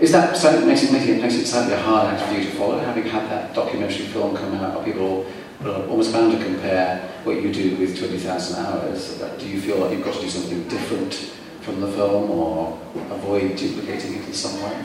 Is 0.00 0.12
that 0.12 0.36
slightly, 0.36 0.64
makes 0.66 0.84
it, 0.84 0.92
makes 0.92 1.06
it, 1.06 1.20
makes 1.20 1.34
it 1.34 1.46
slightly 1.46 1.74
a 1.74 1.80
hard 1.80 2.14
act 2.14 2.22
for 2.28 2.34
you 2.38 2.44
to 2.44 2.50
follow, 2.56 2.78
having 2.78 3.04
had 3.04 3.28
that 3.30 3.52
documentary 3.54 4.06
film 4.06 4.36
come 4.36 4.54
out? 4.54 4.76
Are 4.76 4.84
people 4.84 5.26
almost 5.66 6.12
bound 6.12 6.32
to 6.38 6.44
compare 6.44 7.00
what 7.24 7.42
you 7.42 7.52
do 7.52 7.76
with 7.76 7.98
20,000 7.98 8.64
hours? 8.64 9.18
Do 9.38 9.48
you 9.48 9.60
feel 9.60 9.78
like 9.78 9.90
you've 9.92 10.04
got 10.04 10.14
to 10.14 10.20
do 10.20 10.28
something 10.30 10.68
different 10.68 11.14
from 11.62 11.80
the 11.80 11.88
film 11.88 12.30
or 12.30 12.78
avoid 13.10 13.56
duplicating 13.56 14.14
it 14.14 14.26
in 14.26 14.32
some 14.32 14.62
way? 14.62 14.84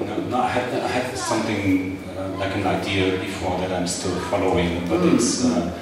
No, 0.00 0.16
no 0.28 0.36
I, 0.40 0.48
had, 0.48 0.82
I 0.82 0.88
had 0.88 1.16
something 1.16 2.02
uh, 2.18 2.28
like 2.38 2.54
an 2.54 2.66
idea 2.66 3.18
before 3.18 3.56
that 3.60 3.72
I'm 3.72 3.86
still 3.86 4.14
following, 4.30 4.86
but 4.88 5.00
Mm. 5.00 5.14
it's 5.14 5.44
uh, 5.44 5.72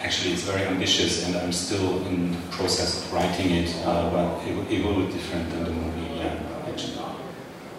actually 0.00 0.32
it's 0.34 0.42
very 0.42 0.64
ambitious, 0.66 1.24
and 1.26 1.36
I'm 1.36 1.52
still 1.52 2.04
in 2.06 2.32
the 2.32 2.38
process 2.50 3.02
of 3.04 3.12
writing 3.14 3.50
it. 3.52 3.74
Uh, 3.84 4.10
but 4.10 4.46
it, 4.46 4.54
will- 4.54 4.68
it 4.70 4.84
will 4.84 5.06
be 5.06 5.12
different 5.12 5.50
than 5.50 5.64
the 5.64 5.70
movie. 5.70 5.95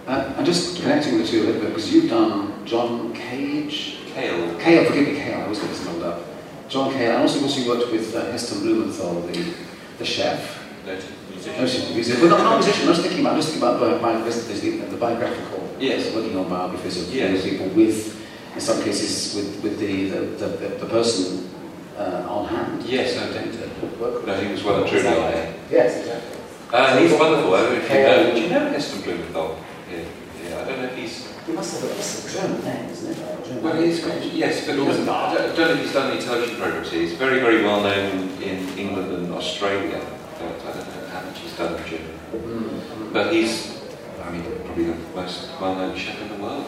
Uh, 0.07 0.33
I'm 0.37 0.45
just 0.45 0.81
connecting 0.81 1.17
the 1.17 1.27
two 1.27 1.41
a 1.41 1.43
little 1.47 1.61
bit 1.61 1.69
because 1.69 1.93
you've 1.93 2.09
done 2.09 2.65
John 2.65 3.13
Cage. 3.13 3.97
Kale. 4.13 4.57
Cale, 4.57 4.85
forgive 4.85 5.07
me, 5.07 5.15
Cale, 5.15 5.39
I 5.39 5.43
always 5.43 5.59
get 5.59 5.67
this 5.69 5.83
muddled 5.85 6.03
up. 6.03 6.23
John 6.69 6.93
Cale, 6.93 7.11
and 7.11 7.21
also 7.21 7.39
because 7.41 7.59
you 7.59 7.69
worked 7.69 7.91
with 7.91 8.15
uh, 8.15 8.31
Heston 8.31 8.61
Blumenthal, 8.61 9.21
the, 9.21 9.53
the 9.97 10.05
chef. 10.05 10.63
Noted 10.85 11.03
musician. 11.29 11.91
a 11.91 11.93
musician. 11.93 12.21
Well, 12.21 12.29
not, 12.29 12.43
not 12.43 12.59
musician, 12.63 12.87
I 12.87 12.89
was 12.91 12.99
thinking 12.99 13.19
about, 13.19 13.35
was 13.35 13.45
thinking 13.49 13.63
about 13.67 13.79
the, 13.81 14.85
the 14.89 14.97
biographical, 14.97 15.69
Yes. 15.77 16.15
working 16.15 16.37
on 16.37 16.49
biographies 16.49 17.01
of 17.01 17.13
Yes. 17.13 17.27
famous 17.27 17.43
people 17.43 17.67
with, 17.75 18.55
in 18.55 18.61
some 18.61 18.81
cases, 18.83 19.35
with, 19.35 19.61
with 19.61 19.77
the, 19.77 20.09
the, 20.09 20.19
the, 20.47 20.67
the, 20.69 20.85
person 20.85 21.49
uh, 21.97 22.25
on 22.29 22.47
hand. 22.47 22.83
Yes, 22.83 23.17
no, 23.17 23.27
to, 23.27 23.33
David. 23.33 23.59
to 23.59 23.85
work 24.01 24.13
with. 24.15 24.27
No, 24.27 24.39
he 24.39 24.51
was 24.53 24.63
well 24.63 24.81
and 24.81 24.89
truly 24.89 25.07
on 25.07 25.31
there. 25.31 25.53
Yes, 25.69 25.99
exactly. 25.99 26.39
Uh, 26.71 26.97
he's 26.97 27.11
wonderful. 27.11 27.53
I 27.53 27.61
don't 27.61 27.73
know 27.73 27.79
if 27.79 27.89
you 27.89 27.97
know. 27.97 28.35
Do 28.35 28.41
you 28.41 28.49
know 28.49 28.69
Heston 28.71 29.01
Blumenthal? 29.01 29.57
Yeah, 29.91 30.03
yeah. 30.43 30.61
I 30.61 30.65
don't 30.65 30.77
know 30.81 30.85
if 30.85 30.95
he's. 30.97 31.33
He 31.45 31.53
must 31.53 31.81
have 31.81 31.89
a, 31.89 31.93
it's 31.95 32.35
a 32.35 32.41
German 32.41 32.63
name, 32.65 32.89
isn't 32.89 33.11
it? 33.11 33.45
German- 33.45 33.63
Well, 33.63 33.81
yes, 33.83 34.65
but 34.67 34.75
doesn't, 34.75 35.07
I 35.09 35.33
don't 35.33 35.51
I 35.51 35.55
don't 35.55 35.57
know 35.57 35.73
if 35.73 35.79
he's 35.83 35.93
done 35.93 36.11
any 36.11 36.21
television 36.21 36.55
programs. 36.57 36.91
He's 36.91 37.13
very, 37.13 37.39
very 37.39 37.63
well 37.63 37.81
known 37.81 38.29
in 38.41 38.67
England 38.77 39.13
and 39.13 39.33
Australia. 39.33 40.01
But 40.39 40.59
I 40.67 40.77
don't 40.77 40.87
know 40.87 41.07
how 41.07 41.21
much 41.25 41.39
he's 41.39 41.55
done 41.57 41.75
in 41.75 41.85
Germany. 41.85 42.13
Mm. 42.33 43.13
But 43.13 43.33
he's, 43.33 43.81
I 44.23 44.29
mean, 44.31 44.43
probably 44.65 44.85
the 44.85 44.95
most 45.15 45.49
well-known 45.61 45.95
chef 45.97 46.21
in 46.21 46.29
the 46.29 46.43
world 46.43 46.65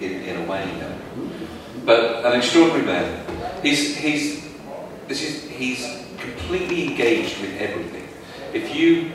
in, 0.00 0.10
in, 0.10 0.22
in 0.22 0.36
a 0.42 0.50
way. 0.50 0.66
You 0.72 0.78
know. 0.80 0.98
But 1.84 2.24
an 2.24 2.32
extraordinary 2.38 2.86
man. 2.86 3.26
He's, 3.62 3.94
he's, 3.96 4.48
this 5.06 5.22
is, 5.22 5.44
he's 5.50 5.84
completely 6.18 6.88
engaged 6.88 7.40
with 7.42 7.60
everything. 7.60 8.08
If 8.54 8.74
you 8.74 9.12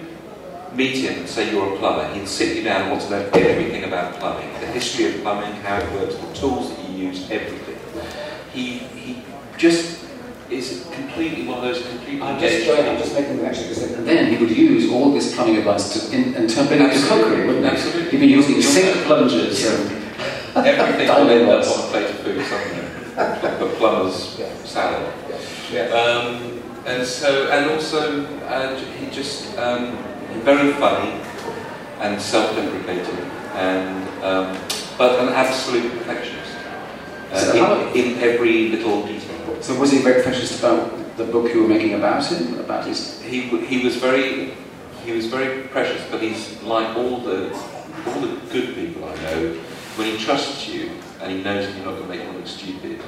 meet 0.74 0.97
him 0.97 1.20
and 1.20 1.30
say 1.30 1.51
you're 1.51 1.74
a 1.74 1.78
plumber, 1.78 2.11
he'll 2.13 2.26
sit 2.26 2.55
you 2.57 2.63
down 2.63 2.84
and 2.84 2.91
want 2.91 3.03
to 3.03 3.09
know 3.09 3.30
everything 3.34 3.84
about 3.86 4.15
plumbing, 4.15 4.51
the 4.59 4.67
history 4.67 5.05
of 5.15 5.22
plumbing, 5.22 5.51
how 5.61 5.78
it 5.78 5.91
works, 5.93 6.15
the 6.15 6.34
tools 6.34 6.76
that 6.76 6.89
you 6.89 7.07
use, 7.07 7.30
everything. 7.32 7.78
He, 8.53 8.80
he 8.80 9.22
just 9.57 10.05
is 10.49 10.88
completely 10.91 11.45
one 11.45 11.57
of 11.57 11.63
those 11.63 11.86
completely 11.88 12.22
I'm 12.22 12.39
just, 12.39 12.65
going, 12.65 12.88
I'm 12.88 12.97
just 12.97 13.13
making 13.13 13.34
the 13.34 13.38
connection 13.39 13.63
because 13.70 13.84
and 13.93 14.07
then 14.07 14.32
he 14.32 14.38
would 14.43 14.55
use 14.55 14.91
all 14.91 15.11
this 15.13 15.36
plumbing 15.36 15.57
advice 15.57 16.09
to 16.09 16.15
in, 16.15 16.34
it 16.34 16.38
into 16.38 17.07
cookery, 17.07 17.45
wouldn't 17.45 17.65
he? 17.65 17.72
Absolutely. 17.72 18.11
He'd 18.11 18.20
be 18.20 18.28
using 18.28 18.61
sink 18.61 19.05
plungers 19.05 19.63
Yeah. 19.63 19.72
and 19.76 19.97
Everything 20.67 21.07
will 21.09 21.30
end 21.30 21.49
up 21.49 21.67
on 21.67 21.80
a 21.80 21.91
plate 21.91 22.09
of 22.09 22.15
food 22.20 22.45
somewhere. 22.45 23.59
the 23.59 23.76
plumber's 23.78 24.39
Yeah. 24.39 24.49
salad. 24.65 25.13
Yeah. 25.72 25.82
Um, 25.91 26.61
and 26.86 27.05
so, 27.05 27.51
and 27.51 27.70
also, 27.70 28.26
uh, 28.47 28.76
he 28.80 29.05
just 29.11 29.55
um, 29.59 29.95
very 30.43 30.73
funny 30.73 31.21
and 31.99 32.21
self-deprecating, 32.21 33.17
and 33.55 34.07
um, 34.23 34.57
but 34.97 35.19
an 35.19 35.30
absolute 35.30 35.91
perfectionist. 35.97 36.39
uh, 37.32 37.91
in, 37.93 38.15
in 38.15 38.19
every 38.19 38.69
little 38.69 39.05
detail. 39.05 39.61
So 39.61 39.77
was 39.80 39.91
he 39.91 39.99
very 39.99 40.23
precious 40.23 40.57
about 40.59 41.17
the 41.17 41.25
book 41.25 41.53
you 41.53 41.61
were 41.61 41.67
making 41.67 41.93
about 41.93 42.25
him? 42.25 42.59
About 42.59 42.86
his 42.86 43.21
He, 43.21 43.41
he 43.41 43.84
was 43.84 43.97
very 43.97 44.53
he 45.05 45.11
was 45.11 45.27
very 45.27 45.67
precious, 45.67 46.01
but 46.11 46.21
he's 46.21 46.61
like 46.63 46.95
all 46.97 47.19
the 47.21 47.53
all 48.07 48.21
the 48.21 48.39
good 48.51 48.75
people 48.75 49.05
I 49.05 49.15
know. 49.23 49.53
When 49.95 50.07
he 50.07 50.17
trusts 50.17 50.67
you 50.67 50.91
and 51.21 51.32
he 51.32 51.43
knows 51.43 51.67
that 51.67 51.75
you're 51.75 51.86
not 51.86 51.95
going 51.97 52.03
to 52.03 52.09
make 52.09 52.21
him 52.21 52.36
look 52.36 52.47
stupid, 52.47 53.01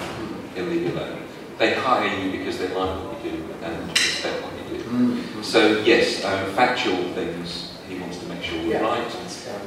he'll 0.55 0.65
leave 0.65 0.83
you 0.83 0.91
alone. 0.91 1.23
They 1.61 1.75
hire 1.75 2.07
you 2.17 2.31
because 2.39 2.57
they 2.57 2.69
like 2.69 2.97
what 3.05 3.23
you 3.23 3.33
do 3.33 3.45
and 3.61 3.87
respect 3.89 4.41
what 4.41 4.51
you 4.71 4.79
do. 4.79 4.83
Mm. 4.83 5.43
So 5.43 5.77
yes, 5.81 6.25
um, 6.25 6.49
factual 6.55 6.97
things 7.13 7.73
he 7.87 7.99
wants 7.99 8.17
to 8.17 8.25
make 8.25 8.41
sure 8.41 8.57
we're 8.63 8.81
Yeah. 8.81 8.81
right, 8.81 9.13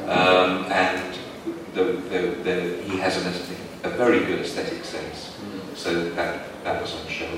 um, 0.09 0.64
and 0.72 1.14
the, 1.72 1.84
the, 2.11 2.18
the, 2.42 2.82
he 2.82 2.97
has 2.99 3.16
an, 3.24 3.32
a 3.84 3.90
very 3.90 4.24
good 4.26 4.40
aesthetic 4.40 4.84
sense. 4.84 5.38
So 5.76 6.11
that 6.16 6.64
that 6.64 6.82
was 6.82 6.97
on 7.01 7.07
show. 7.07 7.30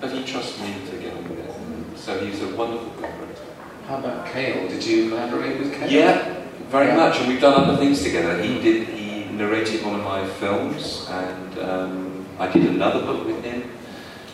But 0.00 0.12
he 0.12 0.22
trusts 0.22 0.60
me 0.60 0.72
to 0.88 0.96
get 0.98 1.12
on 1.12 1.28
with 1.28 1.40
it. 1.40 1.98
So 1.98 2.24
he's 2.24 2.40
a 2.42 2.54
wonderful 2.54 2.90
collaborator. 2.90 3.42
How 3.88 3.98
about 3.98 4.26
Cale? 4.26 4.68
Did 4.68 4.84
you 4.86 5.08
collaborate 5.08 5.58
with 5.58 5.74
Cale? 5.74 5.90
Yeah, 5.90 6.44
very 6.70 6.86
Yeah. 6.86 6.96
much, 6.96 7.18
and 7.18 7.26
we've 7.26 7.40
done 7.40 7.60
other 7.60 7.76
things 7.76 8.04
together. 8.04 8.40
He 8.40 8.60
did. 8.60 8.86
He 8.86 9.24
narrated 9.32 9.84
one 9.84 9.96
of 9.96 10.04
my 10.04 10.24
films, 10.38 11.08
and 11.10 11.58
um, 11.58 12.26
I 12.38 12.46
did 12.52 12.66
another 12.66 13.00
book 13.04 13.26
with 13.26 13.42
him. 13.42 13.72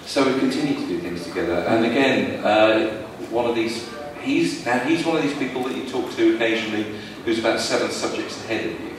So 0.06 0.30
we 0.32 0.38
continue 0.40 0.74
to 0.74 0.86
do 0.86 0.98
things 1.00 1.24
together. 1.24 1.64
And 1.68 1.84
again, 1.86 2.44
uh, 2.44 2.90
one 3.30 3.46
of 3.48 3.54
these. 3.54 3.88
He's 4.20 4.64
now 4.64 4.78
he's 4.80 5.04
one 5.04 5.16
of 5.16 5.22
these 5.22 5.36
people 5.36 5.64
that 5.64 5.74
you 5.76 5.88
talk 5.88 6.12
to 6.14 6.34
occasionally, 6.36 6.94
who's 7.24 7.38
about 7.40 7.58
seven 7.58 7.90
subjects 7.90 8.42
ahead 8.44 8.66
of 8.66 8.80
you. 8.80 8.90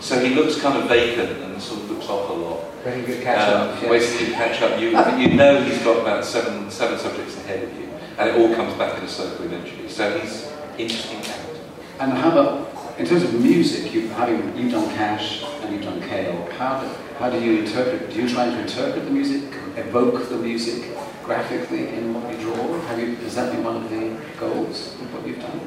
So 0.00 0.18
he 0.18 0.34
looks 0.34 0.60
kind 0.60 0.76
of 0.82 0.88
vacant 0.88 1.30
and 1.42 1.62
sort 1.62 1.80
of 1.82 1.90
looks 1.90 2.08
off 2.08 2.28
a 2.28 2.32
lot. 2.32 2.64
Very 2.82 3.02
good 3.02 3.22
catch 3.22 3.48
Um, 3.48 3.68
up. 3.70 3.82
yes. 3.82 3.90
Waits 3.90 4.20
you 4.20 4.26
catch 4.34 4.60
up. 4.62 4.80
You, 4.80 4.88
you 5.18 5.34
know 5.34 5.62
he's 5.62 5.78
got 5.82 6.00
about 6.00 6.24
seven 6.24 6.70
seven 6.70 6.98
subjects 6.98 7.36
ahead 7.38 7.62
of 7.64 7.72
you, 7.78 7.88
and 8.18 8.28
it 8.30 8.34
all 8.36 8.54
comes 8.56 8.74
back 8.74 8.98
in 8.98 9.04
a 9.04 9.08
circle 9.08 9.44
eventually. 9.44 9.88
So 9.88 10.18
he's 10.18 10.50
interesting 10.76 11.20
character. 11.20 11.60
And 12.00 12.12
how 12.12 12.32
about 12.32 12.83
in 12.98 13.06
terms 13.06 13.24
of 13.24 13.34
music? 13.40 13.92
You've 13.92 14.10
done 14.10 14.88
Cash 14.94 15.42
and 15.62 15.74
you've 15.74 15.84
done 15.84 16.00
Cale. 16.02 16.48
How 16.52 16.80
do, 16.80 16.88
how 17.18 17.30
do 17.30 17.40
you 17.40 17.60
interpret? 17.60 18.10
Do 18.10 18.22
you 18.22 18.28
try 18.28 18.46
to 18.46 18.60
interpret 18.60 19.04
the 19.04 19.10
music, 19.10 19.42
evoke 19.76 20.28
the 20.28 20.36
music 20.36 20.96
graphically 21.24 21.88
in 21.88 22.14
what 22.14 22.30
you 22.32 22.40
draw? 22.40 22.80
Have 22.82 22.98
you? 22.98 23.16
Has 23.16 23.34
that 23.34 23.52
been 23.52 23.64
one 23.64 23.76
of 23.76 23.90
the 23.90 24.16
goals 24.38 24.94
of 24.94 25.14
what 25.14 25.26
you've 25.26 25.40
done? 25.40 25.60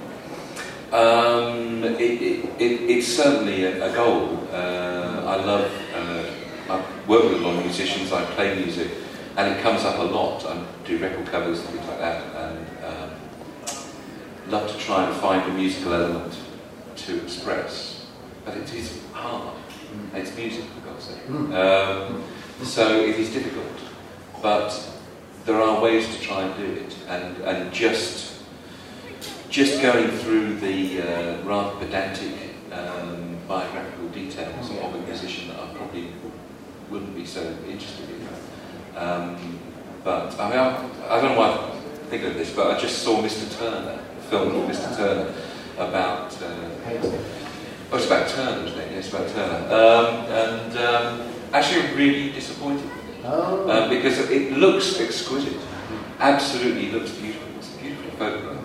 Um, 0.90 1.84
it, 1.84 2.00
it, 2.00 2.46
it, 2.60 2.90
it's 2.90 3.08
certainly 3.08 3.66
a, 3.66 3.92
a 3.92 3.94
goal. 3.94 4.48
Uh, 4.52 5.24
I 5.26 5.44
love. 5.44 5.72
Uh, 5.94 6.74
I 6.74 6.78
work 7.08 7.24
with 7.24 7.34
a 7.34 7.38
lot 7.38 7.58
of 7.58 7.64
musicians. 7.64 8.12
I 8.12 8.24
play 8.26 8.56
music, 8.56 8.90
and 9.36 9.54
it 9.54 9.62
comes 9.62 9.84
up 9.84 10.00
a 10.00 10.04
lot. 10.04 10.46
I 10.46 10.66
do 10.86 10.98
record 10.98 11.26
covers 11.28 11.60
and 11.60 11.70
things 11.70 11.88
like 11.88 12.00
that, 12.00 12.36
and 12.36 12.68
um, 12.86 13.10
love 14.50 14.72
to 14.72 14.78
try 14.78 15.06
and 15.06 15.16
find 15.18 15.50
a 15.50 15.54
musical 15.54 15.94
element 15.94 16.38
to 16.98 17.24
express. 17.24 18.06
But 18.46 18.58
it 18.58 18.74
is 18.74 19.02
hard. 19.14 19.56
It's 20.14 20.36
music, 20.36 20.66
for 20.66 20.90
God's 20.90 21.04
sake. 21.06 21.28
Mm. 21.28 21.54
Um, 21.54 22.24
so 22.64 23.02
it 23.02 23.20
is 23.20 23.32
difficult, 23.32 23.80
but 24.42 24.90
there 25.46 25.62
are 25.62 25.82
ways 25.82 26.08
to 26.16 26.22
try 26.22 26.44
and 26.44 26.56
do 26.58 26.82
it, 26.82 26.96
and 27.08 27.38
and 27.44 27.74
just 27.74 28.42
just 29.50 29.82
going 29.82 30.10
through 30.10 30.56
the 30.60 31.02
uh, 31.02 31.44
rather 31.44 31.76
pedantic 31.78 32.34
um, 32.72 33.38
biographical 33.48 34.10
details 34.10 34.70
of 34.70 34.96
a 34.96 35.00
musician 35.08 35.48
that 35.50 35.60
I 35.60 35.68
probably 35.74 36.10
wouldn't 36.90 37.16
be 37.16 37.26
so 37.26 37.42
interested 37.68 38.10
in. 38.10 38.98
Um, 38.98 39.60
but 40.04 40.38
I 40.40 40.50
mean, 40.50 40.60
I, 40.60 40.90
I 41.10 41.22
don't 41.22 41.32
know 41.34 41.40
why 41.40 41.52
I 41.52 42.10
think 42.10 42.24
of 42.24 42.34
this, 42.36 42.54
but 42.54 42.76
I 42.76 42.80
just 42.80 43.04
saw 43.04 43.22
Mr. 43.22 43.58
Turner, 43.58 44.00
a 44.18 44.22
film 44.24 44.52
called 44.52 44.70
Mr. 44.70 44.96
Turner, 44.96 45.34
about. 45.78 46.34
Uh, 46.42 46.54
Oh, 47.90 47.96
it's 47.96 48.06
about 48.08 48.28
Turner, 48.28 48.66
isn't 48.68 48.78
it? 48.80 48.92
Yes, 48.92 49.14
about 49.14 49.30
Turner. 49.30 49.64
Um, 49.74 50.26
and 50.26 50.78
um, 50.78 51.34
actually, 51.54 51.96
really 51.96 52.32
disappointed 52.32 52.84
Oh. 53.24 53.70
um, 53.70 53.90
because 53.90 54.20
it 54.30 54.52
looks 54.58 55.00
exquisite. 55.00 55.56
Absolutely 56.20 56.92
looks 56.92 57.12
beautiful. 57.12 57.48
It's 57.58 57.74
a 57.74 57.78
beautiful 57.80 58.12
photograph. 58.20 58.58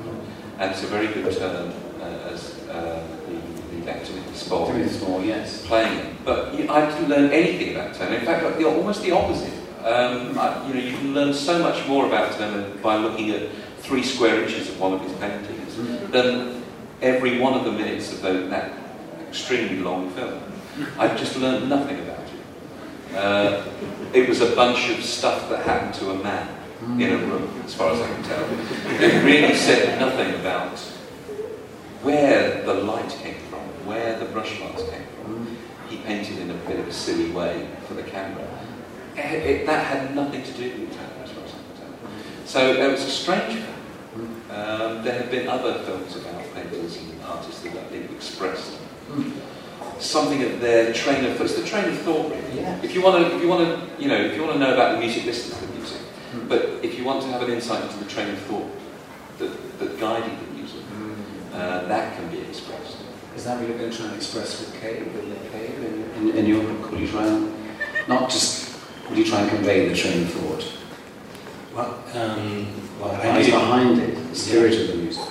And 0.58 0.70
it's 0.72 0.82
a 0.82 0.86
very 0.88 1.06
good 1.06 1.32
turn 1.36 1.72
uh, 2.00 2.30
as 2.32 2.58
uh, 2.68 3.06
the, 3.28 3.76
the 3.84 3.90
actor 3.92 4.06
Timothy 4.06 4.34
Spall 4.34 4.66
Timothy 4.66 4.88
Spall, 4.92 5.22
yes. 5.24 5.64
playing. 5.68 6.16
But 6.24 6.54
you, 6.54 6.68
I 6.68 6.90
didn't 6.90 7.08
learn 7.08 7.30
anything 7.30 7.76
about 7.76 7.94
Turner. 7.94 8.16
In 8.16 8.24
fact, 8.26 8.42
like, 8.44 8.58
the, 8.58 8.64
almost 8.64 9.02
the 9.04 9.12
opposite. 9.12 9.52
Um, 9.84 10.36
I, 10.36 10.66
you 10.66 10.74
know, 10.74 10.80
you 10.80 10.96
can 10.96 11.14
learn 11.14 11.32
so 11.32 11.60
much 11.62 11.86
more 11.86 12.06
about 12.06 12.32
Turner 12.36 12.70
by 12.82 12.96
looking 12.96 13.30
at 13.30 13.50
three 13.78 14.02
square 14.02 14.42
inches 14.42 14.68
of 14.68 14.80
one 14.80 14.94
of 14.94 15.00
his 15.00 15.12
paintings 15.12 15.76
than 16.10 16.61
every 17.02 17.38
one 17.38 17.54
of 17.54 17.64
the 17.64 17.72
minutes 17.72 18.12
of 18.12 18.22
that 18.22 18.72
extremely 19.28 19.80
long 19.80 20.10
film. 20.10 20.40
I've 20.98 21.18
just 21.18 21.36
learned 21.36 21.68
nothing 21.68 21.98
about 22.00 22.20
it. 22.20 23.16
Uh, 23.16 23.64
it 24.14 24.28
was 24.28 24.40
a 24.40 24.54
bunch 24.54 24.88
of 24.90 25.04
stuff 25.04 25.48
that 25.50 25.64
happened 25.66 25.94
to 25.94 26.10
a 26.10 26.14
man 26.22 26.48
in 27.00 27.12
a 27.12 27.16
room, 27.18 27.62
as 27.64 27.74
far 27.74 27.92
as 27.92 28.00
I 28.00 28.06
can 28.12 28.22
tell. 28.24 28.44
It 29.00 29.22
really 29.24 29.54
said 29.54 30.00
nothing 30.00 30.34
about 30.40 30.78
where 32.02 32.62
the 32.62 32.74
light 32.74 33.10
came 33.22 33.36
from, 33.50 33.60
where 33.86 34.18
the 34.18 34.24
brush 34.26 34.58
marks 34.60 34.82
came 34.82 35.04
from. 35.22 35.56
He 35.88 35.98
painted 35.98 36.38
in 36.38 36.50
a 36.50 36.54
bit 36.54 36.80
of 36.80 36.88
a 36.88 36.92
silly 36.92 37.30
way 37.30 37.68
for 37.86 37.94
the 37.94 38.02
camera. 38.02 38.46
It, 39.16 39.20
it- 39.20 39.66
that 39.66 39.86
had 39.86 40.14
nothing 40.14 40.42
to 40.42 40.52
do 40.52 40.80
with 40.80 40.90
Turner, 40.96 41.22
as 41.24 41.30
far 41.30 41.44
as 41.44 41.50
I 41.50 41.54
can 41.54 41.76
tell. 41.76 42.46
So 42.46 42.72
it 42.72 42.90
was 42.90 43.02
a 43.04 43.10
strange 43.10 43.54
film. 43.60 43.66
Um, 44.52 45.02
there 45.02 45.18
have 45.18 45.30
been 45.30 45.48
other 45.48 45.78
films 45.84 46.14
about 46.14 46.44
painters 46.54 46.98
and 46.98 47.22
artists 47.24 47.62
that 47.62 47.90
they've 47.90 48.10
expressed 48.12 48.78
something 49.98 50.42
of 50.42 50.60
their 50.60 50.92
train 50.92 51.24
of 51.24 51.36
thought. 51.36 51.44
It's 51.46 51.56
the 51.56 51.66
train 51.66 51.88
of 51.88 51.98
thought, 52.00 52.30
really. 52.30 52.60
Yeah. 52.60 52.82
If 52.82 52.94
you 52.94 53.02
want 53.02 53.24
to, 53.24 53.34
if 53.34 53.40
you 53.40 53.48
want 53.48 53.64
to, 53.64 54.02
you 54.02 54.08
know, 54.08 54.16
if 54.16 54.36
you 54.36 54.42
want 54.42 54.54
to 54.54 54.58
know 54.58 54.74
about 54.74 54.92
the 54.92 54.98
music, 54.98 55.24
listen 55.24 55.56
to 55.56 55.66
the 55.66 55.72
music. 55.72 56.00
Mm. 56.34 56.48
But 56.48 56.62
if 56.82 56.98
you 56.98 57.04
want 57.04 57.22
to 57.22 57.28
have 57.28 57.42
an 57.42 57.50
insight 57.50 57.82
into 57.82 57.96
the 58.04 58.10
train 58.10 58.28
of 58.30 58.38
thought 58.40 58.70
that, 59.38 59.78
that 59.78 59.98
guided 59.98 60.38
the 60.38 60.52
music, 60.52 60.82
uh, 61.54 61.86
that 61.86 62.16
can 62.16 62.28
be 62.30 62.40
expressed. 62.40 62.98
Is 63.34 63.44
that 63.44 63.58
what 63.58 63.68
you're 63.68 63.78
going 63.78 63.90
to 63.90 63.96
try 63.96 64.06
and 64.06 64.16
express 64.16 64.60
with 64.60 64.78
Cave, 64.80 65.14
with 65.14 65.52
Cave 65.52 65.78
in, 66.18 66.28
in, 66.28 66.36
in 66.36 66.46
your 66.46 66.62
book? 66.62 66.92
Will 66.92 67.00
you 67.00 67.08
try 67.08 67.26
and, 67.26 67.54
not 68.06 68.28
just, 68.28 68.78
will 69.08 69.16
you 69.16 69.24
try 69.24 69.40
and 69.40 69.50
convey 69.50 69.88
the 69.88 69.94
train 69.96 70.22
of 70.22 70.30
thought? 70.30 70.81
Well, 71.74 72.04
um, 72.14 72.66
well, 73.00 73.12
I 73.12 73.38
it, 73.40 73.46
behind 73.46 73.98
it, 73.98 74.14
the 74.28 74.34
spirit 74.34 74.74
of 74.78 74.88
the 74.88 74.94
music? 74.96 75.24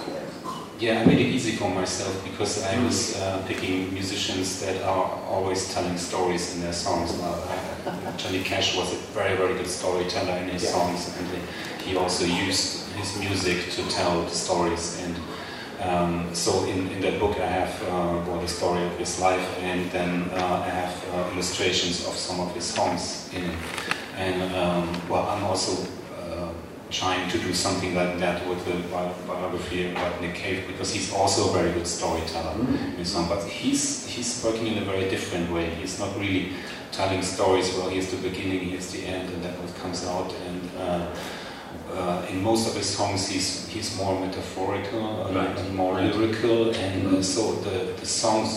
yeah, 0.80 1.02
I 1.02 1.06
made 1.06 1.20
it 1.20 1.28
easy 1.28 1.52
for 1.52 1.70
myself 1.70 2.24
because 2.24 2.64
I 2.64 2.84
was 2.84 3.16
uh, 3.22 3.44
picking 3.48 3.94
musicians 3.94 4.60
that 4.62 4.82
are 4.82 5.06
always 5.30 5.72
telling 5.72 5.96
stories 6.00 6.56
in 6.56 6.62
their 6.62 6.74
songs. 6.74 7.14
Well, 7.14 7.48
uh, 7.86 8.18
Johnny 8.18 8.42
Cash 8.42 8.76
was 8.76 8.92
a 8.92 8.96
very, 9.14 9.38
very 9.38 9.54
good 9.54 9.68
storyteller 9.68 10.38
in 10.38 10.50
his 10.50 10.64
Yeah. 10.64 10.72
songs, 10.72 11.16
and 11.20 11.28
he 11.86 11.96
also 11.96 12.26
used 12.26 12.90
his 12.94 13.20
music 13.20 13.70
to 13.76 13.88
tell 13.90 14.24
the 14.24 14.36
stories. 14.36 15.00
And 15.04 15.16
um, 15.88 16.30
so, 16.34 16.66
in, 16.66 16.90
in 16.90 17.02
that 17.02 17.20
book, 17.20 17.38
I 17.40 17.46
have 17.46 17.84
uh, 17.84 18.24
well, 18.26 18.42
the 18.42 18.48
story 18.48 18.84
of 18.84 18.98
his 18.98 19.20
life, 19.20 19.46
and 19.62 19.92
then 19.92 20.30
uh, 20.34 20.66
I 20.66 20.70
have 20.70 20.94
uh, 21.14 21.30
illustrations 21.34 22.08
of 22.08 22.16
some 22.18 22.40
of 22.40 22.52
his 22.56 22.64
songs 22.66 23.30
in 23.32 23.44
it. 23.44 23.58
And 24.18 24.42
um, 24.56 24.90
well, 25.08 25.30
I'm 25.30 25.44
also 25.44 25.86
trying 26.92 27.30
to 27.32 27.38
do 27.38 27.54
something 27.54 27.96
like 27.96 28.20
that 28.20 28.46
with 28.48 28.64
the 28.66 28.74
bi- 28.90 29.14
biography 29.28 29.92
about 29.92 30.22
Nick 30.22 30.36
Cave 30.36 30.66
because 30.68 30.94
he's 30.94 31.14
also 31.14 31.50
a 31.50 31.54
very 31.54 31.72
good 31.72 31.88
storyteller 31.88 32.54
Mm. 32.56 33.00
in 33.00 33.06
song, 33.06 33.28
but 33.30 33.44
he's 33.44 34.06
he's 34.08 34.44
working 34.44 34.68
in 34.68 34.78
a 34.84 34.86
very 34.86 35.10
different 35.10 35.52
way. 35.52 35.66
He's 35.82 36.00
not 36.00 36.10
really 36.20 36.50
telling 36.92 37.24
stories. 37.24 37.74
Well, 37.76 37.90
here's 37.90 38.08
the 38.12 38.18
beginning, 38.30 38.60
here's 38.70 38.92
the 38.92 39.06
end, 39.06 39.30
and 39.34 39.42
then 39.44 39.54
what 39.62 39.74
comes 39.82 40.06
out. 40.06 40.34
And 40.48 40.62
uh, 40.86 41.06
uh, 41.98 42.26
in 42.32 42.44
most 42.44 42.68
of 42.68 42.76
his 42.76 42.90
songs, 42.98 43.30
he's 43.30 43.68
he's 43.74 43.96
more 43.98 44.20
metaphorical 44.20 45.02
Right. 45.34 45.58
and 45.60 45.76
more 45.76 45.94
lyrical, 46.02 46.76
and 46.76 47.08
uh, 47.08 47.12
Mhm. 47.18 47.24
so 47.24 47.42
the 47.66 47.78
the 48.02 48.06
songs 48.06 48.50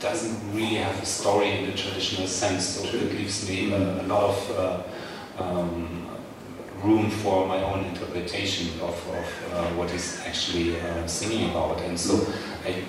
doesn't 0.00 0.36
really 0.56 0.76
have 0.86 1.02
a 1.02 1.06
story 1.06 1.48
in 1.58 1.66
the 1.66 1.72
traditional 1.82 2.28
sense. 2.28 2.62
So 2.74 2.80
True. 2.88 3.00
it 3.00 3.12
leaves 3.18 3.48
me 3.48 3.72
a, 3.72 4.02
a 4.02 4.04
lot 4.12 4.24
of 4.32 4.38
uh, 4.58 5.42
um, 5.42 6.06
room 6.84 7.10
for 7.10 7.46
my 7.46 7.62
own 7.62 7.84
interpretation 7.84 8.68
of, 8.80 8.94
of 9.08 9.52
uh, 9.52 9.68
what 9.76 9.90
he's 9.90 10.20
actually 10.26 10.80
uh, 10.80 11.06
singing 11.06 11.50
about. 11.50 11.80
And 11.80 11.98
so 11.98 12.14
I, 12.64 12.84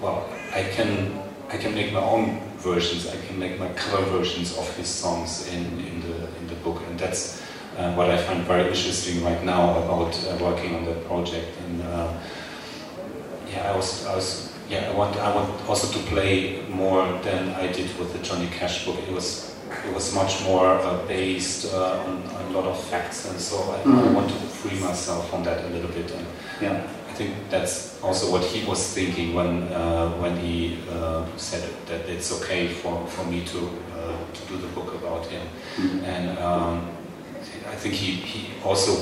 well, 0.00 0.28
I 0.52 0.64
can 0.64 1.22
I 1.48 1.56
can 1.56 1.74
make 1.74 1.92
my 1.92 2.00
own 2.00 2.40
versions. 2.58 3.06
I 3.06 3.16
can 3.26 3.38
make 3.38 3.58
my 3.58 3.68
cover 3.68 4.02
versions 4.18 4.56
of 4.58 4.76
his 4.76 4.88
songs 4.88 5.48
in, 5.48 5.64
in 5.78 6.00
the 6.00 6.16
in 6.38 6.46
the 6.48 6.56
book, 6.64 6.82
and 6.88 6.98
that's 6.98 7.40
uh, 7.78 7.94
what 7.94 8.10
I 8.10 8.16
find 8.16 8.42
very 8.44 8.68
interesting 8.68 9.22
right 9.22 9.42
now 9.44 9.78
about 9.82 10.14
uh, 10.26 10.36
working 10.40 10.74
on 10.74 10.84
that 10.86 11.04
project. 11.06 11.46
And 11.66 11.82
uh, 11.82 12.12
yeah, 13.48 13.72
I 13.72 13.76
was, 13.76 14.06
I 14.06 14.14
was 14.14 14.52
yeah 14.68 14.90
I 14.90 14.94
want 14.94 15.16
I 15.16 15.34
want 15.34 15.68
also 15.68 15.86
to 15.96 16.04
play 16.06 16.62
more 16.68 17.06
than 17.22 17.50
I 17.50 17.70
did 17.72 17.96
with 17.98 18.12
the 18.12 18.18
Johnny 18.18 18.48
Cash 18.48 18.84
book. 18.84 18.98
It 19.08 19.14
was 19.14 19.55
it 19.86 19.94
was 19.94 20.14
much 20.14 20.42
more 20.44 20.66
uh, 20.66 20.96
based 21.06 21.72
uh, 21.72 22.02
on, 22.06 22.22
on, 22.34 22.44
a 22.46 22.50
lot 22.58 22.64
of 22.64 22.78
facts, 22.90 23.28
and 23.30 23.38
so 23.40 23.56
I, 23.56 23.78
Mhm. 23.88 24.08
I 24.08 24.12
wanted 24.12 24.38
to 24.40 24.46
free 24.46 24.78
myself 24.80 25.30
from 25.30 25.44
that 25.44 25.64
a 25.64 25.68
little 25.68 25.90
bit. 25.90 26.10
And 26.10 26.26
Yeah. 26.60 26.80
I 27.10 27.12
think 27.18 27.34
that's 27.50 27.96
also 28.02 28.30
what 28.30 28.44
he 28.44 28.64
was 28.68 28.80
thinking 28.94 29.34
when 29.34 29.72
uh, 29.72 30.08
when 30.22 30.36
he 30.36 30.78
uh, 30.92 31.22
said 31.36 31.62
that 31.88 32.08
it's 32.08 32.30
okay 32.38 32.68
for, 32.68 33.06
for 33.08 33.24
me 33.24 33.40
to 33.52 33.58
uh, 33.58 34.16
to 34.36 34.40
do 34.48 34.56
the 34.64 34.68
book 34.74 34.94
about 35.00 35.26
him. 35.26 35.42
Mhm. 35.78 36.04
And 36.04 36.38
um, 36.38 36.76
I 37.72 37.76
think 37.76 37.94
he, 37.94 38.10
he 38.32 38.40
also 38.64 38.92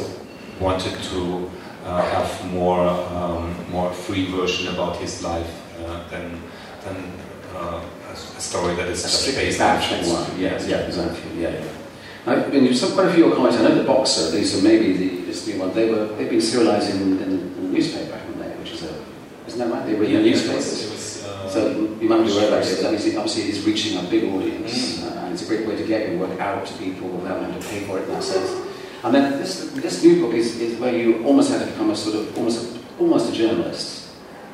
wanted 0.61 0.95
to 1.11 1.51
uh, 1.87 2.03
have 2.15 2.31
more 2.53 2.87
um, 3.17 3.55
more 3.73 3.91
free 3.93 4.27
version 4.31 4.75
about 4.75 4.97
his 4.97 5.23
life 5.23 5.53
uh, 5.83 6.09
than 6.11 6.41
than 6.85 6.97
uh, 7.57 7.81
a, 8.15 8.41
story 8.41 8.75
that 8.77 8.89
is 8.89 9.01
A 9.01 9.09
just 9.09 9.35
based 9.35 9.61
on 9.61 9.79
factual 9.81 10.15
one. 10.15 10.41
Yes, 10.41 10.67
yeah, 10.69 10.79
exactly. 10.79 11.43
Yeah, 11.43 11.51
yeah. 11.51 11.69
I 12.27 12.47
mean, 12.49 12.65
you've 12.65 12.77
some 12.77 12.93
quite 12.93 13.09
a 13.09 13.13
few 13.13 13.25
of 13.25 13.29
your 13.31 13.37
comments. 13.37 13.59
I 13.59 13.63
know 13.69 13.75
the 13.75 13.85
boxer. 13.85 14.31
These 14.31 14.59
are 14.59 14.63
maybe 14.63 14.97
the 14.97 15.09
this 15.27 15.47
new 15.47 15.59
one. 15.61 15.75
They 15.75 15.91
were 15.91 16.07
they've 16.17 16.31
been 16.31 16.41
serialised 16.41 16.91
in, 16.95 17.03
in, 17.03 17.23
in 17.23 17.55
the 17.57 17.69
newspaper, 17.69 18.17
haven't 18.17 18.39
they? 18.39 18.51
Which 18.57 18.73
is 18.73 18.83
a 18.85 18.95
isn't 19.47 19.59
that 19.59 19.69
right? 19.71 19.85
They 19.87 19.95
were 19.95 20.05
in 20.05 20.13
the 20.13 20.19
Yeah, 20.21 20.31
newspapers. 20.31 20.85
it 20.87 20.91
was, 20.91 21.25
uh, 21.27 21.49
So 21.51 21.69
you 22.01 22.09
might 22.09 22.25
be 22.25 22.33
aware 22.33 22.49
about 22.49 22.65
it. 22.67 22.85
Obviously, 22.85 23.17
obviously, 23.17 23.43
it's 23.45 23.65
reaching 23.67 23.99
a 23.99 24.03
big 24.09 24.25
audience, 24.33 25.03
uh, 25.05 25.25
and 25.25 25.35
it's 25.35 25.43
a 25.43 25.47
great 25.47 25.67
way 25.67 25.77
to 25.77 25.87
get 25.87 26.09
your 26.09 26.19
work 26.19 26.41
out 26.41 26.65
to 26.67 26.73
people 26.79 27.09
without 27.09 27.43
having 27.43 27.61
to 27.61 27.69
pay 27.69 27.81
for 27.85 27.99
it 27.99 28.05
in 28.09 28.15
that 28.15 28.23
sense. 28.23 28.51
And 29.05 29.15
then 29.15 29.39
this 29.39 29.71
this 29.73 30.03
new 30.03 30.23
book 30.23 30.33
is, 30.33 30.59
is 30.61 30.81
where 30.81 30.97
you 30.97 31.23
almost 31.25 31.51
had 31.51 31.61
to 31.61 31.67
become 31.67 31.91
a 31.91 31.97
sort 31.97 32.17
of 32.17 32.39
almost 32.39 32.79
almost 32.99 33.31
a 33.31 33.37
journalist. 33.37 34.04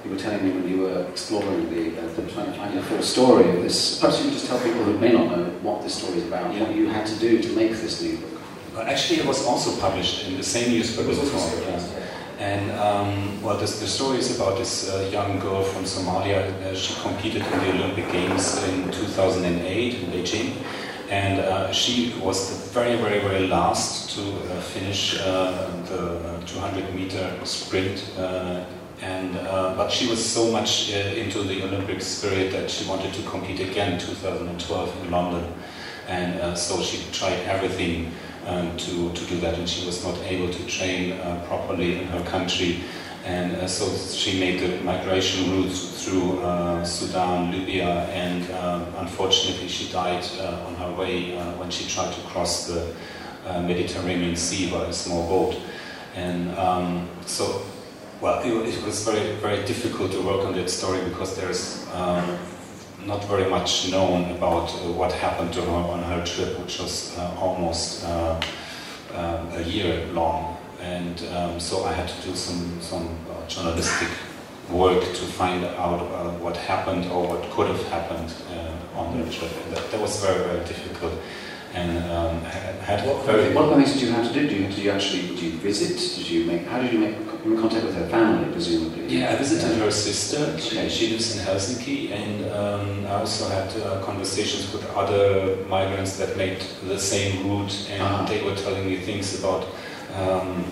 You 0.05 0.11
were 0.11 0.17
telling 0.17 0.45
me 0.47 0.53
when 0.53 0.69
you 0.69 0.83
were 0.83 1.03
exploring 1.11 1.69
the, 1.69 2.01
uh, 2.01 2.07
the 2.15 2.23
trying 2.33 2.47
to 2.47 2.59
find 2.59 2.77
the 2.77 2.83
full 2.83 3.03
story 3.03 3.49
of 3.51 3.63
this. 3.63 4.01
Perhaps 4.01 4.19
you 4.19 4.25
could 4.25 4.33
just 4.33 4.47
tell 4.47 4.59
people 4.59 4.83
who 4.83 4.99
may 4.99 5.13
not 5.13 5.27
know 5.27 5.45
what 5.63 5.83
this 5.83 5.95
story 5.97 6.19
is 6.19 6.27
about, 6.27 6.55
what 6.55 6.75
you 6.75 6.89
had 6.89 7.07
to 7.07 7.17
do 7.19 7.43
to 7.43 7.49
make 7.53 7.73
this 7.73 8.01
new 8.01 8.17
book. 8.17 8.41
But 8.75 8.87
actually, 8.87 9.21
it 9.21 9.27
was 9.27 9.45
also 9.45 9.79
published 9.79 10.27
in 10.27 10.37
the 10.37 10.43
same 10.43 10.71
newspaper. 10.71 11.13
yeah. 11.13 12.07
And 12.39 12.71
um, 12.81 13.43
well, 13.43 13.59
this, 13.59 13.79
the 13.81 13.87
story 13.87 14.19
is 14.19 14.35
about 14.35 14.57
this 14.57 14.89
uh, 14.89 15.07
young 15.13 15.39
girl 15.41 15.63
from 15.63 15.85
Somalia. 15.85 16.51
Uh, 16.63 16.75
she 16.75 16.95
competed 17.03 17.43
in 17.43 17.59
the 17.59 17.85
Olympic 17.85 18.11
Games 18.11 18.63
in 18.69 18.91
2008 18.91 19.95
in 19.95 20.01
Beijing, 20.11 20.57
and 21.11 21.41
uh, 21.41 21.71
she 21.73 22.15
was 22.23 22.49
the 22.49 22.71
very, 22.73 22.97
very, 22.97 23.19
very 23.21 23.47
last 23.49 24.17
to 24.17 24.23
uh, 24.23 24.61
finish 24.63 25.21
uh, 25.21 25.69
the 25.91 26.43
200 26.47 26.95
meter 26.95 27.39
sprint. 27.45 28.03
And 29.03 29.35
uh, 29.35 29.75
but 29.77 29.91
she 29.91 30.09
was 30.09 30.23
so 30.23 30.53
much 30.53 30.93
uh, 30.93 30.97
into 30.97 31.43
the 31.43 31.63
Olympic 31.65 32.03
spirit 32.03 32.53
that 32.53 32.71
she 32.71 32.87
wanted 32.87 33.15
to 33.15 33.23
compete 33.23 33.61
again 33.61 33.95
in 33.95 33.99
2012 33.99 35.05
in 35.05 35.11
London, 35.11 35.55
and 36.07 36.39
uh, 36.39 36.55
so 36.55 36.83
she 36.83 37.11
tried 37.11 37.39
everything 37.47 38.13
um, 38.47 38.77
to, 38.77 39.11
to 39.15 39.25
do 39.25 39.41
that, 39.41 39.55
and 39.55 39.67
she 39.67 39.87
was 39.87 40.05
not 40.05 40.19
able 40.25 40.53
to 40.53 40.67
train 40.67 41.13
uh, 41.13 41.43
properly 41.49 41.99
in 42.03 42.09
her 42.09 42.23
country. 42.25 42.81
And 43.25 43.53
uh, 43.57 43.69
so 43.69 43.87
she 44.15 44.39
made 44.39 44.61
the 44.61 44.83
migration 44.83 45.51
route 45.51 45.73
through 45.73 46.41
uh, 46.41 46.85
Sudan, 46.85 47.53
Libya, 47.53 48.07
and 48.09 48.49
unfortunately 48.99 49.69
she 49.69 49.93
died 49.93 50.25
on 50.41 50.75
her 50.77 50.93
way 50.93 51.37
when 51.57 51.71
she 51.71 51.89
tried 51.89 52.15
to 52.15 52.21
cross 52.23 52.67
the 52.67 52.95
Mediterranean 53.45 54.37
Sea 54.37 54.71
by 54.71 54.85
a 54.85 54.93
small 54.93 55.29
boat. 55.29 55.61
And 56.15 56.51
um, 56.59 57.09
so, 57.27 57.63
well, 58.21 58.43
it, 58.43 58.75
it 58.75 58.85
was 58.85 59.05
very, 59.05 59.35
very 59.37 59.65
difficult 59.65 60.13
to 60.13 60.21
work 60.21 60.45
on 60.47 60.55
that 60.55 60.69
story 60.69 61.03
because 61.09 61.37
there's 61.37 61.87
um, 61.95 62.39
not 63.07 63.25
very 63.25 63.49
much 63.49 63.91
known 63.91 64.31
about 64.37 64.71
what 64.95 65.13
happened 65.13 65.53
to 65.55 65.63
her 65.63 65.71
on 65.71 66.03
her 66.03 66.25
trip, 66.25 66.59
which 66.59 66.79
was 66.79 67.17
uh, 67.19 67.35
almost 67.39 68.05
uh, 68.05 68.41
um, 69.15 69.49
a 69.53 69.63
year 69.63 70.07
long. 70.13 70.57
And 70.81 71.23
um, 71.35 71.61
so 71.61 71.85
I 71.85 71.93
had 71.93 72.09
to 72.09 72.29
do 72.29 72.35
some, 72.35 72.81
some 72.81 73.09
uh, 73.31 73.47
journalistic 73.49 74.09
work 74.71 75.03
to 75.03 75.25
find 75.25 75.65
out 75.65 76.01
uh, 76.01 76.31
what 76.39 76.57
happened 76.57 77.07
or 77.07 77.27
what 77.27 77.51
could 77.51 77.69
have 77.69 77.83
happened 77.89 78.33
uh, 78.53 78.99
on 78.99 79.19
the 79.19 79.31
trip. 79.33 79.51
That, 79.71 79.91
that 79.91 80.01
was 80.01 80.23
very, 80.23 80.45
very 80.45 80.65
difficult. 80.67 81.15
And 81.75 81.99
um, 82.11 82.41
had, 82.43 83.07
What, 83.07 83.25
very 83.27 83.55
what 83.55 83.75
things 83.77 83.93
did 83.93 84.03
you 84.03 84.11
have 84.13 84.27
to 84.27 84.33
do? 84.35 84.49
Did 84.49 84.59
you, 84.61 84.67
did 84.69 84.79
you 84.79 84.91
actually 84.91 85.23
did 85.29 85.41
you 85.41 85.51
visit? 85.53 85.97
Did 86.17 86.29
you 86.29 86.45
make? 86.45 86.67
How 86.67 86.81
did 86.83 86.93
you 86.93 86.99
make 86.99 87.15
in 87.45 87.57
contact 87.59 87.85
with 87.85 87.95
her 87.95 88.09
family, 88.09 88.51
presumably? 88.53 89.07
Yeah, 89.07 89.31
I 89.33 89.37
visited 89.37 89.79
her 89.79 89.91
sister. 89.91 90.59
She, 90.59 90.77
Okay. 90.79 90.89
she 90.89 91.11
lives 91.11 91.37
in 91.37 91.45
Helsinki, 91.45 92.11
and 92.13 92.51
um, 92.53 93.07
I 93.07 93.21
also 93.21 93.49
had 93.49 93.69
uh, 93.83 94.03
conversations 94.05 94.73
with 94.73 94.85
other 94.97 95.57
migrants 95.69 96.17
that 96.19 96.37
made 96.37 96.61
the 96.89 96.99
same 96.99 97.49
route, 97.49 97.75
and 97.91 98.03
Ah. 98.03 98.27
they 98.27 98.43
were 98.43 98.57
telling 98.57 98.85
me 98.87 98.97
things 98.97 99.39
about, 99.39 99.65
um, 100.19 100.65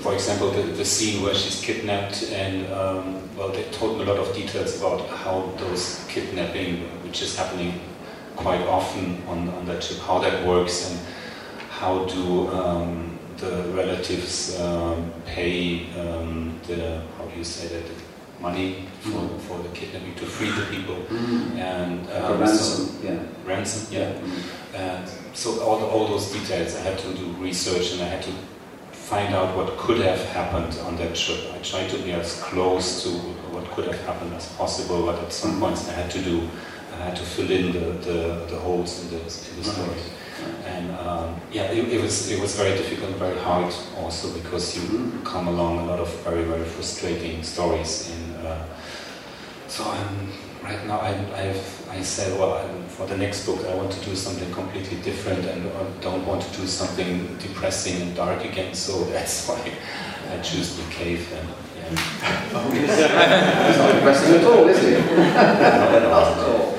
for 0.00 0.14
example, 0.14 0.50
the, 0.52 0.62
the 0.62 0.84
scene 0.84 1.22
where 1.22 1.34
she's 1.34 1.60
kidnapped, 1.60 2.22
and 2.32 2.72
um, 2.72 3.20
well, 3.36 3.48
they 3.50 3.64
told 3.72 3.98
me 3.98 4.04
a 4.04 4.06
lot 4.06 4.18
of 4.18 4.32
details 4.34 4.78
about 4.78 5.00
how 5.10 5.50
those 5.58 6.00
kidnapping, 6.08 6.84
which 7.04 7.22
is 7.22 7.36
happening 7.36 7.80
quite 8.38 8.62
often 8.68 9.20
on, 9.28 9.48
on 9.50 9.66
that 9.66 9.82
trip, 9.82 9.98
how 10.00 10.18
that 10.20 10.46
works, 10.46 10.90
and 10.90 10.98
how 11.70 12.04
do 12.04 12.48
um, 12.52 13.18
the 13.36 13.64
relatives 13.74 14.58
um, 14.60 15.12
pay 15.26 15.86
um, 16.00 16.58
the 16.66 17.02
how 17.16 17.24
do 17.24 17.36
you 17.36 17.44
say 17.44 17.66
that 17.68 17.84
money 18.40 18.86
for, 19.00 19.10
Mhm. 19.10 19.40
for 19.40 19.58
the 19.64 19.68
kidnapping 19.70 20.14
to 20.14 20.24
free 20.24 20.50
the 20.50 20.66
people 20.74 20.94
Mm. 21.10 21.56
and 21.58 22.08
a 22.10 22.34
ransom. 22.38 22.96
Yeah. 23.02 23.10
so- 23.18 23.48
ransom 23.50 23.82
yeah 23.90 24.10
Mm. 24.12 24.42
and 24.86 25.08
so 25.34 25.48
all, 25.64 25.78
the, 25.80 25.86
all 25.86 26.06
those 26.06 26.26
details 26.32 26.76
I 26.76 26.80
had 26.88 26.98
to 27.00 27.08
do 27.14 27.24
research 27.40 27.92
and 27.92 28.02
I 28.02 28.08
had 28.14 28.22
to 28.22 28.32
find 28.92 29.34
out 29.34 29.56
what 29.56 29.76
could 29.76 29.98
have 30.10 30.22
happened 30.38 30.72
on 30.86 30.96
that 30.98 31.16
trip 31.16 31.38
I 31.54 31.58
tried 31.70 31.88
to 31.90 31.98
be 31.98 32.12
as 32.12 32.40
close 32.42 33.02
to 33.02 33.08
what 33.54 33.64
could 33.74 33.86
have 33.86 34.00
happened 34.06 34.32
as 34.34 34.46
possible 34.60 35.02
but 35.06 35.18
at 35.24 35.32
some 35.32 35.58
points 35.58 35.88
I 35.88 35.92
had 36.00 36.10
to 36.12 36.20
do 36.30 36.36
I 36.98 37.04
had 37.04 37.16
to 37.16 37.22
fill 37.22 37.50
in 37.50 37.72
the, 37.72 37.92
the, 38.08 38.46
the 38.50 38.58
holes 38.58 39.02
in 39.02 39.10
the, 39.10 39.16
in 39.18 39.56
the 39.58 39.64
story 39.64 39.88
Right. 40.38 40.66
and 40.76 40.90
um, 41.06 41.40
yeah, 41.52 41.64
it, 41.72 41.88
it 41.88 42.00
was 42.00 42.30
it 42.30 42.40
was 42.40 42.54
very 42.56 42.76
difficult, 42.78 43.16
very 43.16 43.38
hard 43.38 43.72
also 43.96 44.32
because 44.40 44.76
you 44.76 44.82
Mhm. 44.88 45.24
come 45.24 45.48
along 45.48 45.78
a 45.80 45.84
lot 45.86 45.98
of 45.98 46.08
very 46.24 46.44
very 46.44 46.64
frustrating 46.64 47.42
stories. 47.42 48.10
And 48.12 48.46
uh, 48.46 48.62
so 49.66 49.82
I'm 49.84 50.32
right 50.62 50.86
now 50.86 50.98
I 51.00 51.10
I've, 51.42 51.64
I 51.90 52.02
said 52.02 52.38
well 52.38 52.54
I'm, 52.62 52.86
for 52.88 53.06
the 53.06 53.16
next 53.16 53.46
book 53.46 53.58
I 53.66 53.74
want 53.74 53.90
to 53.92 54.00
do 54.10 54.14
something 54.14 54.50
completely 54.54 54.98
different 55.02 55.44
and 55.44 55.62
I 55.66 55.82
don't 56.00 56.24
want 56.26 56.42
to 56.42 56.50
do 56.60 56.66
something 56.68 57.36
depressing 57.38 58.00
and 58.02 58.14
dark 58.14 58.44
again. 58.44 58.74
So 58.74 58.92
that's 59.14 59.48
why 59.48 59.58
I 60.32 60.38
choose 60.40 60.76
the 60.76 60.84
cave 60.94 61.26
and 61.38 61.48
yeah. 61.78 61.90
It's 63.68 63.78
not 63.78 63.92
depressing 63.92 64.34
at 64.36 64.44
all, 64.44 64.68
is 64.68 64.84
it? 64.84 65.00
Not 65.34 65.94
at 65.94 66.38
all. 66.38 66.77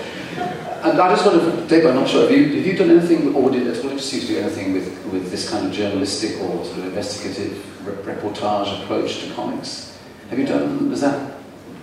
And 0.83 0.99
I 0.99 1.09
just 1.13 1.25
wonder, 1.25 1.67
Dave, 1.67 1.85
I'm 1.85 1.95
not 1.95 2.07
sure, 2.07 2.21
have 2.21 2.31
you, 2.31 2.45
have 2.55 2.65
you 2.65 2.77
done 2.77 2.89
anything, 2.91 3.35
or 3.35 3.51
did 3.51 3.65
you 3.65 3.73
to 3.73 4.27
do 4.27 4.37
anything 4.39 4.73
with, 4.73 5.05
with 5.11 5.29
this 5.29 5.49
kind 5.49 5.65
of 5.67 5.73
journalistic 5.73 6.39
or 6.41 6.63
sort 6.63 6.77
of 6.79 6.85
investigative 6.85 7.85
re- 7.85 8.13
reportage 8.13 8.81
approach 8.83 9.19
to 9.25 9.33
comics? 9.33 9.97
Have 10.29 10.39
you 10.39 10.45
done, 10.45 10.91
is 10.93 11.01
that, 11.01 11.33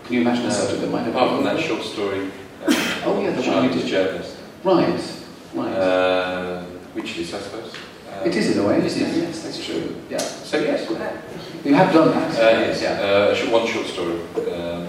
can 0.05 0.15
you 0.15 0.21
imagine 0.23 0.47
a 0.47 0.51
subject 0.51 0.81
that 0.81 0.91
might 0.91 1.03
have 1.03 1.15
Apart 1.15 1.35
from 1.37 1.45
that 1.45 1.61
short 1.61 1.83
story, 1.83 2.31
uh, 2.63 3.03
Oh, 3.05 3.21
yeah, 3.23 3.31
the 3.33 3.43
one 3.51 3.65
you 3.65 3.71
did. 3.71 3.87
journalist, 3.87 4.37
Right, 4.65 5.01
right. 5.55 5.73
uh, 5.73 6.63
which 6.95 7.19
is, 7.19 7.35
I 7.35 7.41
suppose. 7.41 7.75
Um, 7.75 8.27
it 8.29 8.35
is 8.35 8.57
in 8.57 8.65
a 8.65 8.67
way, 8.67 8.85
isn't 8.85 9.03
it? 9.03 9.17
Yes, 9.17 9.43
that's 9.43 9.65
true. 9.65 9.95
Yeah. 10.09 10.19
So 10.19 10.59
yes, 10.59 10.89
you 11.65 11.75
have 11.75 11.93
done 11.93 12.11
that. 12.13 12.31
Uh, 12.35 12.61
yes, 12.61 12.81
Yeah. 12.81 12.93
uh, 13.47 13.51
one 13.51 13.67
short 13.67 13.87
story, 13.87 14.21
um, 14.53 14.89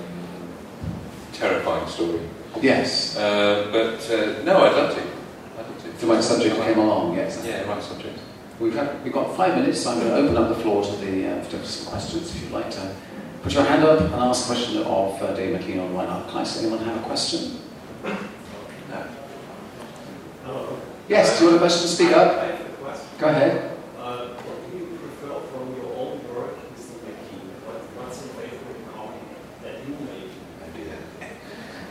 terrifying 1.33 1.87
story. 1.89 2.19
Yes. 2.61 3.15
Uh, 3.17 3.69
but 3.71 3.99
uh, 4.11 4.43
no, 4.43 4.65
I'd 4.65 4.73
love 4.75 4.95
to. 4.95 5.01
I'd 5.01 5.67
love 5.67 5.83
to. 5.83 5.89
If 5.89 5.99
the 6.01 6.07
right 6.07 6.23
subject 6.23 6.55
came 6.55 6.77
along, 6.79 7.15
yes. 7.15 7.43
Yeah, 7.45 7.63
right 7.69 7.81
subject. 7.83 8.19
We've, 8.59 8.73
had, 8.73 9.03
we've 9.03 9.13
got 9.13 9.35
five 9.37 9.55
minutes, 9.55 9.81
so 9.83 9.91
I'm 9.91 9.99
going 9.99 10.09
to 10.09 10.15
open 10.17 10.37
up 10.37 10.49
the 10.55 10.61
floor 10.63 10.83
to 10.83 10.95
the 10.97 11.27
uh, 11.27 11.43
to 11.43 11.65
some 11.65 11.91
questions. 11.91 12.35
If 12.35 12.41
you'd 12.43 12.51
like 12.51 12.71
to 12.71 12.95
put 13.43 13.53
your 13.53 13.63
hand 13.63 13.83
up 13.83 14.01
and 14.01 14.13
ask 14.15 14.45
a 14.49 14.53
question 14.55 14.77
of 14.83 15.21
uh, 15.21 15.33
Dave 15.35 15.55
McKean 15.59 15.79
on 15.83 15.93
right 15.93 16.07
now. 16.07 16.23
Does 16.31 16.57
anyone 16.63 16.79
have 16.83 16.97
a 16.97 17.01
question? 17.05 17.59
No. 18.03 19.05
Hello. 20.45 20.77
Yes, 21.07 21.37
do 21.37 21.45
you 21.45 21.51
want 21.51 21.57
a 21.57 21.65
question? 21.65 21.87
Speak 21.87 22.09
I 22.09 22.13
up. 22.13 22.41
have 22.41 22.59
a 22.61 22.63
question. 22.83 23.07
Go 23.19 23.27
ahead. 23.27 23.77
Uh, 23.99 24.27
what 24.41 24.71
do 24.71 24.77
you 24.77 24.85
prefer 24.97 25.39
from 25.53 25.75
your 25.77 25.93
own 25.95 26.17
work, 26.33 26.55
Mr. 26.73 26.97
McKee? 27.05 27.45
What, 27.67 27.79
what's 27.95 28.17
your 28.25 28.33
favorite 28.41 28.81
comic 28.95 29.21
that 29.61 29.75
you 29.85 29.93
made? 30.01 30.33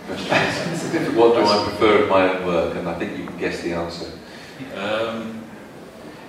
It's 0.08 0.84
a 0.84 0.92
difficult 0.92 1.16
What 1.16 1.34
do 1.34 1.40
I 1.40 1.44
question. 1.46 1.64
prefer 1.78 1.95
of 2.06 2.10
my 2.10 2.28
own 2.28 2.46
work? 2.46 2.76
And 2.76 2.88
I 2.88 2.94
think 2.98 3.18
you 3.18 3.26
can 3.26 3.38
guess 3.38 3.60
the 3.62 3.74
answer. 3.74 4.10
Um, 4.74 5.44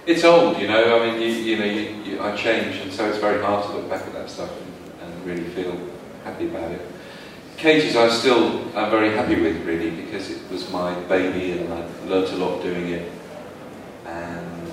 it's 0.06 0.24
old, 0.24 0.58
you 0.58 0.68
know. 0.68 1.02
I 1.02 1.10
mean, 1.10 1.22
you, 1.22 1.28
you 1.28 1.58
know, 1.58 1.66
you, 1.66 1.82
you, 2.04 2.22
I 2.22 2.36
change, 2.36 2.78
and 2.78 2.92
so 2.92 3.08
it's 3.10 3.20
very 3.20 3.44
hard 3.44 3.66
to 3.66 3.74
look 3.74 3.90
back 3.90 4.06
at 4.06 4.14
that 4.14 4.30
stuff 4.30 4.52
and, 4.62 5.10
and 5.10 5.26
really 5.26 5.44
feel 5.50 5.78
happy 6.24 6.48
about 6.48 6.72
it. 6.72 6.82
Cages 7.58 7.96
I 7.96 8.08
still 8.10 8.70
am 8.78 8.92
very 8.92 9.16
happy 9.16 9.42
with 9.42 9.66
really 9.66 9.90
because 9.90 10.30
it 10.30 10.40
was 10.52 10.70
my 10.72 10.94
baby 11.06 11.54
and 11.54 11.74
I 11.74 11.88
learnt 12.06 12.32
a 12.32 12.36
lot 12.36 12.62
doing 12.62 12.90
it 12.90 13.12
and 14.06 14.72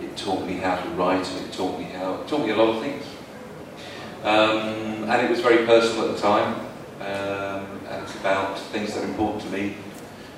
it 0.00 0.16
taught 0.16 0.46
me 0.46 0.54
how 0.54 0.76
to 0.76 0.88
write 0.90 1.28
and 1.28 1.46
it 1.46 1.52
taught 1.52 1.76
me 1.76 1.86
how 1.86 2.14
it 2.14 2.28
taught 2.28 2.46
me 2.46 2.50
a 2.50 2.56
lot 2.56 2.76
of 2.76 2.80
things 2.80 3.04
um, 4.22 5.10
and 5.10 5.26
it 5.26 5.28
was 5.28 5.40
very 5.40 5.66
personal 5.66 6.10
at 6.10 6.16
the 6.16 6.22
time 6.22 6.60
um, 7.00 7.73
it's 8.02 8.14
about 8.16 8.58
things 8.58 8.94
that 8.94 9.04
are 9.04 9.08
important 9.08 9.42
to 9.42 9.48
me 9.50 9.76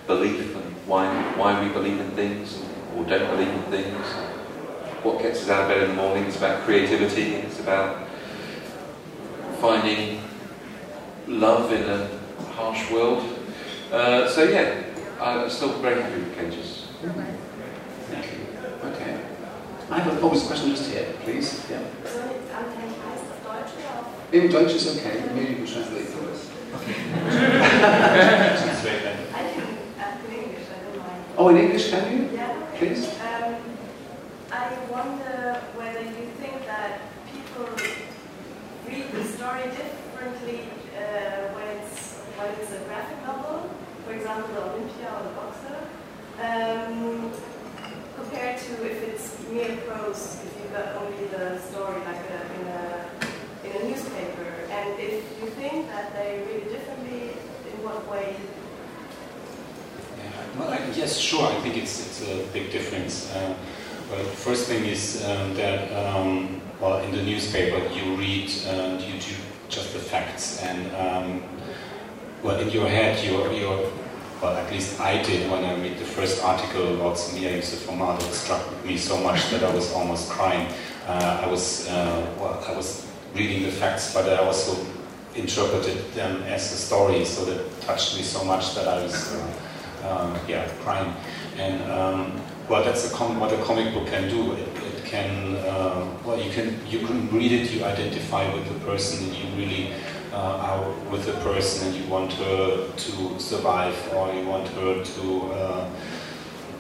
belief 0.07 0.55
and 0.55 0.65
why, 0.87 1.07
why 1.37 1.67
we 1.67 1.73
believe 1.73 1.99
in 2.01 2.11
things 2.13 2.63
or 2.97 3.05
don't 3.05 3.31
believe 3.31 3.49
in 3.49 3.63
things 3.65 4.05
what 5.03 5.21
gets 5.21 5.43
us 5.43 5.49
out 5.49 5.63
of 5.63 5.69
bed 5.69 5.83
in 5.83 5.89
the 5.91 5.95
morning 5.95 6.25
it's 6.25 6.37
about 6.37 6.63
creativity 6.65 7.35
it's 7.35 7.61
about 7.61 8.07
finding 9.61 10.21
love 11.27 11.73
in 11.73 11.83
a 11.89 12.09
harsh 12.53 12.91
world. 12.91 13.23
Uh, 13.93 14.29
so 14.29 14.45
yeah, 14.45 14.83
I'm 15.21 15.51
still 15.51 15.79
very 15.81 16.03
happy 16.03 16.21
with 16.21 16.35
cages. 16.37 16.89
Thank 17.03 18.27
you. 18.33 18.89
Okay. 18.89 19.21
I 19.91 19.99
have 20.01 20.17
a, 20.17 20.21
oh, 20.21 20.33
a 20.33 20.47
question 20.47 20.71
just 20.71 20.91
here, 20.91 21.13
please. 21.21 21.65
Yeah. 21.71 21.83
In 24.33 24.51
Deutsch 24.51 24.75
is 24.75 24.99
okay. 24.99 25.25
Maybe 25.35 25.51
you 25.51 25.57
can 25.57 25.67
translate 25.67 26.07
for 26.07 26.16
us. 26.16 26.16
Oh, 31.39 31.49
in 31.51 31.59
English, 31.59 31.91
can 31.91 32.17
you? 32.17 32.31
Yeah. 32.33 32.49
Please. 32.77 33.09
Um, 33.21 33.57
I 34.51 34.73
wonder 34.89 35.61
whether 35.77 36.01
you 36.01 36.33
think 36.41 36.65
that 36.65 37.01
people 37.31 37.69
read 38.89 39.13
the 39.13 39.25
story 39.37 39.65
differently 39.69 40.65
uh, 40.97 41.53
when 41.53 41.77
it's 41.77 42.25
when 42.41 42.49
it's 42.57 42.73
a 42.73 42.79
graphic 42.89 43.21
novel, 43.27 43.69
for 44.07 44.15
example, 44.15 44.49
the 44.55 44.63
Olympia 44.65 45.13
or 45.13 45.23
the 45.29 45.35
Boxer, 45.37 45.77
um, 46.41 47.31
compared 48.17 48.57
to 48.57 48.73
if 48.87 49.03
it's 49.05 49.37
mere 49.51 49.77
prose, 49.85 50.41
if 50.41 50.57
you've 50.57 50.73
got 50.73 50.97
only 50.97 51.27
the 51.27 51.59
story 51.61 52.01
like 52.01 52.25
a, 52.33 52.41
in 52.57 52.67
a 52.67 52.81
in 53.67 53.73
a 53.77 53.91
newspaper, 53.91 54.46
and 54.77 55.01
if 55.01 55.25
you 55.41 55.49
think 55.51 55.89
that 55.89 56.13
they 56.13 56.43
read 56.47 56.67
it 56.67 56.71
differently, 56.71 57.31
in 57.73 57.85
what 57.85 58.09
way? 58.11 58.37
Well, 60.59 60.71
I, 60.71 60.79
yes, 60.95 61.19
sure. 61.19 61.47
I 61.47 61.61
think 61.61 61.77
it's 61.77 62.07
it's 62.07 62.23
a 62.23 62.47
big 62.53 62.71
difference. 62.73 63.31
Uh, 63.35 63.55
well, 64.11 64.25
first 64.25 64.69
thing 64.69 64.85
is 64.85 65.23
um, 65.25 65.55
that 65.55 65.93
um, 65.93 66.63
well, 66.81 67.05
in 67.05 67.13
the 67.13 67.23
newspaper 67.23 67.77
you 67.93 68.17
read 68.17 68.51
uh, 68.67 68.97
you 68.99 69.21
do 69.21 69.35
just 69.69 69.93
the 69.93 69.99
facts, 69.99 70.63
and 70.63 70.81
um, 70.97 71.43
well, 72.43 72.59
in 72.61 72.71
your 72.71 72.89
head 72.89 73.23
you're, 73.25 73.53
you're 73.53 73.91
well, 74.41 74.57
at 74.57 74.71
least 74.71 75.01
I 75.01 75.23
did 75.23 75.51
when 75.51 75.65
I 75.65 75.75
read 75.81 75.99
the 75.99 76.05
first 76.05 76.43
article 76.43 76.95
about 76.95 77.17
Samia 77.17 77.57
Yusuf 77.57 77.89
Omar. 77.91 78.17
It 78.17 78.33
struck 78.33 78.63
me 78.85 78.97
so 78.97 79.19
much 79.21 79.51
that 79.51 79.63
I 79.63 79.75
was 79.75 79.93
almost 79.93 80.31
crying. 80.31 80.69
Uh, 81.07 81.43
I 81.45 81.51
was 81.51 81.89
uh, 81.89 82.35
well, 82.39 82.65
I 82.67 82.73
was 82.75 83.06
reading 83.37 83.63
the 83.63 83.71
facts, 83.71 84.15
but 84.15 84.29
I 84.29 84.37
also 84.39 84.85
interpreted 85.35 86.13
them 86.15 86.43
as 86.45 86.73
a 86.73 86.77
story, 86.77 87.25
so 87.25 87.45
that 87.45 87.81
touched 87.83 88.17
me 88.17 88.23
so 88.23 88.43
much 88.45 88.75
that 88.75 88.89
I 88.89 89.03
was. 89.03 89.35
Uh, 89.35 89.53
um, 90.07 90.39
yeah, 90.49 90.69
crying. 90.83 91.13
And 91.59 91.83
um, 91.91 92.41
well, 92.69 92.85
that's 92.85 93.13
a 93.13 93.17
what 93.17 93.53
a 93.53 93.63
comic 93.63 93.95
book 93.95 94.07
can 94.09 94.29
do. 94.29 94.53
It, 94.53 94.69
it 94.85 95.05
can, 95.05 95.57
uh, 95.57 96.07
well, 96.25 96.41
you 96.41 96.51
can 96.51 96.79
you 96.89 97.01
can 97.07 97.31
read 97.31 97.53
it, 97.53 97.71
you 97.73 97.85
identify 97.85 98.53
with 98.55 98.67
the 98.69 98.79
person, 98.85 99.29
and 99.29 99.37
you 99.37 99.47
really 99.57 99.93
uh, 100.33 100.69
are 100.69 100.91
with 101.11 101.27
the 101.27 101.33
person, 101.41 101.89
and 101.89 101.97
you 101.97 102.11
want 102.11 102.33
her 102.33 102.93
to 102.97 103.41
survive, 103.41 103.97
or 104.15 104.33
you 104.35 104.47
want 104.47 104.69
her 104.69 105.05
to 105.05 105.43
uh, 105.53 105.91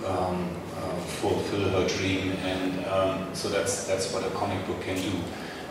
um, 0.07 0.51
uh, 0.77 0.95
fulfill 1.21 1.69
her 1.71 1.89
dream. 1.89 2.33
And 2.45 2.85
um, 2.87 3.35
so 3.35 3.49
that's 3.49 3.87
that's 3.87 4.13
what 4.13 4.25
a 4.25 4.31
comic 4.31 4.65
book 4.67 4.81
can 4.83 4.97
do. 4.97 5.13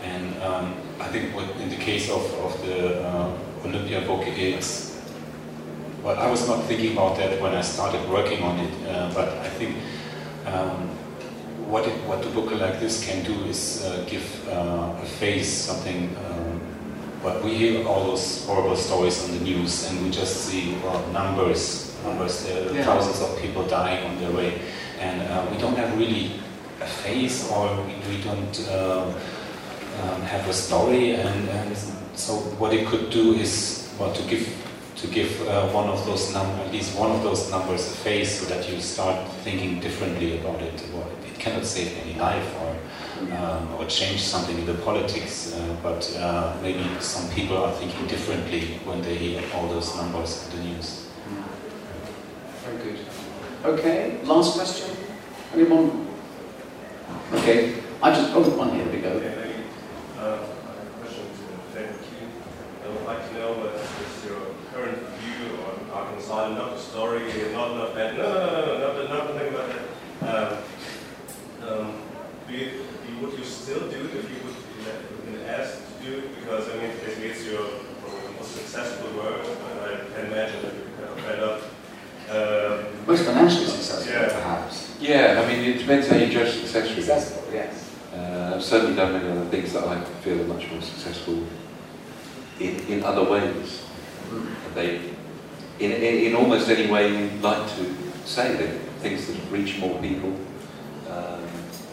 And 0.05 0.41
um, 0.43 0.65
I 0.99 1.07
think 1.07 1.35
what, 1.35 1.49
in 1.61 1.69
the 1.69 1.75
case 1.77 2.09
of, 2.09 2.21
of 2.45 2.53
the 2.65 3.01
uh, 3.03 3.31
Olympia 3.65 4.01
book, 4.01 4.23
it's 4.27 4.95
well, 6.03 6.19
I 6.19 6.29
was 6.29 6.47
not 6.47 6.63
thinking 6.65 6.91
about 6.93 7.17
that 7.17 7.41
when 7.41 7.55
I 7.55 7.61
started 7.61 8.07
working 8.07 8.43
on 8.43 8.59
it, 8.59 8.73
uh, 8.87 9.11
but 9.15 9.27
I 9.39 9.49
think 9.49 9.75
um, 10.45 10.87
what, 11.67 11.87
it, 11.87 11.93
what 12.05 12.23
a 12.23 12.29
book 12.29 12.51
like 12.51 12.79
this 12.79 13.03
can 13.03 13.23
do 13.23 13.33
is 13.45 13.83
uh, 13.83 14.05
give 14.07 14.23
uh, 14.49 14.93
a 15.01 15.05
face, 15.05 15.51
something. 15.51 16.15
Um, 16.29 16.61
but 17.23 17.43
we 17.43 17.55
hear 17.55 17.87
all 17.87 18.05
those 18.05 18.45
horrible 18.45 18.75
stories 18.75 19.23
on 19.23 19.31
the 19.35 19.43
news, 19.43 19.89
and 19.89 20.03
we 20.03 20.11
just 20.11 20.45
see 20.45 20.77
well, 20.83 21.01
numbers, 21.11 21.97
numbers. 22.03 22.45
Are 22.51 22.71
Yeah. 22.71 22.83
thousands 22.85 23.19
of 23.21 23.41
people 23.41 23.63
dying 23.63 24.05
on 24.05 24.19
their 24.19 24.31
way, 24.31 24.61
and 24.99 25.23
uh, 25.23 25.43
we 25.51 25.57
don't 25.57 25.75
have 25.75 25.97
really 25.97 26.33
a 26.81 26.85
face, 26.85 27.49
or 27.49 27.65
we, 27.81 27.93
we 28.15 28.21
don't 28.21 28.55
uh, 28.69 29.11
um, 30.03 30.21
have 30.21 30.47
a 30.47 30.53
story. 30.53 31.11
And, 31.15 31.49
and 31.49 31.77
so, 32.15 32.35
what 32.59 32.73
it 32.73 32.87
could 32.87 33.09
do 33.09 33.33
is 33.33 33.93
well, 33.99 34.13
to 34.13 34.23
give 34.23 34.47
to 34.97 35.07
give 35.07 35.41
uh, 35.47 35.67
one 35.69 35.89
of 35.89 36.05
those 36.05 36.33
num- 36.33 36.59
at 36.61 36.71
least 36.71 36.97
one 36.97 37.11
of 37.11 37.21
those 37.21 37.51
numbers 37.51 37.91
a 37.91 37.95
face 37.97 38.39
so 38.39 38.45
that 38.45 38.69
you 38.69 38.79
start 38.79 39.29
thinking 39.43 39.79
differently 39.79 40.39
about 40.39 40.61
it. 40.61 40.83
Well, 40.93 41.07
it 41.27 41.37
cannot 41.37 41.65
save 41.65 41.97
any 41.97 42.13
life 42.17 42.47
or 42.61 42.75
um, 43.37 43.73
or 43.75 43.85
change 43.85 44.21
something 44.21 44.57
in 44.57 44.65
the 44.65 44.73
politics, 44.73 45.53
uh, 45.53 45.75
but 45.81 46.15
uh, 46.17 46.55
maybe 46.61 46.83
some 46.99 47.29
people 47.31 47.57
are 47.57 47.71
thinking 47.73 48.07
differently 48.07 48.79
when 48.85 49.01
they 49.01 49.15
hear 49.15 49.41
all 49.53 49.67
those 49.67 49.95
numbers 49.95 50.47
in 50.49 50.57
the 50.57 50.63
news. 50.65 51.07
Very 52.63 52.77
good. 52.83 52.99
Okay, 53.63 54.19
last 54.23 54.57
question. 54.57 54.95
Anyone? 55.53 56.07
Okay, 57.33 57.75
I 58.01 58.11
just, 58.13 58.33
oh, 58.35 58.41
one 58.57 58.75
here, 58.75 58.85
we 58.91 58.99
go. 58.99 59.54
Okay, 60.17 60.23
uh, 60.23 60.37
question 60.99 61.25
to 61.27 61.77
Dave 61.77 61.89
McKean. 61.91 62.29
I 62.83 62.87
would 62.87 63.05
like 63.05 63.27
to 63.29 63.33
know 63.35 63.51
what 63.53 63.75
is 63.75 64.25
your 64.25 64.55
current 64.71 64.97
view 65.19 65.57
on 65.65 65.89
Arkansas, 65.91 66.49
not 66.55 66.75
the 66.75 66.79
story, 66.79 67.23
not, 67.51 67.75
not 67.75 67.95
that, 67.95 68.15
no, 68.15 68.23
no, 68.23 68.39
no, 68.39 68.77
no, 68.77 68.93
no, 68.93 69.07
not, 69.07 69.35
nothing 69.35 69.53
about 69.53 69.69
that. 69.69 69.83
Um, 70.23 70.57
um, 71.67 72.01
do 72.47 72.53
you, 72.53 72.85
would 73.21 73.37
you 73.37 73.43
still 73.43 73.89
do 73.91 74.05
it 74.05 74.15
if 74.15 74.29
you 74.29 74.37
would 74.45 74.55
be 75.25 75.31
been 75.31 75.45
asked 75.47 75.81
to 75.99 76.05
do 76.05 76.17
it? 76.19 76.35
Because, 76.39 76.69
I 76.69 76.77
mean, 76.77 76.91
basically 77.03 77.29
it's 77.29 77.45
your 77.45 77.67
probably 78.01 78.35
most 78.39 78.55
successful 78.55 79.11
work, 79.17 79.41
and 79.45 79.79
I 79.81 79.97
can 80.15 80.25
imagine 80.31 80.61
that 80.61 80.73
you're 80.75 80.95
kind 80.95 81.09
of 81.09 81.19
fed 81.25 81.39
up. 81.43 81.61
Um, 82.27 83.05
Most 83.05 83.25
financially 83.25 83.65
successful, 83.67 84.13
Yeah. 84.13 84.29
perhaps. 84.29 84.95
Yeah, 84.99 85.41
I 85.43 85.47
mean 85.47 85.63
it 85.63 85.77
depends 85.79 86.07
how 86.07 86.15
you 86.17 86.27
judge 86.31 86.53
success 86.55 86.89
really. 86.89 86.95
Successful, 87.03 87.43
yes. 87.53 87.84
I've 88.55 88.63
certainly 88.63 88.95
done 88.95 89.11
many 89.11 89.29
other 89.29 89.49
things 89.49 89.73
that 89.73 89.83
I 89.83 90.01
feel 90.21 90.39
are 90.39 90.45
much 90.45 90.71
more 90.71 90.81
successful 90.81 91.43
in, 92.57 92.79
in 92.87 93.03
other 93.03 93.29
ways. 93.29 93.83
They, 94.73 94.95
in, 95.79 95.91
in, 95.91 96.27
in 96.27 96.35
almost 96.35 96.69
any 96.69 96.89
way 96.89 97.09
you'd 97.09 97.41
like 97.41 97.69
to 97.75 97.93
say, 98.23 98.55
they 98.55 98.77
things 99.01 99.27
that 99.27 99.51
reach 99.51 99.77
more 99.77 100.01
people, 100.01 100.33
um, 101.09 101.41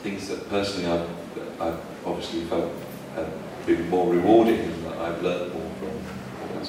things 0.05 0.29
that 0.29 0.49
personally 0.51 0.89
I've, 0.89 1.11
I've 1.61 1.81
obviously 2.07 2.45
felt 2.45 2.71
have 3.17 3.33
been 3.67 3.91
more 3.91 4.13
rewarding 4.13 4.61
and 4.61 4.85
that 4.85 4.99
I've 4.99 5.21
learned 5.21 5.53
more 5.53 5.71
from. 5.81 6.65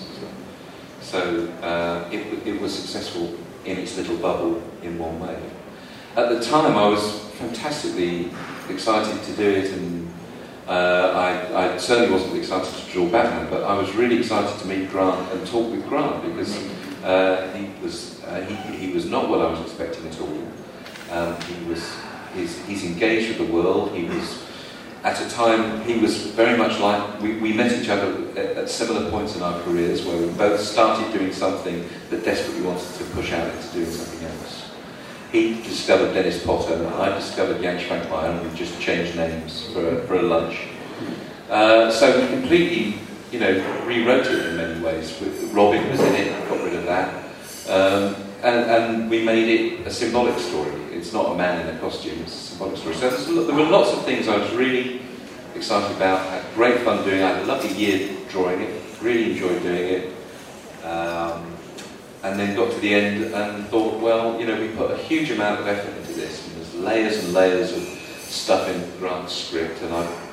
So 1.01 1.47
uh, 1.61 2.09
it, 2.11 2.47
it 2.47 2.59
was 2.59 2.73
successful 2.73 3.35
in 3.63 3.77
its 3.77 3.95
little 3.95 4.17
bubble 4.17 4.59
in 4.81 4.97
one 4.97 5.19
way. 5.19 5.37
At 6.15 6.29
the 6.29 6.43
time, 6.43 6.75
I 6.77 6.87
was 6.87 7.19
fantastically 7.35 8.31
excited 8.70 9.22
to 9.24 9.32
do 9.34 9.49
it, 9.49 9.72
and 9.74 10.14
uh, 10.68 11.11
I, 11.16 11.74
I 11.74 11.78
certainly 11.78 12.11
wasn't 12.11 12.38
excited 12.38 12.74
to 12.74 12.91
draw 12.91 13.09
Batman, 13.09 13.49
but 13.49 13.64
I 13.64 13.78
was 13.78 13.93
really 13.95 14.20
excited 14.20 14.57
to 14.59 14.68
meet 14.68 14.89
Grant 14.89 15.32
and 15.34 15.45
talk 15.47 15.70
with 15.72 15.88
Grant 15.88 16.24
because 16.24 16.57
uh, 17.03 17.51
he 17.53 17.70
was 17.82 18.24
uh, 18.24 18.41
he, 18.41 18.88
he 18.88 18.93
was 18.93 19.05
not 19.05 19.30
what 19.30 19.41
I 19.41 19.49
was 19.49 19.59
expecting 19.61 20.07
at 20.07 20.20
all. 20.22 20.47
Um, 21.11 21.39
he 21.41 21.66
was 21.66 21.95
he's, 22.34 22.66
he's 22.66 22.86
engaged 22.86 23.28
with 23.30 23.47
the 23.47 23.53
world. 23.53 23.91
He 23.93 24.05
was 24.05 24.43
at 25.03 25.20
a 25.22 25.30
time 25.30 25.82
he 25.82 25.99
was 25.99 26.28
very 26.28 26.57
much 26.57 26.80
like 26.80 27.22
we, 27.22 27.38
we 27.38 27.51
met 27.51 27.72
each 27.74 27.89
other 27.89 28.26
at, 28.39 28.57
at 28.57 28.70
similar 28.70 29.09
points 29.09 29.36
in 29.36 29.43
our 29.43 29.61
careers 29.64 30.05
where 30.05 30.18
we 30.18 30.32
both 30.34 30.59
started 30.59 31.11
doing 31.11 31.34
something 31.34 31.88
but 32.09 32.24
desperately 32.24 32.64
wanted 32.64 32.88
to 32.95 33.03
push 33.11 33.34
out 33.34 33.53
into 33.53 33.68
doing 33.74 33.91
something 33.91 34.28
else. 34.28 34.62
He 35.34 35.55
discovered 35.63 36.13
Dennis 36.13 36.45
Potter, 36.45 36.75
and 36.75 36.86
I 36.86 37.17
discovered 37.17 37.59
Jan 37.59 37.79
Švankmajer, 37.79 38.39
and 38.39 38.51
we 38.51 38.55
just 38.55 38.79
changed 38.79 39.15
names 39.15 39.65
for 39.73 39.97
a, 39.97 40.01
for 40.05 40.17
a 40.17 40.21
lunch. 40.21 40.59
Uh, 41.49 41.89
so 41.89 42.21
we 42.21 42.27
completely, 42.27 42.99
you 43.31 43.39
know, 43.39 43.84
rewrote 43.84 44.27
it 44.27 44.45
in 44.45 44.57
many 44.57 44.79
ways. 44.79 45.19
Robin 45.51 45.89
was 45.89 45.99
in 46.01 46.13
it, 46.13 46.49
got 46.49 46.63
rid 46.63 46.75
of 46.75 46.86
that. 46.86 47.25
Um, 47.67 48.15
and, 48.43 48.69
and 48.69 49.09
we 49.09 49.23
made 49.23 49.49
it 49.49 49.88
a 49.88 49.91
symbolic 49.91 50.38
story. 50.38 50.71
It's 50.91 51.11
not 51.11 51.31
a 51.31 51.36
man 51.36 51.67
in 51.67 51.75
a 51.75 51.79
costume, 51.79 52.19
it's 52.21 52.36
a 52.36 52.38
symbolic 52.51 52.77
story. 52.77 52.93
So 52.93 53.09
there 53.43 53.55
were 53.55 53.63
lots 53.63 53.91
of 53.91 54.05
things 54.05 54.27
I 54.27 54.38
was 54.38 54.51
really 54.51 55.01
excited 55.55 55.97
about. 55.97 56.27
I 56.27 56.36
had 56.36 56.53
great 56.53 56.81
fun 56.81 57.03
doing 57.03 57.21
it. 57.21 57.23
I 57.23 57.29
had 57.29 57.41
a 57.41 57.45
lovely 57.45 57.73
year 57.73 58.15
drawing 58.29 58.61
it, 58.61 58.84
really 59.01 59.31
enjoyed 59.31 59.63
doing 59.63 59.77
it. 59.77 60.13
Um, 60.86 61.57
and 62.24 62.39
then 62.39 62.55
got 62.55 62.71
to 62.71 62.80
the 62.80 62.93
end 62.93 63.34
and 63.34 63.67
thought, 63.67 63.99
well, 63.99 64.39
you 64.39 64.47
know, 64.47 64.59
we 64.59 64.69
put 64.69 64.91
a 64.91 64.97
huge 64.97 65.30
amount 65.32 65.59
of 65.59 65.67
effort 65.67 65.95
into 65.97 66.13
this, 66.13 66.47
and 66.47 66.55
there's 66.57 66.76
layers 66.76 67.24
and 67.24 67.34
layers 67.34 67.74
of 67.74 67.84
stuff 68.21 68.67
in 68.69 68.99
Grant's 68.99 69.34
script, 69.34 69.82
and 69.82 69.93
I've 69.93 70.24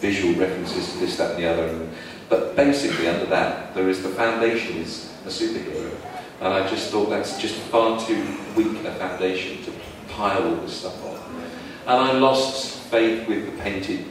visual 0.00 0.34
references 0.34 0.92
to 0.92 0.98
this, 0.98 1.16
that, 1.16 1.32
and 1.32 1.42
the 1.42 1.48
other. 1.48 1.66
And, 1.66 1.90
but 2.28 2.56
basically, 2.56 3.08
under 3.08 3.26
that, 3.26 3.74
there 3.74 3.88
is 3.88 4.02
the 4.02 4.10
foundation 4.10 4.76
is 4.76 5.12
a 5.24 5.28
superhero, 5.28 5.94
and 6.40 6.54
I 6.54 6.68
just 6.68 6.90
thought 6.90 7.10
that's 7.10 7.40
just 7.40 7.54
far 7.54 7.98
too 8.00 8.22
weak 8.56 8.84
a 8.84 8.94
foundation 8.94 9.62
to 9.64 9.72
pile 10.08 10.42
all 10.42 10.56
this 10.56 10.80
stuff 10.80 11.04
on. 11.04 11.16
And 11.86 11.96
I 11.96 12.12
lost 12.12 12.78
faith 12.90 13.26
with 13.28 13.46
the 13.46 13.62
painted, 13.62 14.04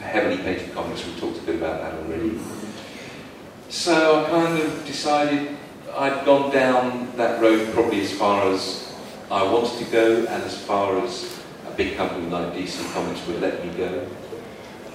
heavily 0.00 0.36
painted 0.42 0.72
comics. 0.72 1.04
We 1.06 1.18
talked 1.18 1.38
a 1.38 1.42
bit 1.42 1.56
about 1.56 1.80
that 1.80 1.94
already. 1.94 2.38
So 3.68 4.24
I 4.24 4.30
kind 4.30 4.62
of 4.62 4.86
decided 4.86 5.56
I'd 5.96 6.24
gone 6.24 6.50
down 6.52 7.14
that 7.16 7.40
road 7.40 7.72
probably 7.72 8.00
as 8.00 8.12
far 8.12 8.50
as 8.50 8.92
I 9.30 9.42
wanted 9.44 9.78
to 9.84 9.90
go 9.92 10.16
and 10.26 10.42
as 10.42 10.58
far 10.58 10.98
as 11.00 11.40
a 11.68 11.70
big 11.72 11.96
company 11.96 12.28
like 12.28 12.52
DC 12.54 12.92
Comics 12.92 13.24
would 13.26 13.40
let 13.40 13.64
me 13.64 13.72
go. 13.76 14.06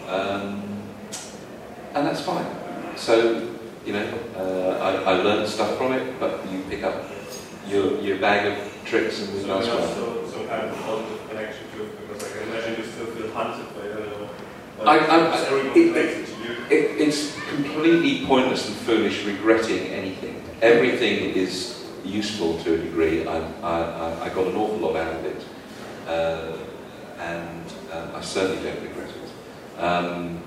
Um, 0.07 0.63
and 1.93 2.05
that's 2.05 2.21
fine. 2.21 2.45
So, 2.97 3.47
you 3.85 3.93
know, 3.93 4.19
uh, 4.35 4.77
I, 5.05 5.13
I 5.13 5.21
learned 5.21 5.47
stuff 5.47 5.77
from 5.77 5.93
it, 5.93 6.19
but 6.19 6.45
you 6.51 6.63
pick 6.69 6.83
up 6.83 7.05
your, 7.67 7.99
your 8.01 8.17
bag 8.17 8.45
of 8.51 8.85
tricks 8.85 9.21
and 9.21 9.33
move 9.33 9.43
So 9.43 9.47
there's 9.47 9.69
also 9.69 10.27
some 10.27 10.47
kind 10.47 10.69
of 10.69 10.75
positive 10.81 11.29
connection 11.29 11.63
to 11.77 11.83
it, 11.85 12.07
because 12.07 12.23
I 12.23 12.37
can 12.39 12.49
imagine 12.49 12.75
you 12.83 12.91
still 12.91 13.05
feel 13.07 13.31
hunted 13.31 13.75
by 13.75 13.85
it. 13.85 14.29
I- 14.85 14.97
I- 14.97 15.31
I- 15.31 15.73
it- 15.75 15.95
it. 15.97 16.25
It, 16.71 17.01
it's 17.01 17.35
completely 17.49 18.25
pointless 18.25 18.67
and 18.67 18.75
foolish 18.77 19.25
regretting 19.25 19.87
anything. 19.87 20.38
Everything 20.61 21.33
is 21.35 21.85
useful 22.03 22.57
to 22.63 22.73
a 22.73 22.77
degree. 22.77 23.25
I, 23.25 23.37
I, 23.61 24.25
I- 24.25 24.29
got 24.29 24.47
an 24.47 24.55
awful 24.55 24.77
lot 24.77 24.95
out 24.95 25.13
of 25.15 25.25
it, 25.25 25.41
uh, 26.07 26.57
and 27.19 27.65
um, 27.91 28.15
I 28.15 28.21
certainly 28.21 28.61
don't 28.63 28.81
regret 28.81 29.09
it. 29.09 29.79
Um, 29.81 30.41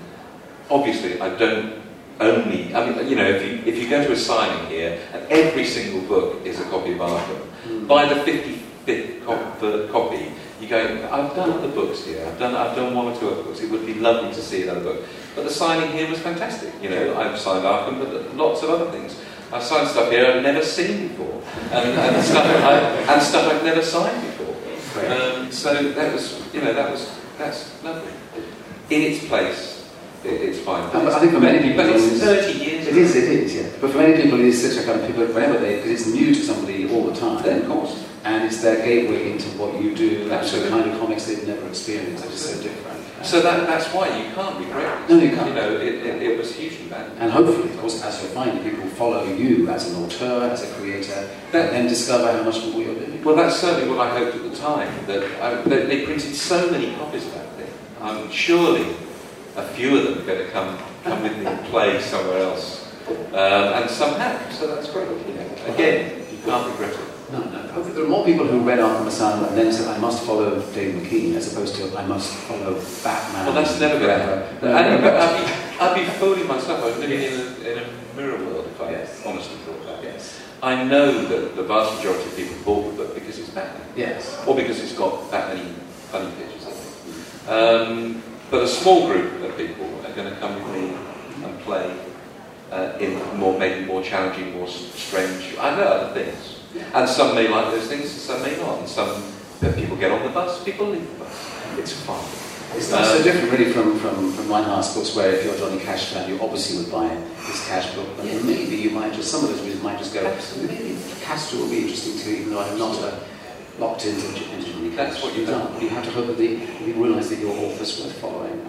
obviously, 0.69 1.19
I 1.19 1.35
don't 1.35 1.81
only. 2.19 2.73
I 2.75 2.89
mean, 2.89 3.07
you 3.09 3.15
know, 3.15 3.27
if 3.27 3.41
you 3.45 3.71
if 3.71 3.81
you 3.81 3.89
go 3.89 4.03
to 4.03 4.11
a 4.11 4.15
signing 4.15 4.67
here, 4.67 4.99
and 5.13 5.25
every 5.31 5.65
single 5.65 6.01
book 6.07 6.45
is 6.45 6.59
a 6.59 6.63
copy 6.65 6.93
of 6.93 6.99
Arkham, 6.99 7.87
by 7.87 8.05
the 8.11 8.15
55th 8.21 9.25
co- 9.25 9.53
the 9.59 9.87
copy, 9.91 10.31
you 10.61 10.67
go, 10.67 10.79
I've 11.11 11.35
done 11.35 11.51
other 11.51 11.69
books 11.69 12.05
here, 12.05 12.25
I've 12.25 12.39
done, 12.39 12.55
I've 12.55 12.75
done 12.75 12.93
one 12.95 13.07
or 13.07 13.19
two 13.19 13.29
other 13.29 13.43
books, 13.43 13.61
it 13.61 13.69
would 13.71 13.85
be 13.85 13.95
lovely 13.95 14.29
to 14.33 14.41
see 14.41 14.63
another 14.63 14.81
book. 14.81 15.05
But 15.35 15.43
the 15.43 15.49
signing 15.49 15.91
here 15.91 16.09
was 16.09 16.19
fantastic, 16.19 16.71
you 16.81 16.89
know, 16.89 17.15
I've 17.17 17.37
signed 17.39 17.65
Arkham, 17.65 17.99
but 17.99 18.35
lots 18.35 18.61
of 18.63 18.69
other 18.69 18.89
things. 18.91 19.19
I've 19.53 19.63
signed 19.63 19.87
stuff 19.87 20.09
here 20.09 20.25
I've 20.25 20.41
never 20.41 20.63
seen 20.63 21.09
before, 21.09 21.43
and, 21.71 21.89
and, 21.89 22.23
stuff, 22.31 22.43
I, 22.43 23.13
and 23.13 23.21
stuff 23.21 23.53
I've 23.53 23.63
never 23.63 23.83
signed 23.83 24.19
before. 24.21 24.55
Um, 25.11 25.51
so 25.51 25.91
that 25.93 26.11
was, 26.11 26.41
you 26.53 26.61
know, 26.61 26.73
that 26.73 26.89
was, 26.89 27.19
that's 27.37 27.83
lovely. 27.83 28.11
In 28.89 29.01
its 29.01 29.27
place, 29.27 29.89
it, 30.23 30.33
it's 30.33 30.59
fine. 30.59 30.91
But 30.91 31.07
I 31.07 31.19
think 31.19 31.33
for 31.33 31.39
many 31.39 31.59
people 31.59 31.83
but 31.83 31.95
it's 31.95 32.19
30 32.19 32.59
years 32.59 32.87
It 32.87 32.97
is, 32.97 33.15
it 33.15 33.23
is, 33.25 33.55
yeah. 33.55 33.69
But 33.79 33.91
for 33.91 33.97
many 33.97 34.21
people, 34.21 34.39
it 34.39 34.45
is 34.47 34.61
such 34.61 34.83
a 34.83 34.87
kind 34.87 35.01
of 35.01 35.07
people, 35.07 35.25
whenever 35.27 35.59
they, 35.59 35.75
because 35.75 35.91
it's 35.91 36.07
new 36.07 36.33
to 36.33 36.41
somebody 36.41 36.89
all 36.91 37.03
the 37.05 37.19
time. 37.19 37.43
Then, 37.43 37.61
of 37.61 37.67
course. 37.67 38.03
And 38.25 38.45
it's 38.45 38.61
their 38.61 38.77
gateway 38.85 39.31
into 39.31 39.49
what 39.59 39.81
you 39.81 39.93
do, 39.93 40.31
and 40.31 40.47
the 40.47 40.69
kind 40.69 40.89
of 40.89 40.97
comics 40.99 41.25
they've 41.25 41.45
never 41.45 41.67
experienced, 41.67 42.23
It's 42.25 42.39
so 42.41 42.61
different. 42.61 43.03
So 43.25 43.41
that, 43.41 43.67
that's 43.67 43.87
why 43.93 44.07
you 44.17 44.31
can't 44.33 44.57
regret 44.59 45.01
it. 45.01 45.09
No, 45.09 45.17
you 45.21 45.29
can't. 45.35 45.47
You 45.49 45.55
know, 45.55 45.75
it, 45.75 45.93
it, 46.05 46.21
it 46.23 46.37
was 46.37 46.55
hugely 46.55 46.87
valuable. 46.87 47.15
And 47.19 47.31
hopefully, 47.31 47.69
of 47.69 47.79
course, 47.79 48.01
as 48.03 48.21
you're 48.21 48.31
finding, 48.31 48.63
people 48.63 48.85
follow 48.89 49.25
you 49.25 49.69
as 49.69 49.89
an 49.91 50.03
auteur, 50.03 50.49
as 50.49 50.63
a 50.69 50.73
creator, 50.75 51.29
That- 51.51 51.67
and 51.67 51.75
then 51.75 51.87
discover 51.87 52.31
how 52.31 52.43
much 52.43 52.65
more 52.65 52.81
you're 52.81 52.95
doing. 52.95 53.23
Well, 53.23 53.35
that's 53.35 53.57
certainly 53.57 53.89
what 53.93 54.05
I 54.07 54.17
hoped 54.17 54.35
at 54.35 54.43
the 54.43 54.55
time. 54.57 54.89
That 55.07 55.23
I, 55.41 55.61
they, 55.63 55.85
they 55.85 56.05
printed 56.05 56.35
so 56.35 56.69
many 56.71 56.93
copies 56.95 57.25
of 57.27 57.33
that 57.35 57.49
thing. 57.55 57.71
Um, 58.01 58.29
surely 58.31 58.87
a 59.55 59.63
few 59.67 59.97
of 59.97 60.03
them 60.05 60.19
are 60.19 60.25
going 60.25 60.45
to 60.45 60.51
come 60.51 60.77
come 61.03 61.21
with 61.23 61.37
me 61.37 61.45
and 61.45 61.65
play 61.67 62.01
somewhere 62.01 62.39
else, 62.39 62.93
um, 63.33 63.35
and 63.35 63.89
some 63.89 64.15
have. 64.15 64.53
So 64.53 64.73
that's 64.73 64.89
great. 64.89 65.07
You 65.27 65.33
know, 65.33 65.73
again, 65.73 66.25
you 66.31 66.37
can't 66.45 66.69
regret 66.71 66.93
it. 66.93 67.12
No, 67.31 67.39
no. 67.39 67.59
Hopefully 67.73 67.95
there 67.95 68.03
are 68.03 68.07
more 68.07 68.25
people 68.25 68.45
who 68.45 68.61
read 68.61 68.79
Arkham 68.79 69.07
Asylum 69.07 69.45
and 69.45 69.57
then 69.57 69.71
said, 69.73 69.87
I 69.87 69.97
must 69.97 70.23
follow 70.23 70.59
Dave 70.73 70.93
McKean, 70.95 71.35
as 71.35 71.51
opposed 71.51 71.75
to, 71.77 71.97
I 71.97 72.05
must 72.05 72.31
follow 72.33 72.73
Batman. 73.03 73.45
Well, 73.45 73.55
that's 73.55 73.79
never 73.79 73.97
going 73.97 74.19
to 74.19 74.25
happen. 74.25 74.67
I'd, 74.67 75.01
be, 75.01 75.79
I'd, 75.79 75.95
be, 75.95 76.11
fooling 76.19 76.47
myself. 76.47 76.83
I 76.83 76.85
was 76.85 76.97
living 76.99 77.21
in 77.21 77.33
a, 77.33 77.69
in 77.71 77.83
a 77.83 78.15
mirror 78.15 78.37
world 78.45 78.67
if 78.67 78.79
I 78.81 78.91
Yes. 78.91 79.23
honestly 79.25 79.57
thought 79.65 79.83
that. 79.85 80.03
Yes. 80.03 80.39
I 80.61 80.83
know 80.83 81.25
that 81.25 81.55
the 81.55 81.63
vast 81.63 81.97
majority 81.97 82.23
of 82.29 82.35
people 82.35 82.55
bought 82.63 82.91
the 82.91 83.03
book 83.03 83.15
because 83.15 83.39
it's 83.39 83.49
Batman. 83.49 83.87
Yes. 83.95 84.43
or 84.45 84.55
because 84.55 84.79
it's 84.81 84.93
got 84.93 85.31
that 85.31 85.55
many 85.55 85.69
funny 86.11 86.31
pictures 86.37 86.65
in 86.67 86.73
it. 86.73 87.49
Um, 87.49 88.23
but 88.51 88.63
a 88.63 88.67
small 88.67 89.07
group 89.07 89.41
of 89.41 89.57
people 89.57 89.85
are 90.05 90.11
going 90.13 90.31
to 90.31 90.39
come 90.39 90.53
with 90.55 90.73
me 90.75 90.95
and 91.43 91.59
play 91.61 91.91
uh, 92.71 92.97
in 92.99 93.19
more, 93.37 93.57
maybe 93.57 93.85
more 93.85 94.03
challenging, 94.03 94.53
more 94.53 94.67
strange. 94.67 95.55
I 95.59 95.75
know 95.75 95.83
other 95.83 96.13
things, 96.23 96.59
and 96.93 97.09
some 97.09 97.35
may 97.35 97.47
like 97.47 97.71
those 97.71 97.87
things, 97.87 98.03
and 98.03 98.21
some 98.21 98.41
may 98.41 98.57
not. 98.57 98.79
And 98.79 98.87
some 98.89 99.23
people 99.75 99.95
get 99.97 100.11
on 100.11 100.23
the 100.23 100.29
bus, 100.29 100.63
people 100.63 100.87
leave 100.87 101.07
the 101.13 101.23
bus. 101.25 101.51
It's 101.77 101.93
fun. 101.93 102.23
It's 102.75 102.89
not 102.91 103.05
so 103.05 103.17
Um, 103.17 103.23
different 103.23 103.51
really 103.51 103.71
from, 103.71 103.99
from, 103.99 104.31
from 104.33 104.49
Reinhard's 104.49 104.93
books 104.95 105.15
where 105.15 105.31
if 105.31 105.45
you're 105.45 105.53
a 105.53 105.57
Johnny 105.57 105.79
Cash 105.79 106.05
fan, 106.05 106.27
you 106.27 106.39
obviously 106.41 106.77
would 106.81 106.91
buy 106.91 107.07
his 107.45 107.65
Cash 107.67 107.93
book, 107.93 108.07
but 108.17 108.25
Yeah. 108.25 108.41
maybe 108.41 108.75
you 108.75 108.89
might 108.89 109.13
just, 109.13 109.29
some 109.29 109.43
of 109.43 109.51
those 109.51 109.61
readers 109.61 109.81
might 109.83 109.99
just 109.99 110.11
go, 110.13 110.25
Absolutely. 110.25 110.75
maybe 110.75 110.97
Castro 111.21 111.59
will 111.59 111.69
be 111.69 111.81
interesting 111.81 112.17
too, 112.17 112.31
even 112.41 112.53
though 112.53 112.61
I'm 112.61 112.77
not 112.79 112.97
uh, 112.99 113.13
locked 113.77 114.05
into, 114.07 114.25
into 114.55 114.71
Johnny 114.73 114.89
Cash. 114.89 114.97
That's 115.13 115.23
what 115.23 115.35
you've 115.37 115.47
done. 115.47 115.79
You 115.79 115.89
have 115.89 116.03
to 116.05 116.11
hope 116.11 116.25
that 116.27 116.37
the, 116.37 116.47
you 116.47 116.93
realise 116.95 117.29
that 117.29 117.37
your 117.39 117.55
author's 117.55 117.99
worth 117.99 118.19
following. 118.19 118.65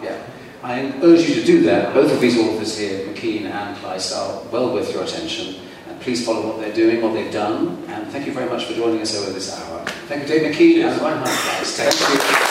Yeah. 0.00 0.22
I 0.62 0.92
urge 1.02 1.28
you 1.28 1.34
to 1.36 1.44
do 1.44 1.62
that. 1.62 1.92
Both 1.92 2.12
of 2.12 2.20
these 2.20 2.38
authors 2.38 2.78
here, 2.78 3.04
McKean 3.08 3.46
and 3.46 3.76
Kleist, 3.78 4.16
are 4.16 4.42
well 4.52 4.72
worth 4.72 4.92
your 4.92 5.02
attention. 5.02 5.56
Please 6.00 6.24
follow 6.24 6.46
what 6.46 6.60
they're 6.60 6.74
doing, 6.74 7.02
what 7.02 7.12
they've 7.12 7.32
done. 7.32 7.84
And 7.88 8.06
thank 8.08 8.26
you 8.26 8.32
very 8.32 8.48
much 8.48 8.64
for 8.64 8.72
joining 8.74 9.00
us 9.00 9.14
over 9.16 9.30
this 9.32 9.54
hour. 9.54 9.84
Thank 10.08 10.22
you, 10.22 10.28
Dave 10.28 10.42
McKean 10.52 10.74
Cheers. 10.74 10.92
and 10.94 11.02
Reinhard 11.02 11.28
Thank 11.28 12.44
you. 12.44 12.49